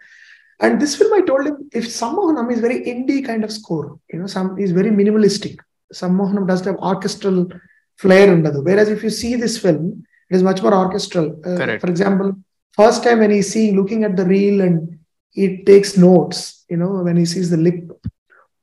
[0.61, 4.19] And this film, I told him, if Sammohanam is very indie kind of score, you
[4.19, 5.59] know, some is very minimalistic.
[5.95, 7.49] Sammohanam doesn't have orchestral
[7.97, 8.63] flair under the.
[8.63, 11.41] Whereas if you see this film, it is much more orchestral.
[11.45, 12.37] Uh, for example,
[12.73, 14.99] first time when he's seeing, looking at the reel and
[15.31, 17.91] he takes notes, you know, when he sees the lip,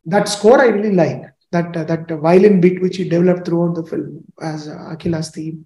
[0.05, 1.23] that score I really like.
[1.51, 4.93] That uh, that violin bit which he developed throughout the film as uh,
[5.33, 5.65] theme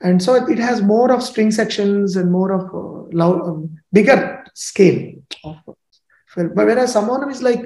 [0.00, 4.44] and so it has more of string sections and more of uh, loud, um, bigger
[4.54, 5.12] scale
[6.36, 7.64] but whereas someone is like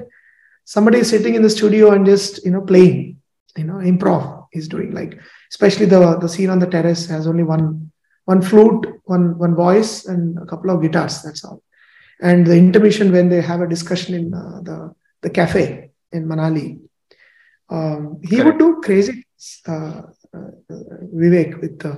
[0.64, 3.16] somebody is sitting in the studio and just you know playing
[3.57, 5.18] you know improv is doing like
[5.51, 7.91] especially the the scene on the terrace has only one
[8.24, 11.62] one flute one one voice and a couple of guitars that's all
[12.20, 16.81] and the intermission when they have a discussion in uh, the the cafe in Manali.
[17.70, 19.26] Um, he would do crazy
[19.66, 20.03] uh,
[20.35, 20.51] uh,
[21.14, 21.97] Vivek with uh,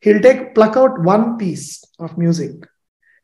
[0.00, 2.52] he'll take pluck out one piece of music.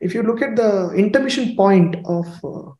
[0.01, 2.70] If you look at the intermission point of uh,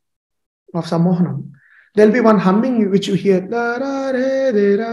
[0.79, 1.51] of Samohanam,
[1.95, 3.41] there'll be one humming which you hear.
[3.41, 4.93] "Da ra re de ra,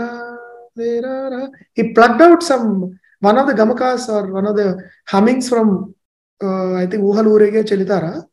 [0.75, 4.67] de ra ra." He plucked out some one of the gamakas or one of the
[5.07, 5.93] hummings from
[6.41, 8.23] uh, I think Uhal Urege Chalitara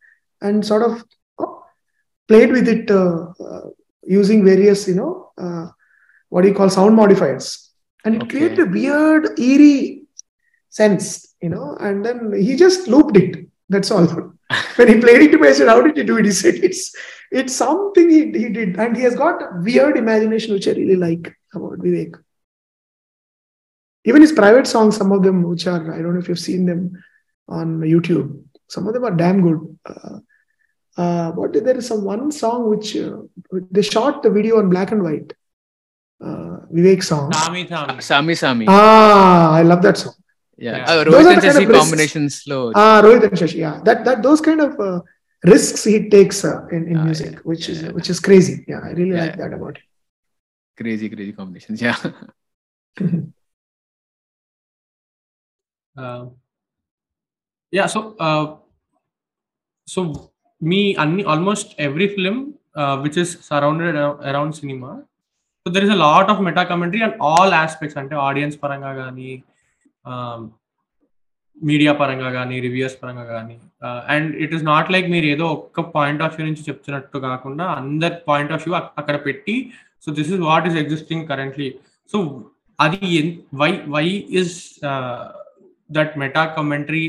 [0.40, 1.04] and sort of
[1.38, 1.62] oh,
[2.28, 3.66] played with it uh, uh,
[4.04, 5.68] using various, you know, uh,
[6.28, 7.70] what do you call sound modifiers.
[8.04, 8.38] And it Okay.
[8.38, 9.99] created a weird, eerie
[10.70, 13.46] sensed, you know, and then he just looped it.
[13.68, 14.06] That's all.
[14.76, 16.24] when he played it to me, I said, How did you do it?
[16.24, 16.94] He said, It's
[17.30, 18.76] it's something he, he did.
[18.78, 22.16] And he has got a weird imagination, which I really like about Vivek.
[24.04, 26.66] Even his private songs, some of them, which are, I don't know if you've seen
[26.66, 27.02] them
[27.48, 29.78] on YouTube, some of them are damn good.
[29.84, 30.18] Uh,
[30.96, 33.18] uh, what there is some one song which uh,
[33.70, 35.32] they shot the video on black and white.
[36.22, 37.32] Uh, Vivek song.
[37.32, 38.00] Sami Sami.
[38.02, 38.66] Sami Sami.
[38.68, 40.14] Ah, I love that song
[40.61, 40.75] Yeah.
[40.77, 40.85] Yeah.
[40.85, 41.79] Uh, Those Rohit are and the kind Shashi of risks.
[41.79, 43.57] Combinations లో Ah, Rohit and Shashi.
[43.63, 44.97] Yeah, that that those kind of uh,
[45.43, 47.93] risks he takes uh, in, in Ah, music, yeah, which is yeah.
[47.97, 48.55] which is crazy.
[48.71, 49.85] Yeah, I really Yeah, like that about him.
[50.77, 51.93] Crazy crazy combinations yeah
[57.73, 57.99] yeah so
[59.87, 60.01] so
[60.61, 62.37] me అన్ని almost every film
[63.03, 63.97] which is surrounded
[64.31, 64.91] around cinema
[65.65, 69.29] so there is a lot of meta commentary and all aspects అంటే audience పరంగా కానీ
[71.57, 73.55] media పరంగా కానీ reviews పరంగా కానీ
[74.13, 78.17] and it is not like మీరు ఏదో ఒక్క పాయింట్ ఆఫ్ వ్యూ నుంచి చెప్తున్నట్టు కాకుండా అందరి
[78.27, 79.55] పాయింట్ ఆఫ్ వ్యూ అక్కడ పెట్టి
[80.05, 81.69] so this is what is existing currently
[82.13, 82.19] so
[82.79, 83.11] అది
[83.61, 84.05] why why
[84.41, 84.55] is
[85.89, 87.05] that meta commentary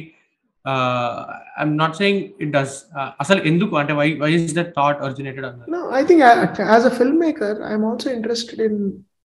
[1.59, 2.77] I'm not saying it does
[3.21, 6.37] అసలు ఎందుకు అంటే why why is that thought originated అన్నారు No, I think uh,
[6.77, 8.75] as a filmmaker, I'm also interested in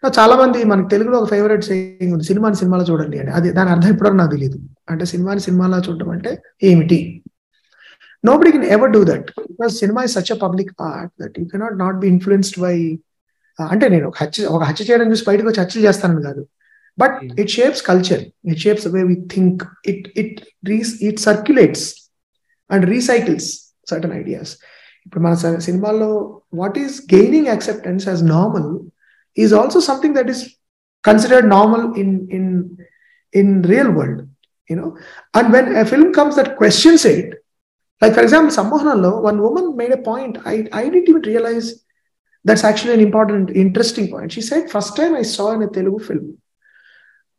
[0.04, 2.24] నా చాలా మంది మనకి తెలుగులో ఒక ఫేవరెట్ సేయింగ్ ఉంది.
[2.24, 3.32] సినిమాని సినిమాలో చూడండి అని.
[3.32, 7.24] అది దాని అర్థం ఇప్పటివరకు నాకు తెలియదు అంటే సినిమాని సినిమాలో చూడడం అంటే ఏమిటి?
[8.26, 11.78] Nobody can ever do that because cinema is such a public art that you cannot
[11.78, 13.00] not be influenced by
[13.70, 16.48] అంటే నేను ఒక హత్య ఒక హత్య చేయడం చూసి బయటకు వచ్చి హత్య చేస్తానని కాదు.
[17.00, 17.40] But.
[17.40, 22.12] It shapes culture it shapes way we think it it Ries it circulates
[22.72, 24.58] and recycles certain ideas
[25.07, 26.11] ఇప్పుడు మన స- సినిమాల్లో
[26.55, 28.69] what is gaining acceptance as normal
[29.37, 30.43] is also something that is
[31.05, 32.51] considered normal in in
[33.35, 34.23] in real world
[34.71, 34.87] you know
[35.35, 37.33] and when a film comes that questions it
[38.03, 41.69] like for example సంమోహనంలో one woman made a point I I didn't even realise
[42.45, 46.01] that's actually an important interesting point she said first time I saw in a Telugu
[46.09, 46.29] film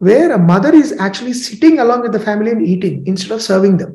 [0.01, 3.77] where a mother is actually sitting along with the family and eating instead of serving
[3.77, 3.91] them.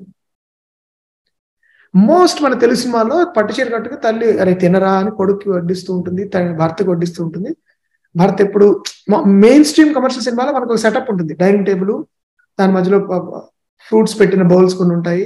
[1.93, 6.51] most మన తెలుగు సినిమాలో పట్టు చీర కట్టుకు తల్లి అరే తినరా అని కొడుక్కి వడ్డిస్తూ ఉంటుంది తన
[6.61, 7.51] భర్తకు వడ్డిస్తూ ఉంటుంది
[8.15, 8.67] భర్త ఎప్పుడు
[9.45, 11.93] మెయిన్ స్ట్రీమ్ కమర్షియల్ సినిమాలో మనకు ఒక సెటప్ ఉంటుంది డైనింగ్ టేబుల్
[12.59, 12.99] దాని మధ్యలో
[13.87, 15.25] ఫ్రూట్స్ పెట్టిన బౌల్స్ కొన్ని ఉంటాయి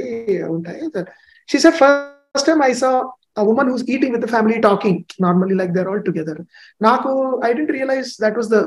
[0.55, 1.05] ఉంటాయి
[1.49, 2.91] she said first time I saw
[3.37, 6.35] a woman who's eating with the family talking normally like they're all together
[6.81, 7.11] నాకు
[7.47, 8.61] i didn't realize that was the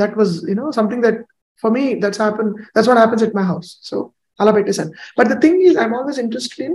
[0.00, 1.16] that was you know something that
[1.64, 3.96] for me that's happened that's what happens at my house so
[4.40, 4.88] ala pettesan
[5.18, 6.74] but the thing is i'm always interested in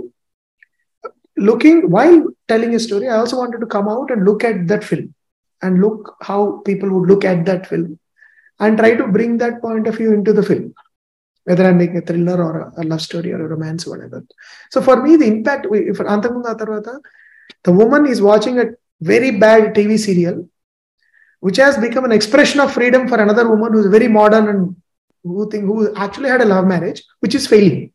[1.48, 2.18] looking while
[2.52, 5.14] telling a story i also wanted to come out and look at that film
[5.62, 7.98] and look how people would look at that film
[8.60, 10.72] and try to bring that point of view into the film
[11.44, 14.24] whether I'm making a thriller or a, love story or a romance, whatever.
[14.70, 17.00] So for me, the impact, Antamundu Atarvata,
[17.64, 18.66] the woman is watching a
[19.00, 20.48] very bad TV serial,
[21.40, 24.76] which has become an expression of freedom for another woman who's very modern and
[25.22, 27.92] who think who actually had a love marriage, which is failing.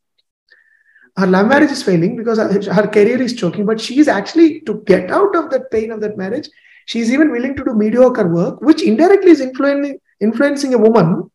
[1.17, 4.61] Her love marriage is failing because her, her career is choking, but she is actually
[4.61, 6.49] to get out of that pain of that marriage.
[6.85, 11.29] She is even willing to do mediocre work, which indirectly is influencing influencing a woman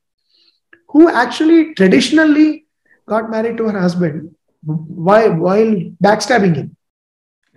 [0.89, 2.67] who actually traditionally
[3.07, 6.77] got married to her husband while while backstabbing him.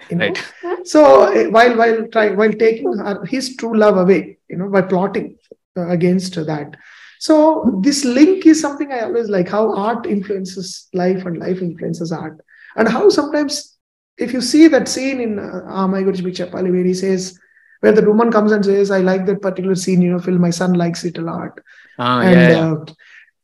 [0.09, 0.27] You know?
[0.27, 0.53] Right.
[0.85, 4.81] So eh, while while trying while taking her, his true love away, you know, by
[4.81, 5.37] plotting
[5.77, 6.75] uh, against that.
[7.23, 7.35] So
[7.81, 12.39] this link is something I always like how art influences life and life influences art,
[12.75, 13.77] and how sometimes
[14.17, 17.39] if you see that scene in uh, Guruji Chapali where he says
[17.79, 20.49] where the woman comes and says I like that particular scene in your film, my
[20.49, 21.61] son likes it a lot,
[21.97, 22.73] Ah, and yeah, yeah.
[22.73, 22.85] uh,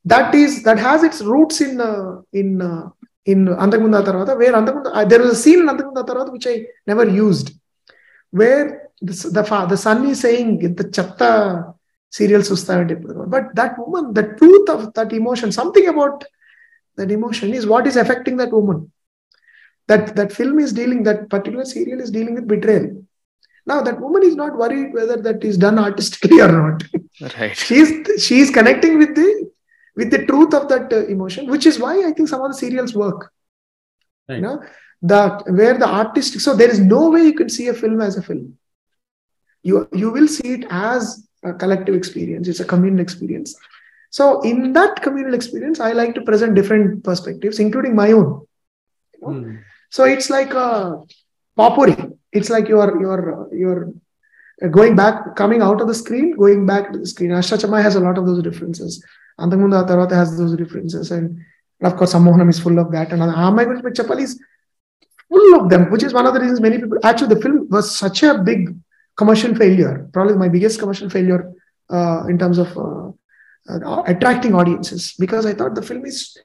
[0.04, 2.90] that is that has its roots in uh, in uh,
[3.24, 6.66] in Antakumunda Tarvata, where Antakumunda, uh, there was a scene in Antakumunda Tarvata which I
[6.86, 7.54] never used,
[8.32, 11.76] where the the, the son is saying the chatta
[12.10, 12.96] serial sustavinte
[13.34, 16.24] but that woman the truth of that emotion something about
[17.00, 18.92] that emotion is what is affecting that woman.
[19.88, 23.06] That that film is dealing that particular serial is dealing with betrayal.
[23.66, 26.84] Now that woman is not worried whether that is done artistically or not.
[27.38, 27.56] Right.
[27.58, 27.90] She's
[28.32, 29.30] is connecting with the
[29.96, 32.58] with the truth of that uh, emotion which is why i think some of the
[32.58, 33.32] serials work.
[34.28, 34.36] Right.
[34.36, 34.62] you know
[35.02, 38.16] that where the artist, so there is no way you can see a film as
[38.18, 38.58] a film.
[39.64, 43.56] You you will see it as a collective experience it's a communal experience
[44.10, 48.46] so in that communal experience i like to present different perspectives including my own
[49.24, 49.58] Hmm.
[49.90, 51.02] so it's like a
[51.58, 51.96] potpourri.
[52.32, 57.00] It's like you're you're you're going back, coming out of the screen, going back to
[57.00, 57.32] the screen.
[57.32, 59.04] Ashta has a lot of those differences.
[59.40, 61.40] Antamundu Atarvata has those differences, and
[61.82, 63.12] of course, Sammohanam is full of that.
[63.12, 63.66] And Amai
[64.00, 64.40] Chapali is
[65.28, 67.96] full of them, which is one of the reasons many people actually the film was
[67.96, 68.76] such a big
[69.20, 71.42] commercial failure, probably my biggest commercial failure
[71.90, 73.08] uh, in terms of uh,
[73.70, 76.38] uh, attracting audiences because I thought the film is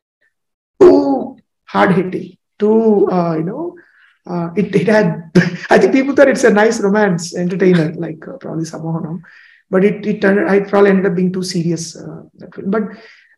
[0.80, 1.36] too
[1.74, 3.76] hard hitting, too uh, you know,
[4.26, 5.30] uh, it it had.
[5.70, 9.20] I think people thought it's a nice romance entertainer, like uh, probably Samohanam,
[9.70, 11.84] but it it turned, I probably ended up being too serious.
[11.96, 12.70] Uh, that film.
[12.70, 12.88] But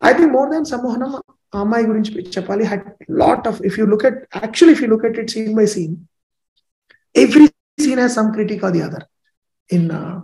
[0.01, 1.21] I think more than Samohanam,
[1.53, 3.61] Amai Gurinchi Chapali had a lot of.
[3.73, 4.15] If you look at
[4.47, 6.09] actually, if you look at it scene by scene,
[7.27, 7.49] every
[7.79, 9.03] scene has some critique or the other
[9.71, 10.21] in uh,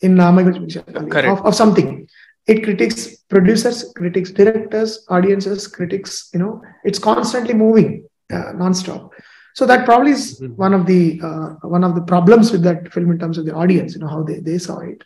[0.00, 2.08] in Chapali of, of something.
[2.46, 6.30] It critiques producers, critiques directors, audiences, critics.
[6.32, 9.12] You know, it's constantly moving uh, non-stop.
[9.54, 10.56] So that probably is Mhm.
[10.56, 13.54] one of the uh, one of the problems with that film in terms of the
[13.54, 13.94] audience.
[13.94, 15.02] You know how they they saw it.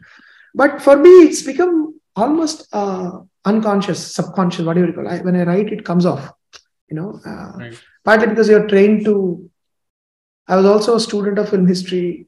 [0.55, 5.07] But for me, it's become almost uh, unconscious, subconscious, whatever you call.
[5.07, 5.11] it.
[5.13, 6.33] I, when I write, it comes off.
[6.89, 7.79] You know, uh, Right.
[8.05, 9.49] partly because you're trained to.
[10.49, 12.27] I was also a student of film history.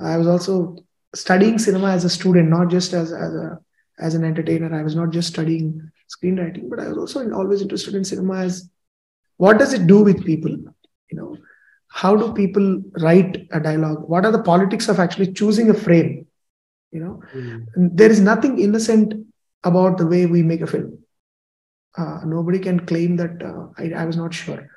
[0.00, 0.76] I was also
[1.14, 3.58] studying cinema as a student, not just as as a
[3.98, 4.72] as an entertainer.
[4.74, 8.68] I was not just studying screenwriting, but I was also always interested in cinema as
[9.36, 10.50] what does it do with people?
[10.50, 11.36] You know,
[11.88, 14.08] how do people write a dialogue?
[14.08, 16.26] What are the politics of actually choosing a frame?
[16.92, 17.88] You know, Hmm.
[18.00, 19.14] there is nothing innocent
[19.64, 20.98] about the way we make a film.
[21.96, 24.68] Uh, nobody can claim that uh, I, I was not sure.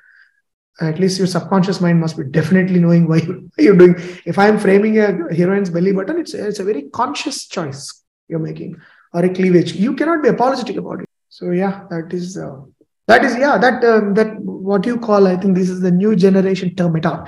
[0.80, 3.94] At least your subconscious mind must be definitely knowing why, you, why you're doing.
[4.24, 8.80] If I'm framing a heroine's belly button, it's it's a very conscious choice you're making,
[9.12, 9.74] or a cleavage.
[9.74, 11.08] You cannot be apologetic about it.
[11.28, 12.60] So yeah, that is uh,
[13.06, 15.26] that is yeah that um, that what you call.
[15.26, 17.24] I think this is the new generation term meta.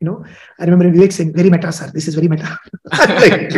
[0.00, 0.24] You know,
[0.58, 1.90] I remember Vivek saying very meta, sir.
[1.92, 2.58] This is very meta.
[2.92, 3.52] Like,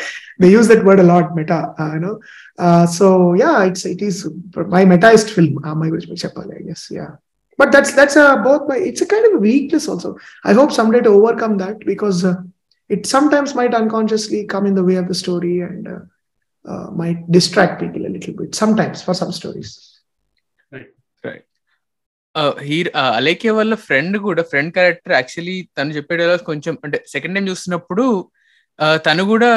[0.38, 1.74] they use that word a lot, meta.
[1.78, 2.20] Uh, you know,
[2.58, 5.64] uh, so yeah, it's it is my metaist film.
[5.64, 6.88] Uh, my Chapal, I guess.
[6.90, 7.16] Yeah,
[7.59, 8.77] but that's that's a both my.
[8.81, 10.09] It's a kind of a weakness also.
[10.43, 12.35] I hope someday to overcome that because uh,
[12.89, 15.99] it sometimes might unconsciously come in the way of the story and uh,
[16.65, 18.51] uh, might distract people a little bit.
[18.55, 19.71] Sometimes for some stories.
[22.61, 27.47] Here అలేకే వాళ్ళ friend కూడా friend character actually తను చెప్పే dialogues కొంచెం అంటే second time
[27.49, 28.05] చూస్తున్నప్పుడు
[28.79, 29.49] ఆ, తను కూడా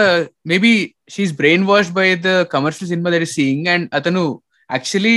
[0.47, 0.73] maybe
[1.09, 4.23] she's brain washed by the commercial cinema that is seeing and అతను
[4.71, 5.17] యాక్చువల్లీ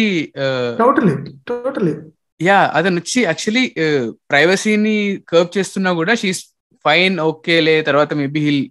[0.83, 1.15] Totally,
[1.51, 1.95] totally.
[2.42, 3.64] యా అతను వచ్చి యాక్చువల్లీ
[4.30, 4.94] ప్రైవసీని
[5.30, 6.42] కర్వ్ చేస్తున్నా కూడా షీఈస్
[6.84, 8.62] ఫైన్ ఓకేలే తర్వాత maybe he'll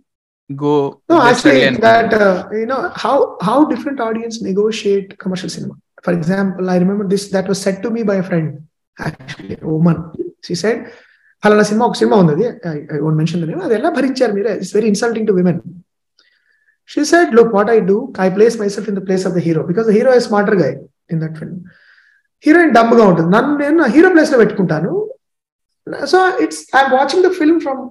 [0.49, 0.73] go
[1.09, 3.13] No, actually, that uh, you know how
[3.47, 5.75] how different audience negotiate commercial cinema.
[6.05, 8.47] For example, I remember this that was said to me by a friend,
[8.97, 9.97] actually, a woman.
[10.47, 10.77] She said,
[11.43, 12.33] ఫలానా cinema ఒక cinema ఉంది
[12.93, 14.51] I won't mention the name అది ఎలా భరించారు మీరే?
[14.59, 15.59] It's very insulting to women
[16.89, 17.95] she said look what I do
[18.25, 20.69] I place myself in the place of the hero because the hero is smarter guy
[21.13, 21.57] in that film
[22.46, 24.92] heroine డమ్గా ఉంటుంది నన్ను నేను hero place లో పెట్టుకుంటాను
[26.12, 27.82] so it's I'm watching the film from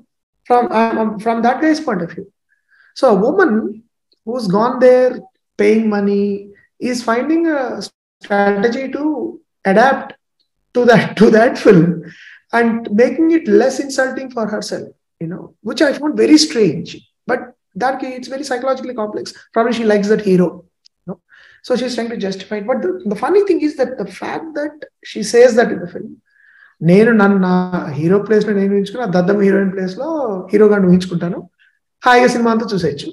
[0.50, 0.68] from
[1.26, 2.26] from that guy's point of view
[2.98, 3.58] so women
[4.28, 5.14] who's gone there
[5.60, 6.22] paying money
[6.90, 7.50] is finding
[8.22, 10.14] strategy to adapt
[10.76, 12.04] to that to that film
[12.54, 14.88] and making it less insulting for herself
[15.22, 16.90] you know which i found very strange
[17.28, 17.42] but
[17.76, 20.54] that it's very psychologically complex probably she likes that hero you know?
[21.63, 24.55] so she's trying to justify it but the, the funny thing is that the fact
[24.55, 24.75] that
[25.05, 26.11] she says that in the film
[26.89, 27.55] నేను నన్ను నా
[27.99, 30.07] hero ప్లేస్లో నేను ఊహించుకుని ఆ దద్దమ్మ heroine ప్లేస్లో
[30.53, 31.51] హీరోగా ఊహించుకుంటాను
[32.07, 33.11] హాయిగా సినిమా అంతా చూసేయచ్చు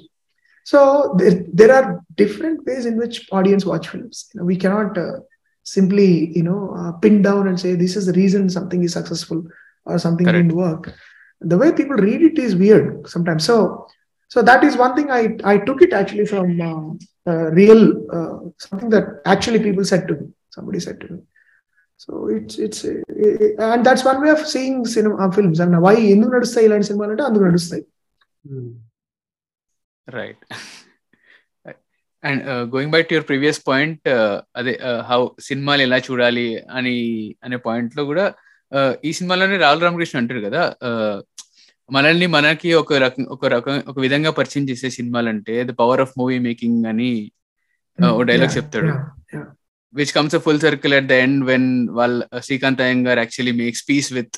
[0.70, 0.78] so
[1.18, 1.86] there, there are
[2.22, 5.16] different ways in which audience watch films you know, we cannot uh,
[5.62, 6.08] simply
[6.38, 9.40] you know uh, pin down and say this is the reason something is successful
[9.90, 10.48] or something Correct.
[10.48, 10.82] didn't work
[11.40, 13.56] the way people read it is weird sometimes so
[14.28, 14.94] so that is one
[17.60, 17.82] real
[18.16, 18.34] uh,
[18.64, 20.26] something that actually people said to me
[20.56, 21.20] somebody said to me
[22.00, 26.32] so it's it's uh, and that's one way of seeing cinema films and why ఎందుకు
[26.36, 27.84] నడుస్తాయి ఇలాంటి సినిమాలు అంటే అందుకు నడుస్తాయి
[30.08, 30.42] right
[32.24, 32.42] and
[32.74, 34.08] going by to your previous point
[34.60, 34.74] అదే
[35.10, 36.46] how సినిమాలు ఎలా చూడాలి
[36.78, 36.94] అని
[37.44, 38.26] అనే పాయింట్లో కూడా
[39.08, 40.62] ఈ సినిమాలోనే రాహుల్ రామకృష్ణ అంటారు కదా
[41.89, 46.13] మనల్ని మనకి ఒక రకం ఒక రకం ఒక విధంగా పరిచయం చేసే సినిమాలు అంటే the power of
[46.21, 47.11] movie making అని
[47.99, 49.03] uh, ఓ డైలాగ్ Yeah, చెప్తాడు yeah,
[49.35, 49.47] yeah.
[49.93, 51.67] Which comes a full circle at the end when
[51.99, 54.35] వాళ్ళ Srikanth Iyengar actually makes peace with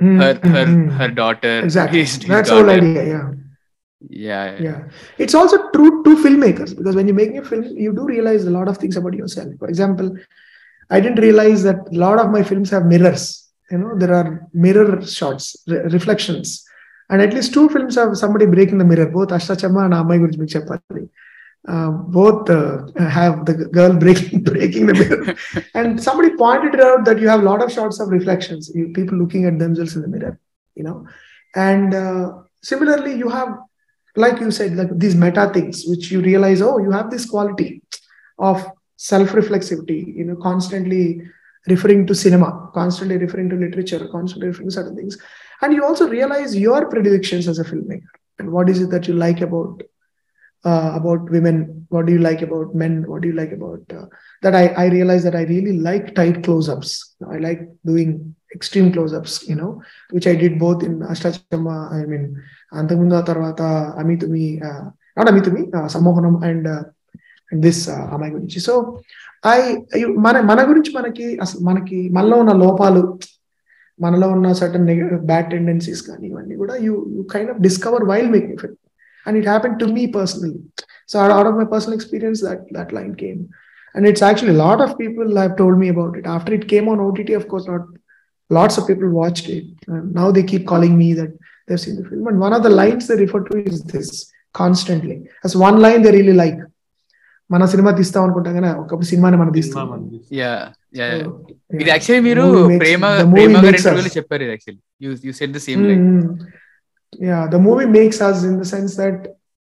[0.00, 0.84] Mm, her mm, her mm.
[0.98, 2.84] her daughter exactly his, his that's the whole daughter.
[2.84, 3.24] idea yeah
[4.20, 4.60] yeah, yeah.
[4.66, 4.78] yeah
[5.18, 8.50] it's also true to filmmakers because when you're making a film you do realize a
[8.50, 10.08] lot of things about yourself for example
[10.90, 13.24] i didn't realize that a lot of my films have mirrors
[13.71, 16.63] you know there are mirror shots re- reflections.
[17.09, 20.17] And at least two films have somebody breaking the mirror both ashta chamma and amai
[20.21, 21.09] guruji chapati.
[21.67, 22.85] Uh, both uh,
[23.17, 25.35] have the girl breaking breaking the mirror.
[25.73, 29.17] And somebody pointed out that you have a lot of shots of reflections you, people
[29.17, 30.39] looking at themselves in the mirror
[30.75, 31.07] you know.
[31.55, 33.57] And uh, similarly you have
[34.15, 37.81] like you said like these meta things which you realize oh you have this quality
[38.39, 38.65] of
[38.97, 41.21] self reflexivity you know constantly
[41.67, 45.17] referring to cinema, constantly referring to literature, constantly referring to certain things.
[45.61, 48.07] And you also realize your predilections as a filmmaker.
[48.39, 49.83] And what is it that you like about
[50.65, 51.85] uh, about women?
[51.89, 53.07] What do you like about men?
[53.09, 54.05] What do you like about uh,
[54.41, 54.55] that?
[54.55, 57.15] I I realize that I really like tight close-ups.
[57.31, 59.81] I like doing extreme close-ups, you know,
[60.11, 62.41] which I did both in Ashtachama, I mean,
[62.73, 66.83] Antamunda Tarvata, Amitumi, uh, not Amitumi, uh, Samohanam and uh,
[67.51, 68.59] and this uh, Amai Gudichi.
[68.59, 69.01] So
[69.53, 69.59] I
[70.25, 73.01] మన మన గురించి మనకి అసలు మనకి మనలో ఉన్న లోపాలు
[73.99, 74.87] మనలో ఉన్న సర్టన్
[75.31, 78.79] బ్యాడ్ టెండెన్సీస్ కానీ ఇవన్నీ కూడా you you kind of discover while making film
[79.25, 80.53] and it happen to me personally
[81.11, 83.41] so out of my personal experience that that line came
[83.95, 87.03] and it's actually lot of people have told me about it after it came on
[87.09, 87.87] OTT of course not
[88.49, 89.83] lots of people watch it
[90.21, 91.35] now they keep calling me that
[91.67, 92.27] that they've seen the film.
[92.27, 95.27] And one of the lines they refer to is this constantly.
[95.43, 96.33] As one line they really
[97.49, 99.87] మన cinema తీస్తాం అనుకుంటాం కానీ ఒకప్పుడు సినిమాని మనం తీస్తాం.
[101.79, 102.43] ఇది actually మీరు
[102.83, 103.01] ప్రేమ
[103.33, 104.15] ప్రేమ ఇంటర్వ్యూలో us.
[104.17, 106.23] చెప్పారు ఇది actually you you said the same like Mm,
[107.29, 109.17] yeah the movie makes us in the sense that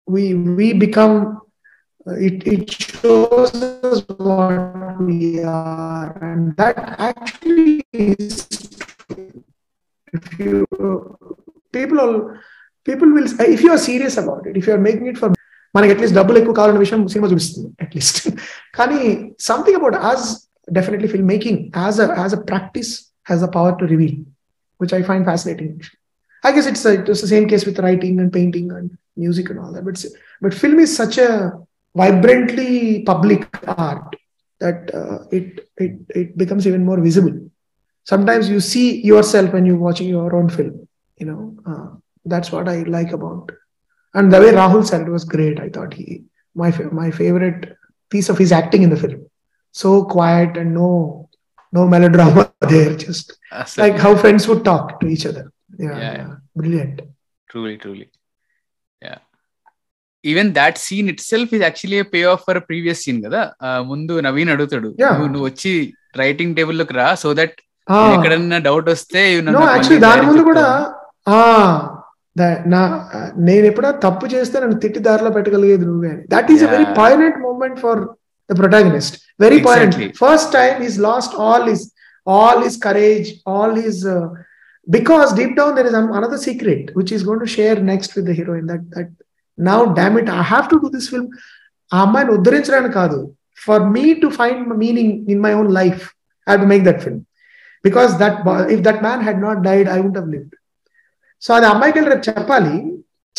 [0.07, 0.23] we
[0.59, 1.15] we become
[2.07, 3.51] uh, it it shows
[3.89, 3.97] us
[4.27, 4.61] what
[5.07, 5.17] we
[5.53, 6.77] are and that
[7.07, 7.73] actually
[8.05, 8.35] is
[10.13, 10.55] if you
[11.77, 12.17] people will
[12.87, 15.29] people will if you are serious about it if you are making it for
[15.76, 18.18] మనకి at least డబ్బులు ఎక్కువ కావాలన్న విషయం cinema చూపిస్తుంది at least
[18.78, 19.00] కానీ
[19.50, 20.26] something about as
[20.78, 22.92] definitely film making as as a practice
[23.30, 24.16] has the power to reveal
[24.80, 25.72] which I find fascinating
[26.44, 29.58] I guess it's, uh, it's the same case with writing and painting and music and
[29.58, 29.84] all that.
[29.84, 30.04] But
[30.40, 31.52] but film is such a
[31.96, 34.14] vibrantly public art
[34.60, 37.50] that uh, it it it becomes even more visible.
[38.06, 40.88] Sometimes you see yourself when you're watching your own film.
[41.20, 41.88] You know, uh,
[42.24, 43.50] that's what I like about.
[44.15, 45.59] And the way Rahul said it was great.
[45.59, 46.07] I thought he
[46.55, 47.61] my my favorite
[48.11, 49.21] piece of his acting in the film.
[49.75, 50.89] So quiet and no
[51.73, 52.91] no melodrama there.
[52.97, 53.27] Just
[53.77, 55.45] like how friends would talk to each other.
[55.85, 56.31] Yeah, Yeah, yeah.
[56.61, 56.97] brilliant.
[57.49, 58.05] Truly truly
[59.01, 59.15] yeah
[60.23, 63.41] even that scene itself is actually pay off for previous scene కదా
[63.91, 65.17] ముందు నవీన్ అడుగుతాడు Yeah.
[65.33, 65.73] నువ్వు వచ్చి
[66.21, 67.55] writing టేబుల్లోకి రా so that
[67.87, 69.21] Ah, ఎక్కడన్నా doubt వస్తే
[70.05, 70.65] దాని ముందు కూడా
[72.65, 72.79] నా
[73.47, 76.85] నేను ఎప్పుడైనా తప్పు చేస్తే నన్ను తిట్టి దారిలో పెట్టగలిగేది నువ్వే అని that is a very.
[76.99, 77.99] Poignant moment for
[78.49, 79.97] the protagonist very poignant.
[80.21, 81.85] First time is lost all his
[82.27, 84.01] all his courage all his
[84.87, 88.35] because deep down there is another secret which is going to share next with the
[88.39, 89.13] heroine that that
[89.57, 91.29] now damn it I have to do this film
[91.91, 93.19] ఆ అమ్మాయిని ఉద్ధరించడానికి కాదు
[93.67, 96.03] for me to find meaning in my own life
[96.47, 97.19] I have to make that film.
[97.85, 100.53] Because that bo- if that man had not died, I wouldn't have lived.
[101.44, 102.76] So అది అమ్మాయికి వెళ్ళి రేపు చెప్పాలి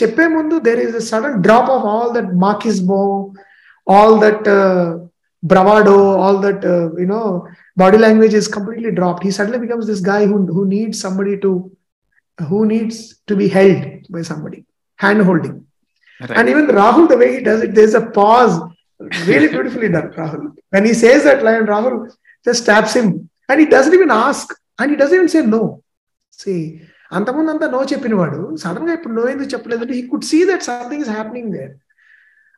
[0.01, 3.03] చెప్పే ముందు there is sudden drop of all that machismo
[3.95, 4.49] all that
[5.43, 9.23] bravado, all that uh, you know, body language is completely dropped.
[9.23, 11.71] He suddenly becomes this guy who who needs somebody to
[12.49, 14.65] who needs to be held by somebody,
[14.97, 15.65] hand holding.
[16.19, 16.37] Right.
[16.37, 18.59] And even Rahul, the way he does it, there's a pause,
[19.25, 20.55] really beautifully done, Rahul.
[20.69, 22.11] When he says that line, Rahul
[22.45, 25.83] just taps him, and he doesn't even ask, and he doesn't even say no.
[26.31, 26.81] See,
[27.12, 28.38] అంతకుముందు అంతా no చెప్పినవాడు.
[28.62, 31.72] సడన్గా ఇప్పుడు no ఎందుకు చెప్పలేదు he could see that something is happening there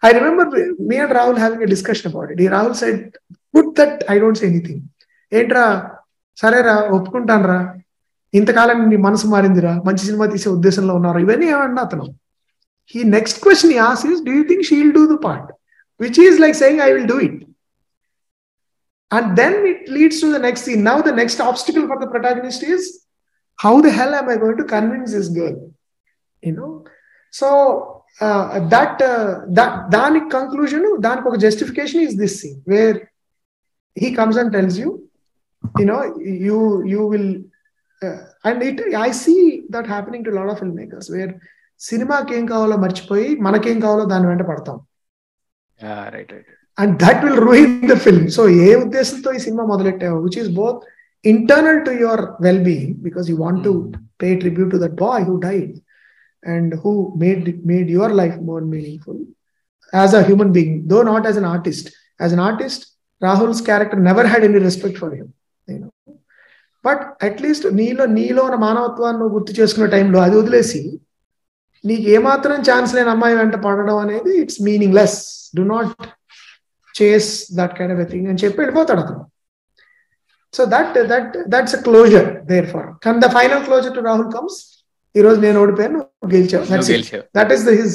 [0.02, 0.48] I remember
[0.90, 3.01] me and Rahul having a discussion about it ఈ Rahul side
[3.55, 4.82] put that I don't say anything
[5.32, 5.66] ఏంట్రా?
[6.39, 7.59] సరేరా ఒప్పుకుంటాను రా
[8.35, 9.73] ఇంతకాలం నీ మనసు మారిందిరా.
[9.86, 11.18] మంచి సినిమా తీసే ఉద్దేశంలో ఉన్నారు?
[11.24, 12.06] ఇవన్నీ ఏమన్నా అతను.
[12.94, 15.48] He next question he asks do you think she'll do the part
[16.01, 17.39] which is like saying I will do it
[19.10, 20.82] and then it leads to the next next scene.
[20.90, 22.62] Now the next obstacle for the protagonist
[23.59, 25.57] how the hell am i going to convince this girl
[26.43, 26.70] you know
[27.35, 27.49] so
[28.20, 30.83] uh, that uh, that దానికి conclusion
[31.31, 32.95] ఒక justification is this scene where
[33.97, 34.91] he comes and tells you
[35.81, 36.01] you know
[36.47, 36.59] you
[36.93, 37.28] you will
[38.03, 38.19] uh,
[38.49, 39.43] and it i see
[39.74, 41.33] that happening to a lot of filmmakers where
[41.81, 44.77] సినిమాకి ఏం కావాలో మర్చిపోయి మనకేం కావాలో దాని వెంట పడతాం
[46.15, 46.47] right right
[46.78, 50.78] and that will ruin the film so ఏ ఉద్దేశంతో ఈ cinema మొదలెట్టావు which is both
[51.25, 53.73] internal to your well being because you want to
[54.23, 55.73] pay tribute to that boy who died
[56.43, 57.41] and who made
[57.73, 59.23] made your life more meaningful
[59.93, 61.89] as a human being though not as an artist
[62.21, 62.85] as an artist
[63.23, 65.31] Rahul's character never had any respect for him
[65.69, 65.87] నేను
[66.85, 70.81] but at least నీలో నీలో ఉన్న మానవత్వాన్ని నువ్వు గుర్తు చేసుకునే టైంలో అది వదిలేసి
[71.85, 74.61] నీకు ఏమాత్రం ఛాన్స్ లేని అమ్మాయి వెంట పడడం అనేది it's
[74.95, 75.17] meaningless
[75.55, 75.91] do not
[76.95, 77.29] chase
[77.59, 79.21] that kind of thing అని చెప్పి వెళ్ళిపోతాడు అతను.
[80.57, 84.59] So that that that's a closure there for కానీ the final closure to Rahul comes
[85.15, 86.01] ఈ రోజు నేను ఓడిపోయాను
[86.35, 86.65] గెలిచావు.
[87.57, 87.93] is the his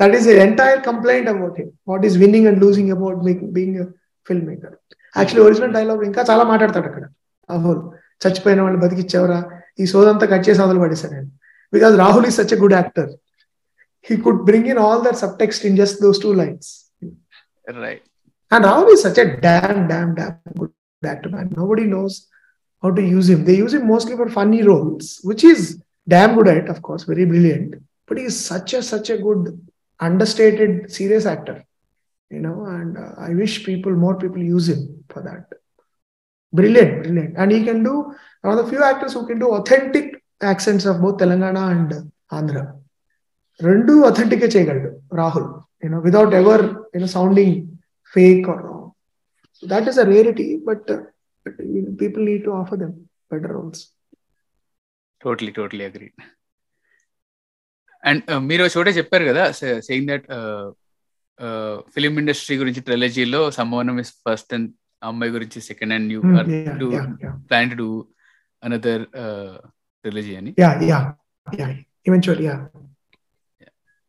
[0.00, 1.68] that is the entire complaint about him.
[1.90, 3.86] What is winning and losing about making, being a
[4.26, 4.72] filmmaker.
[5.16, 7.04] Actually original dialogue ఇంకా చాలా మాట్లాడతాడు అక్కడ.
[7.48, 7.82] రాహుల్
[8.22, 9.38] చచ్చిపోయిన వాళ్ళు బతికిచ్చావరా?
[9.80, 11.28] ఈ సోదంతా కట్ చేసి వదిలి పడేశాను నేను.
[11.72, 13.10] Because Rahul is such a good actor
[14.08, 16.70] he could bring in all that subtext in just those two lines
[17.86, 18.04] right
[18.52, 20.70] And Rahul is such a damn, damn, damn good
[21.03, 21.53] actor, man.
[21.55, 22.27] Nobody knows
[22.81, 23.45] how to use him.
[23.45, 27.25] They use him mostly for funny roles, which is damn good at, of course, very
[27.25, 27.75] brilliant.
[28.07, 29.43] But he is such a such a good,
[29.99, 31.63] understated, serious actor.
[32.29, 35.45] You know, and uh, I wish people, more people use him for that.
[36.53, 37.37] Brilliant, brilliant.
[37.37, 41.01] And he can do one of the few actors who can do authentic accents of
[41.01, 42.65] both Telangana and Andhra.
[43.69, 45.49] రెండు authentic చేయగలడు Rahul
[45.83, 46.63] you know without ever
[46.93, 47.57] you know sounding
[48.13, 48.74] fake or wrong.
[49.62, 51.02] So that is a rarity, but, uh,
[51.46, 52.94] but you know, people need to offer them
[53.30, 53.82] better roles.
[55.20, 56.08] Totally totally agree
[58.02, 59.44] and మీరు చోట చెప్పారు కదా
[59.86, 60.26] saying that
[61.94, 64.68] film industry గురించి ట్రెలజీలో Sammohanam is first and
[65.08, 67.88] అమ్మాయి గురించి second and you Mm, are yeah, plan to do
[68.62, 69.02] another
[70.04, 71.02] trilogy అని yeah, yeah,
[71.60, 71.72] yeah.
[72.10, 72.60] Eventually, yeah.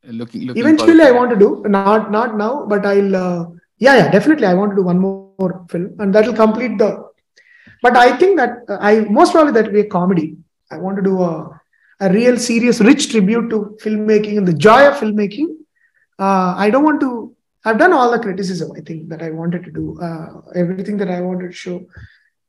[0.07, 3.15] Looking Eventually, I want to do not not now, but I'll.
[3.25, 3.39] Uh,
[3.85, 6.89] yeah, yeah, definitely, I want to do one more film, and that will complete the.
[7.81, 10.37] But I think that I most probably that will be a comedy.
[10.71, 11.33] I want to do a
[11.99, 15.47] a real serious, rich tribute to filmmaking and the joy of filmmaking.
[16.19, 17.35] Uh, I don't want to.
[17.65, 18.71] I've done all the criticism.
[18.75, 21.85] I think that I wanted to do uh, everything that I wanted to show.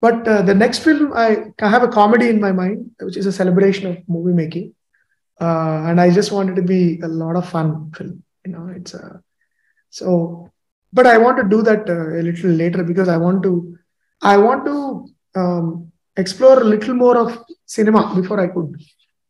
[0.01, 3.27] But uh, the next film, I, I have a comedy in my mind, which is
[3.27, 4.75] a celebration of movie making,
[5.41, 8.23] uh, and I just wanted to be a lot of fun film.
[8.45, 9.19] You know, it's uh,
[9.91, 10.53] so
[10.94, 13.54] But I want to do that uh, a little later because I want to.
[14.22, 14.76] I want to
[15.36, 15.66] um,
[16.18, 17.30] explore a little more of
[17.66, 18.70] cinema before I could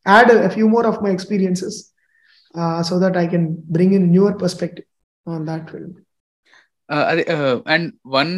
[0.06, 1.76] add a, a few more of my experiences,
[2.56, 3.46] uh, so that I can
[3.78, 4.86] bring in newer perspective
[5.26, 5.92] on that film.
[7.12, 7.24] అదే
[7.74, 8.34] and one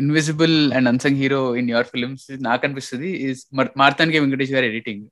[0.00, 3.40] invisible and unsung hero in your films నాకు అనిపిస్తుంది is
[3.82, 5.04] మార్తానికి Venkatesh గారి editing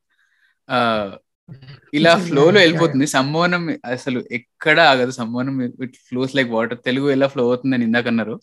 [1.97, 3.05] ఇలా flow లో వెళ్ళిపోతుంది.
[3.15, 3.63] సంబోనం
[3.93, 5.13] అసలు ఎక్కడ ఆగదు.
[5.19, 5.55] Sammohanam
[5.85, 8.35] it flows like water Telugu ఎలా ఫ్లో అవుతుంది అని ఇందాకన్నారు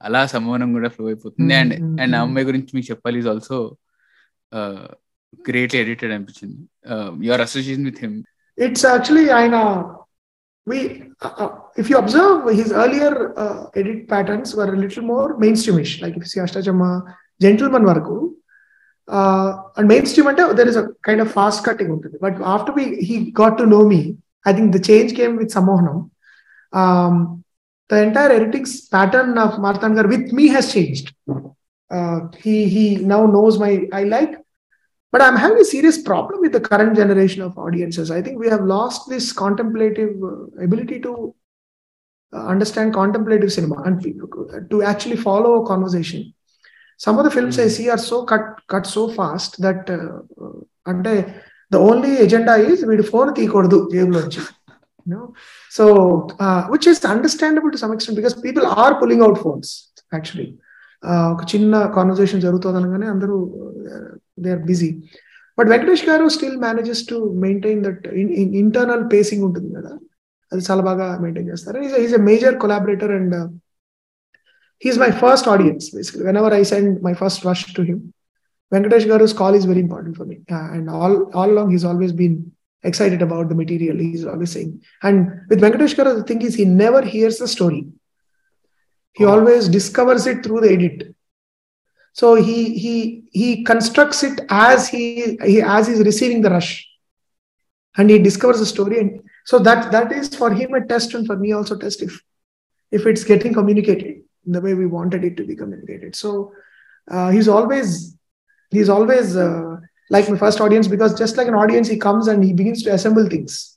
[0.00, 1.54] అలా సంబోనం కూడా ఫ్లో అయిపోతుంది.
[1.60, 3.18] And and Ammayi Gurinchi Meeku Cheppali.
[3.22, 3.58] Is also
[5.48, 6.58] greatly edited అనిపించింది.
[7.28, 8.16] Your association with him
[8.58, 9.56] it's actually ఆయన
[10.66, 10.78] we
[11.80, 13.18] if you observe his earlier
[13.80, 16.86] edit patterns were little more mainstream like if see Ashtachamma
[17.40, 18.16] Gentleman వరకు
[19.07, 22.17] uh, and mainstream అంటే there is a kind of fast cutting ఉంటుంది.
[22.25, 24.01] But after we he got to know me,
[24.45, 25.99] I think the change came with Samohanam.
[26.81, 27.43] Um,
[27.89, 28.65] the entire editing
[28.95, 31.07] pattern of Marthan Gar with me has changed.
[31.91, 34.37] uh, he he now knows my I like.
[35.11, 38.09] But I'm having a serious problem with the current generation of audiences.
[38.11, 41.35] I think we have lost this contemplative uh, ability to
[42.33, 44.13] uh, understand contemplative cinema and pe-
[44.69, 46.33] to actually follow a conversation.
[47.00, 49.90] Some of the films I see are so cut cut so fast that
[50.92, 51.14] అంటే
[51.72, 54.42] the only agenda is వీడు phone తీయకూడదు జేబులోంచి
[55.72, 55.84] so
[56.72, 59.70] which is understandable to some extent because people are pulling out phones
[60.14, 60.48] actually
[61.34, 63.36] ఒక చిన్న conversation జరుగుతుంది అనగానే అందరూ
[64.44, 64.90] they are busy
[65.58, 68.06] but Venkatesh garu still manages to maintain that
[68.62, 69.92] internal pacing ఉంటుంది కదా.
[70.52, 71.78] అది చాలా బాగా మెయింటైన్ చేస్తారు.
[72.04, 73.36] Is a major collaborator and
[74.78, 75.90] He's my first audience.
[75.90, 76.24] Basically.
[76.24, 78.12] Whenever I send my first rush to him,
[78.72, 80.40] Venkatesh Garu's call is very important for me.
[80.50, 83.96] Uh, and all, all along, he's always been excited about the material.
[83.96, 84.82] He's always saying.
[85.02, 87.86] And with Venkatesh Garu, the thing is, he never hears the story.
[89.12, 89.30] He oh.
[89.30, 91.14] always discovers it through the edit.
[92.12, 96.88] So he he he constructs it as he, he as he's receiving the rush,
[97.96, 99.00] and he discovers the story.
[99.00, 102.22] And so that that is for him a test, and for me also test if
[102.90, 106.16] if it's getting communicated the way we wanted it to be communicated.
[106.16, 106.52] So
[107.10, 108.16] uh, he's always
[108.70, 109.76] he's always uh,
[110.10, 112.94] like my first audience because just like an audience he comes and he begins to
[112.94, 113.76] assemble things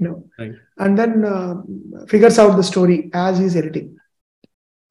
[0.00, 0.24] you know?
[0.38, 0.54] Right.
[0.78, 3.96] and then uh, figures out the story as he's editing.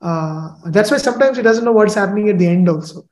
[0.01, 3.07] Uh, that's why sometimes he doesn't know what's happening at the end also.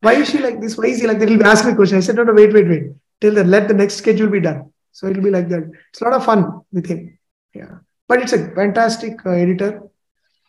[0.00, 0.76] Why is she like this?
[0.76, 1.28] Why is he like that?
[1.28, 1.96] He'll ask me a question.
[1.96, 2.82] I said no no wait wait wait.
[3.20, 4.72] Till then let the next schedule be done.
[4.92, 5.70] So it'll be like that.
[5.90, 7.18] It's a lot of fun with him.
[7.54, 7.78] Yeah.
[8.06, 9.82] But it's a fantastic uh, editor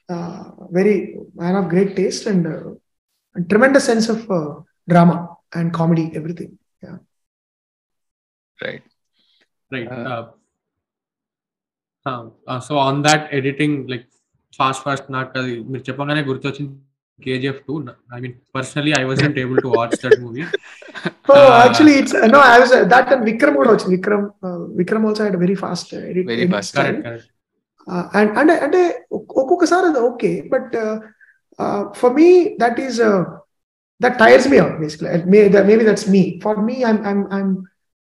[0.08, 0.40] uh,
[0.70, 0.96] very
[1.34, 2.70] man of great taste and, uh,
[3.36, 4.48] and tremendous sense of uh,
[4.88, 5.16] drama
[5.52, 6.52] and comedy everything
[8.58, 8.88] right
[9.70, 10.22] right Uh,
[12.66, 14.02] so on that editing like
[14.58, 16.72] fast fast నాకు అది మీరు చెప్పగానే గుర్తొచ్చింది
[17.18, 17.74] KGF two
[18.16, 20.44] I mean personally I was able to watch that movie
[21.28, 24.22] oh Uh, actually it's uh, no i was uh, that and vikram would also vikram
[24.46, 26.96] uh, vikram also had a very fast uh, edit, Very edit fast, style.
[26.96, 27.30] Correct correct
[28.18, 28.80] and అంటే అంటే
[29.40, 30.74] ఒక్కొక్కసారి అది okay but
[32.00, 32.28] for me
[32.62, 32.98] that is
[34.00, 35.10] that tires me out basically
[35.70, 37.52] maybe that's me for me I'm I'm I'm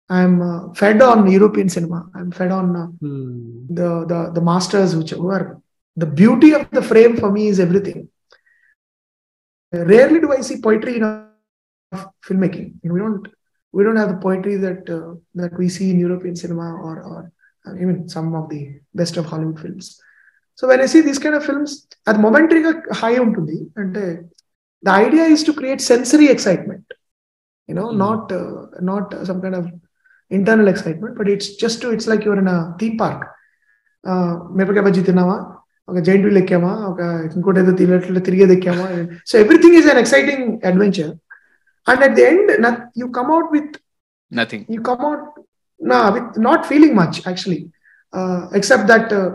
[0.09, 0.37] I'm
[0.81, 2.71] fed on European cinema I'm fed on
[3.79, 5.45] the the the masters which who are
[5.97, 7.99] the beauty of the frame for me is everything
[9.73, 11.19] rarely do i see poetry in our
[12.27, 13.27] filmmaking You know, we don't
[13.73, 17.21] we don't have the poetry that uh, that we see in european cinema or or
[17.25, 17.27] uh,
[17.83, 18.61] even some of the
[18.99, 19.85] best of hollywood films
[20.59, 21.71] so when i see these kind of films
[22.09, 22.63] at momentary
[23.01, 24.03] high ఉంటుంది అంటే
[24.83, 26.85] the idea is to create sensory excitement
[27.69, 27.99] you know Hmm.
[28.03, 28.53] not uh,
[28.89, 29.65] not uh, some kind of
[30.31, 33.21] internal excitement but it's just to it's like you're in a theme park
[34.57, 35.35] మిరపకాయ బజ్జీ తిన్నామా
[35.87, 37.01] ఒక giant wheel ఎక్కామా ఒక
[37.37, 38.85] ఇంకోటి ఏదో తిరిగి తిరిగేది ఎక్కామా
[39.29, 41.11] so everything is an exciting adventure
[41.87, 42.51] and at the end
[43.01, 43.75] you come out with
[44.31, 45.23] nothing you come out
[45.78, 47.70] nah, with not feeling much actually,
[48.12, 49.30] uh, except that uh,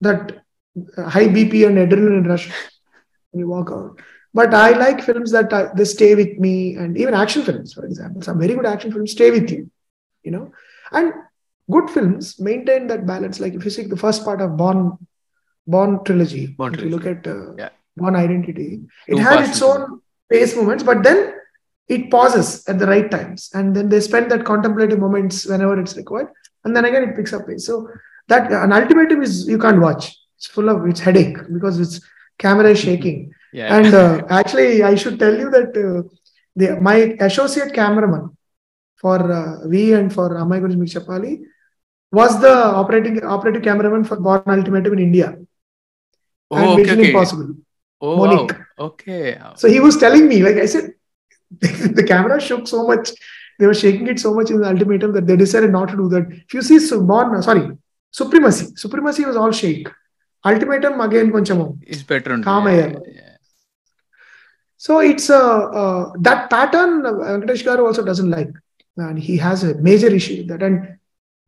[0.00, 0.44] that
[0.96, 2.48] uh, high BP and adrenaline rush
[3.30, 4.00] when you walk out.
[4.32, 7.84] But I like films that uh, they stay with me, and even action films, for
[7.86, 9.70] example, some very good action films stay with you,
[10.22, 10.52] you know.
[10.90, 11.12] And
[11.70, 13.40] good films maintain that balance.
[13.40, 14.98] Like if you see the first part of Bond,
[15.66, 17.70] Bond trilogy, Bourne if you look at uh, Yeah.
[17.96, 21.34] Born Identity, it Too had its own pace moments, but then
[21.88, 25.96] it pauses at the right times and then they spend that contemplative moments whenever it's
[25.96, 26.28] required
[26.64, 27.88] and then again it picks up pace so
[28.28, 32.00] that an ultimatum is you can't watch it's full of it's headache because it's
[32.38, 33.76] camera is shaking yeah.
[33.76, 36.02] and uh, actually i should tell you that uh,
[36.56, 38.30] the, my associate cameraman
[38.96, 41.34] for uh, v and for amai gurjmir chapali
[42.18, 45.28] was the operating operative cameraman for born ultimatum in india
[46.50, 47.08] oh, and okay, okay.
[47.10, 47.48] impossible
[48.00, 48.46] oh, Wow.
[48.88, 50.93] okay so he was telling me like i said
[51.60, 53.10] the camera shook so much.
[53.58, 56.08] They were shaking it so much in the ultimatum that they decided not to do
[56.08, 56.26] that.
[56.30, 57.70] If you see Suborn, sorry,
[58.10, 58.72] Supremacy.
[58.76, 59.88] Supremacy was all shake.
[60.44, 61.32] Ultimatum again.
[61.82, 62.38] It's better.
[62.40, 63.36] Calm yeah, yeah.
[64.76, 68.50] So it's a uh, that pattern Venkatesh Garu also doesn't like,
[68.96, 70.62] and he has a major issue with that.
[70.62, 70.98] And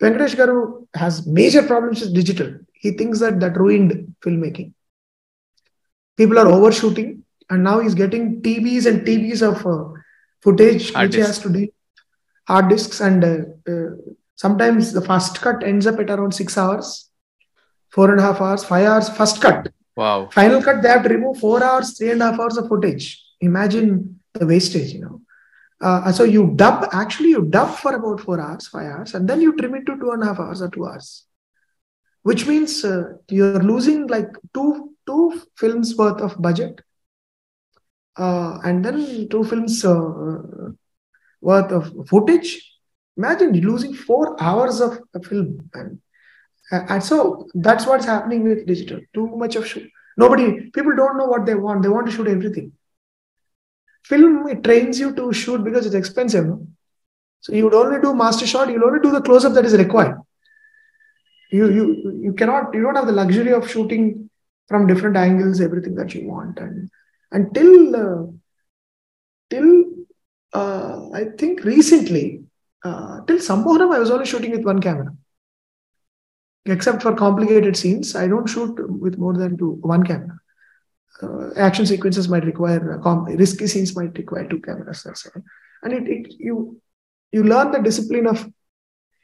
[0.02, 2.54] Venkatesh Garu has major problems with digital.
[2.72, 4.72] He thinks that that ruined filmmaking.
[6.16, 9.95] People are overshooting, and now he's getting TVs and TVs of uh,
[10.46, 11.28] footage Hard which disk.
[11.28, 11.66] has to do
[12.46, 13.36] hard disks, and uh,
[13.72, 13.90] uh,
[14.36, 17.10] sometimes the first cut ends up at around six hours,
[17.90, 19.08] four and a half hours, five hours.
[19.08, 20.28] First cut, wow.
[20.32, 23.06] Final cut they have to remove four hours three and a half hours of footage.
[23.40, 25.20] Imagine the wastage you know.
[25.78, 29.42] Uh, so you dub actually you dub for about four hours five hours and then
[29.42, 31.26] you trim it to two and a half hours or two hours.
[32.22, 34.70] Which means uh, you're losing like two
[35.06, 36.80] two films worth of budget
[38.16, 40.70] uh, and then two films uh,
[41.40, 42.72] worth of footage.
[43.16, 45.98] Imagine losing four hours of a film, and,
[46.70, 49.00] and so that's what's happening with digital.
[49.14, 49.90] Too much of shoot.
[50.18, 51.82] Nobody, people don't know what they want.
[51.82, 52.72] They want to shoot everything.
[54.04, 56.46] Film it trains you to shoot because it's expensive.
[56.46, 56.66] No?
[57.40, 58.70] So you would only do master shot.
[58.70, 60.18] You'll only do the close up that is required.
[61.50, 62.74] You you you cannot.
[62.74, 64.30] You don't have the luxury of shooting
[64.68, 66.90] from different angles everything that you want and
[67.32, 68.26] until uh,
[69.50, 69.84] till
[70.52, 72.44] uh, I think recently
[72.84, 75.14] uh, till Sambhoram I was only shooting with one camera.
[76.64, 80.38] Except for complicated scenes I don't shoot with more than two one camera.
[81.22, 85.42] Uh, action sequences might require com- risky scenes might require two cameras that's all.
[85.82, 86.80] and it, it you
[87.32, 88.46] you learn the discipline of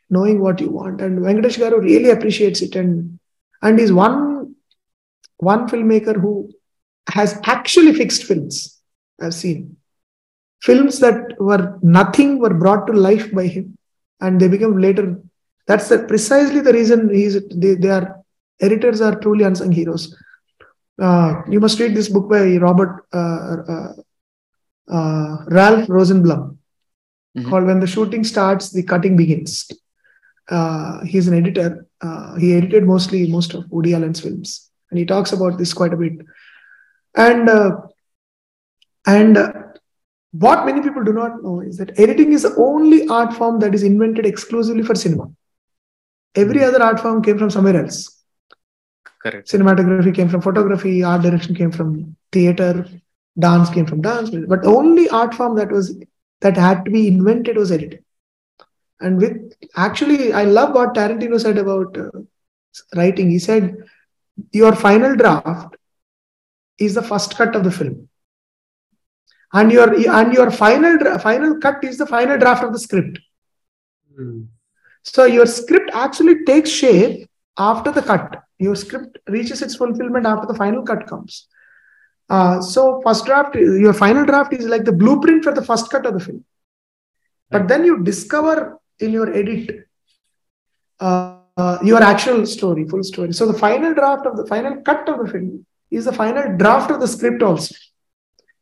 [0.09, 1.01] knowing what you want.
[1.01, 2.77] And Venkatesh Garu really appreciates it.
[2.77, 3.19] And
[3.63, 4.55] and is one
[5.39, 6.51] one filmmaker who
[7.09, 8.81] has actually fixed films
[9.21, 9.77] I've seen.
[10.63, 13.77] Films that were nothing were brought to life by him
[14.21, 15.21] and they become later.
[15.67, 18.23] That's the, precisely the reason he's they, they are
[18.61, 20.17] editors are truly unsung heroes.
[21.01, 23.93] Uh, you must read this book by Robert uh, uh,
[24.89, 26.57] uh Ralph Rosenblum
[27.37, 27.49] mm-hmm.
[27.49, 29.71] called When the Shooting Starts, the Cutting Begins.
[30.49, 31.87] Uh, he's an editor.
[32.01, 35.95] Uh, he edited mostly most of Woody Allen's films and he talks about this quite
[35.95, 36.13] a bit
[37.15, 37.77] and uh,
[39.07, 39.53] and uh,
[40.33, 43.75] what many people do not know is that editing is the only art form that
[43.75, 45.31] is invented exclusively for cinema.
[46.35, 46.65] Every hmm.
[46.65, 48.23] other art form came from somewhere else.
[49.23, 49.49] Correct.
[49.49, 52.87] Cinematography came from photography art direction came from theater
[53.39, 54.31] dance came from dance.
[54.31, 55.97] But the only art form that was
[56.41, 58.05] that had to be invented was editing.
[59.01, 62.11] And with actually i love what tarantino said about uh,
[62.97, 63.31] writing.
[63.31, 63.77] He said
[64.53, 65.77] your final draft
[66.83, 68.09] is the first cut of the film.
[69.53, 73.19] And your and your final final cut is the final draft of the script.
[74.19, 74.49] Mm.
[75.03, 77.27] so your script actually takes shape
[77.57, 78.43] after the cut.
[78.59, 81.47] Your script reaches its fulfillment after the final cut comes.
[82.29, 86.07] Uh, so first draft your final draft is like the blueprint for the first cut
[86.07, 86.45] of the film.
[87.51, 89.89] But then you discover in your edit
[91.01, 93.33] uh, uh, your actual story, full story.
[93.33, 96.91] So the final draft of the final cut of the film is the final draft
[96.91, 97.75] of the script also,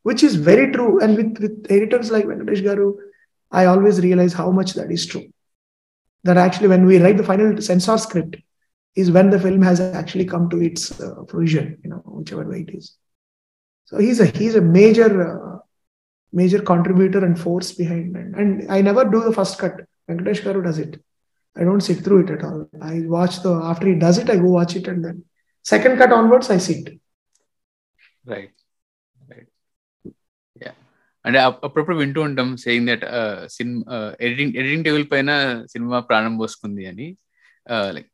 [0.02, 1.00] which is very true.
[1.00, 2.94] And with, with editors like Venkatesh Garu,
[3.50, 5.26] I always realize how much that is true.
[6.24, 8.36] That actually, when we write the final censor script,
[8.96, 12.66] is when the film has actually come to its uh, fruition, you know, whichever way
[12.68, 12.96] it is.
[13.84, 15.58] So he's a he's a major uh,
[16.32, 18.26] major contributor and force behind it.
[18.36, 19.80] And I never do the first cut.
[20.08, 21.00] Venkatesh Garu does it.
[21.56, 22.68] I don't sit through it at all.
[22.80, 25.24] I watch the after he does it, I go watch it and then
[25.62, 26.99] second cut onwards, I sit.
[28.30, 28.52] Right.
[29.16, 29.48] Right.
[30.60, 30.74] Yeah.
[31.24, 33.04] అంటే అప్పుడప్పుడు వింటూ ఉంటాం saying that
[33.48, 35.30] cinema editing editing table పైన
[35.72, 37.08] cinema ప్రాణం పోసుకుంది అని.
[37.96, 38.08] Like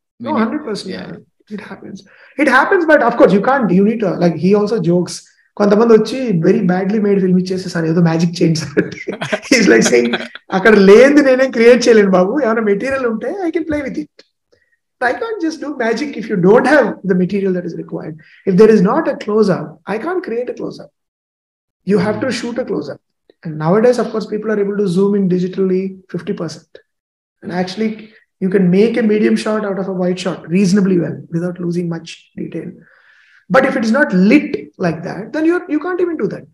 [1.51, 2.01] it happens
[2.39, 5.17] it happens but of course you can't you need like he also jokes
[5.57, 8.61] కొంతమంది వచ్చి వెరీ బ్యాడ్లీ మేడ్ ఫిల్మ్ ఇచ్చేసి సార్ ఏదో మ్యాజిక్ చేయండి
[9.57, 9.87] ఈజ్ లైక్
[10.49, 12.33] అక్కడ లేనిది నేనేం క్రియేట్ చేయలేను బాబు.
[12.45, 14.23] ఏమైనా మెటీరియల్ ఉంటే I can play with it
[14.99, 18.19] I can't just do magic if you don't have the material that is required.
[18.45, 20.91] If there is not a close up, I can't create a close up.
[21.83, 22.99] You have to shoot a close up.
[23.43, 26.65] And nowadays, of course, people are able to zoom in digitally 50%.
[27.43, 31.21] And actually, you can make a medium shot out of a wide shot reasonably well
[31.29, 32.71] without losing much detail.
[33.49, 36.45] But if it is not lit like that, then you you can't even do that.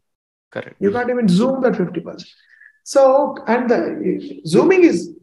[0.52, 0.76] Correct.
[0.80, 2.24] You can't even zoom that 50%.
[2.84, 5.16] So, and the zooming is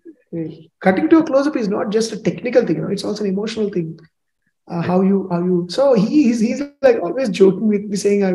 [0.85, 3.29] cutting to a close-up is not just a technical thing, you know, it's also an
[3.29, 3.99] emotional thing.
[4.67, 8.23] Uh, how you how you so he, he's he's like always joking with me saying
[8.27, 8.31] I,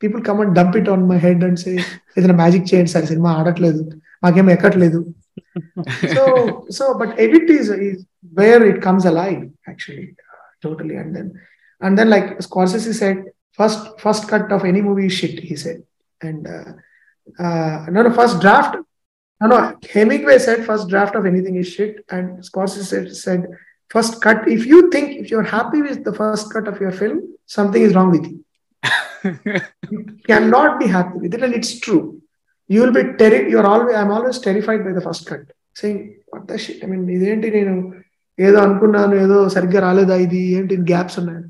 [0.00, 1.74] people come and dump it on my head and say
[2.16, 3.82] ఏదైనా magic చేయండి sir cinema ఆడట్లేదు
[4.24, 5.00] మాకేం ఎక్కట్లేదు
[6.16, 6.22] so
[6.76, 7.98] so but edit is, is
[8.38, 9.42] where it comes alive
[9.72, 11.28] actually uh, totally and then
[11.84, 15.38] and then, like Scorsese said, first first cut of any movie is shit.
[15.40, 15.82] He said,
[16.22, 16.72] and uh,
[17.38, 18.76] uh, no, no, first draft.
[19.40, 19.78] No, no.
[19.92, 23.46] Hemingway said first draft of anything is shit, and Scorsese said, said
[23.90, 24.48] first cut.
[24.48, 27.94] If you think if you're happy with the first cut of your film, something is
[27.94, 28.44] wrong with you.
[29.90, 32.22] you cannot be happy with it, and it's true.
[32.68, 33.96] You will be terri- You're always.
[33.96, 35.42] I'm always terrified by the first cut,
[35.74, 35.98] saying
[36.28, 36.82] what the shit.
[36.84, 37.74] I mean, ఇదేంటి నేను
[38.46, 41.42] ఏదో అనుకున్నాను ఏదో సరిగ్గా రాలేదా ఇది ఏంటి gaps ఉన్నాయి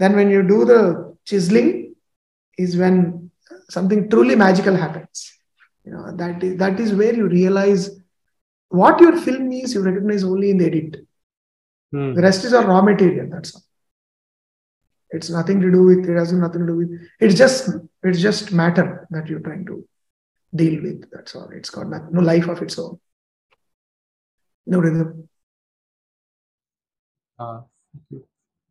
[0.00, 0.80] then when you do the
[1.28, 1.70] chiseling
[2.64, 2.96] is when
[3.76, 5.18] something truly magical happens
[5.85, 7.89] you know that is that is where you realize
[8.69, 10.95] what your film is you recognize only in the edit
[11.91, 12.13] hmm.
[12.13, 13.63] the rest is a raw material that's all
[15.13, 16.09] It's nothing to do with.
[16.09, 16.93] It has nothing to do with.
[17.19, 17.69] It's just.
[18.01, 19.87] It's just matter that you're trying to
[20.61, 21.09] deal with.
[21.11, 21.49] That's all.
[21.57, 22.99] It's got nothing, no life of its own.
[24.65, 25.29] No rhythm.
[27.39, 27.61] Uh,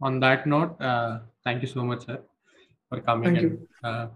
[0.01, 2.19] on that note, uh, thank you so much, sir,
[2.89, 3.25] for coming.
[3.25, 3.69] Thank and, you.
[3.89, 4.09] uh,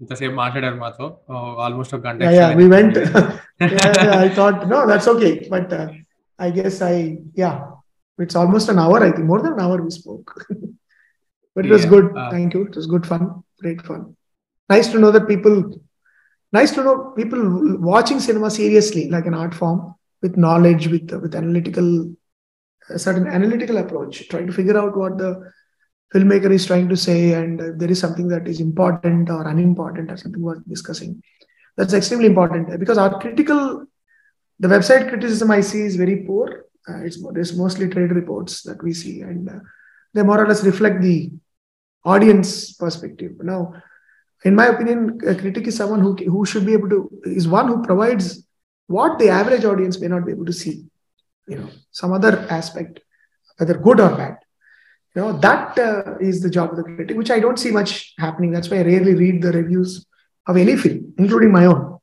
[0.00, 2.32] the same Marsha oh, almost a ganda.
[2.32, 2.96] Yeah, we went.
[3.60, 5.46] I thought, no, that's okay.
[5.48, 5.88] But uh,
[6.38, 7.70] I guess I, yeah,
[8.18, 10.46] it's almost an hour, I think, more than an hour we spoke.
[11.54, 12.12] but it was good.
[12.30, 12.62] Thank you.
[12.66, 13.44] It was good fun.
[13.60, 14.16] Great fun.
[14.68, 15.80] Nice to know that people,
[16.52, 21.34] nice to know people watching cinema seriously, like an art form with knowledge, with, with
[21.34, 22.14] analytical,
[22.88, 25.52] a certain analytical approach, trying to figure out what the
[26.12, 30.10] filmmaker is trying to say, and if there is something that is important or unimportant
[30.10, 31.22] or something worth discussing.
[31.76, 33.86] That's extremely important because our critical,
[34.58, 36.66] the website criticism I see is very poor.
[36.88, 39.60] Uh, it's there's mostly trade reports that we see, and uh,
[40.12, 41.30] they more or less reflect the
[42.04, 43.32] audience perspective.
[43.42, 43.74] Now,
[44.44, 47.68] in my opinion, a critic is someone who who should be able to is one
[47.68, 48.44] who provides
[48.86, 50.84] what the average audience may not be able to see.
[51.46, 53.00] You know, some other aspect,
[53.56, 54.38] whether good or bad.
[55.14, 58.14] You know, that uh, is the job of the critic, which I don't see much
[58.18, 58.52] happening.
[58.52, 60.06] That's why I rarely read the reviews
[60.46, 61.98] of any film, including my own.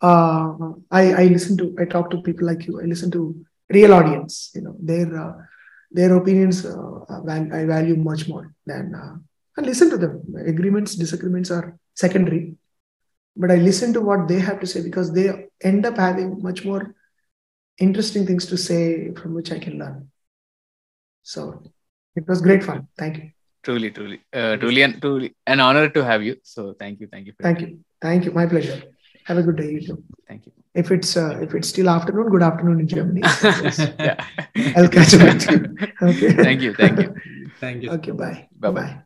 [0.00, 2.80] Uh, I, I listen to, I talk to people like you.
[2.80, 4.50] I listen to real audience.
[4.54, 5.32] You know, their uh,
[5.90, 7.00] their opinions uh,
[7.30, 8.94] I value much more than.
[8.94, 9.16] Uh,
[9.56, 10.22] I listen to them.
[10.46, 12.54] Agreements, disagreements are secondary,
[13.36, 16.64] but I listen to what they have to say because they end up having much
[16.64, 16.94] more
[17.78, 20.10] interesting things to say from which I can learn.
[21.22, 21.62] So
[22.16, 22.88] it was great fun.
[22.98, 23.30] Thank you.
[23.62, 26.36] Truly, truly, uh, truly, and truly an honor to have you.
[26.42, 27.34] So thank you, thank you.
[27.40, 28.32] thank you, thank you.
[28.32, 28.82] My pleasure.
[29.24, 30.02] Have a good day, you too.
[30.26, 30.52] Thank you.
[30.74, 33.20] If it's uh, if it's still afternoon, good afternoon in Germany.
[34.00, 34.24] yeah.
[34.74, 35.76] I'll catch up with you.
[36.02, 36.32] Okay.
[36.32, 37.14] Thank you, thank you,
[37.60, 37.90] thank you.
[37.92, 38.48] Okay, bye.
[38.58, 39.02] Bye bye.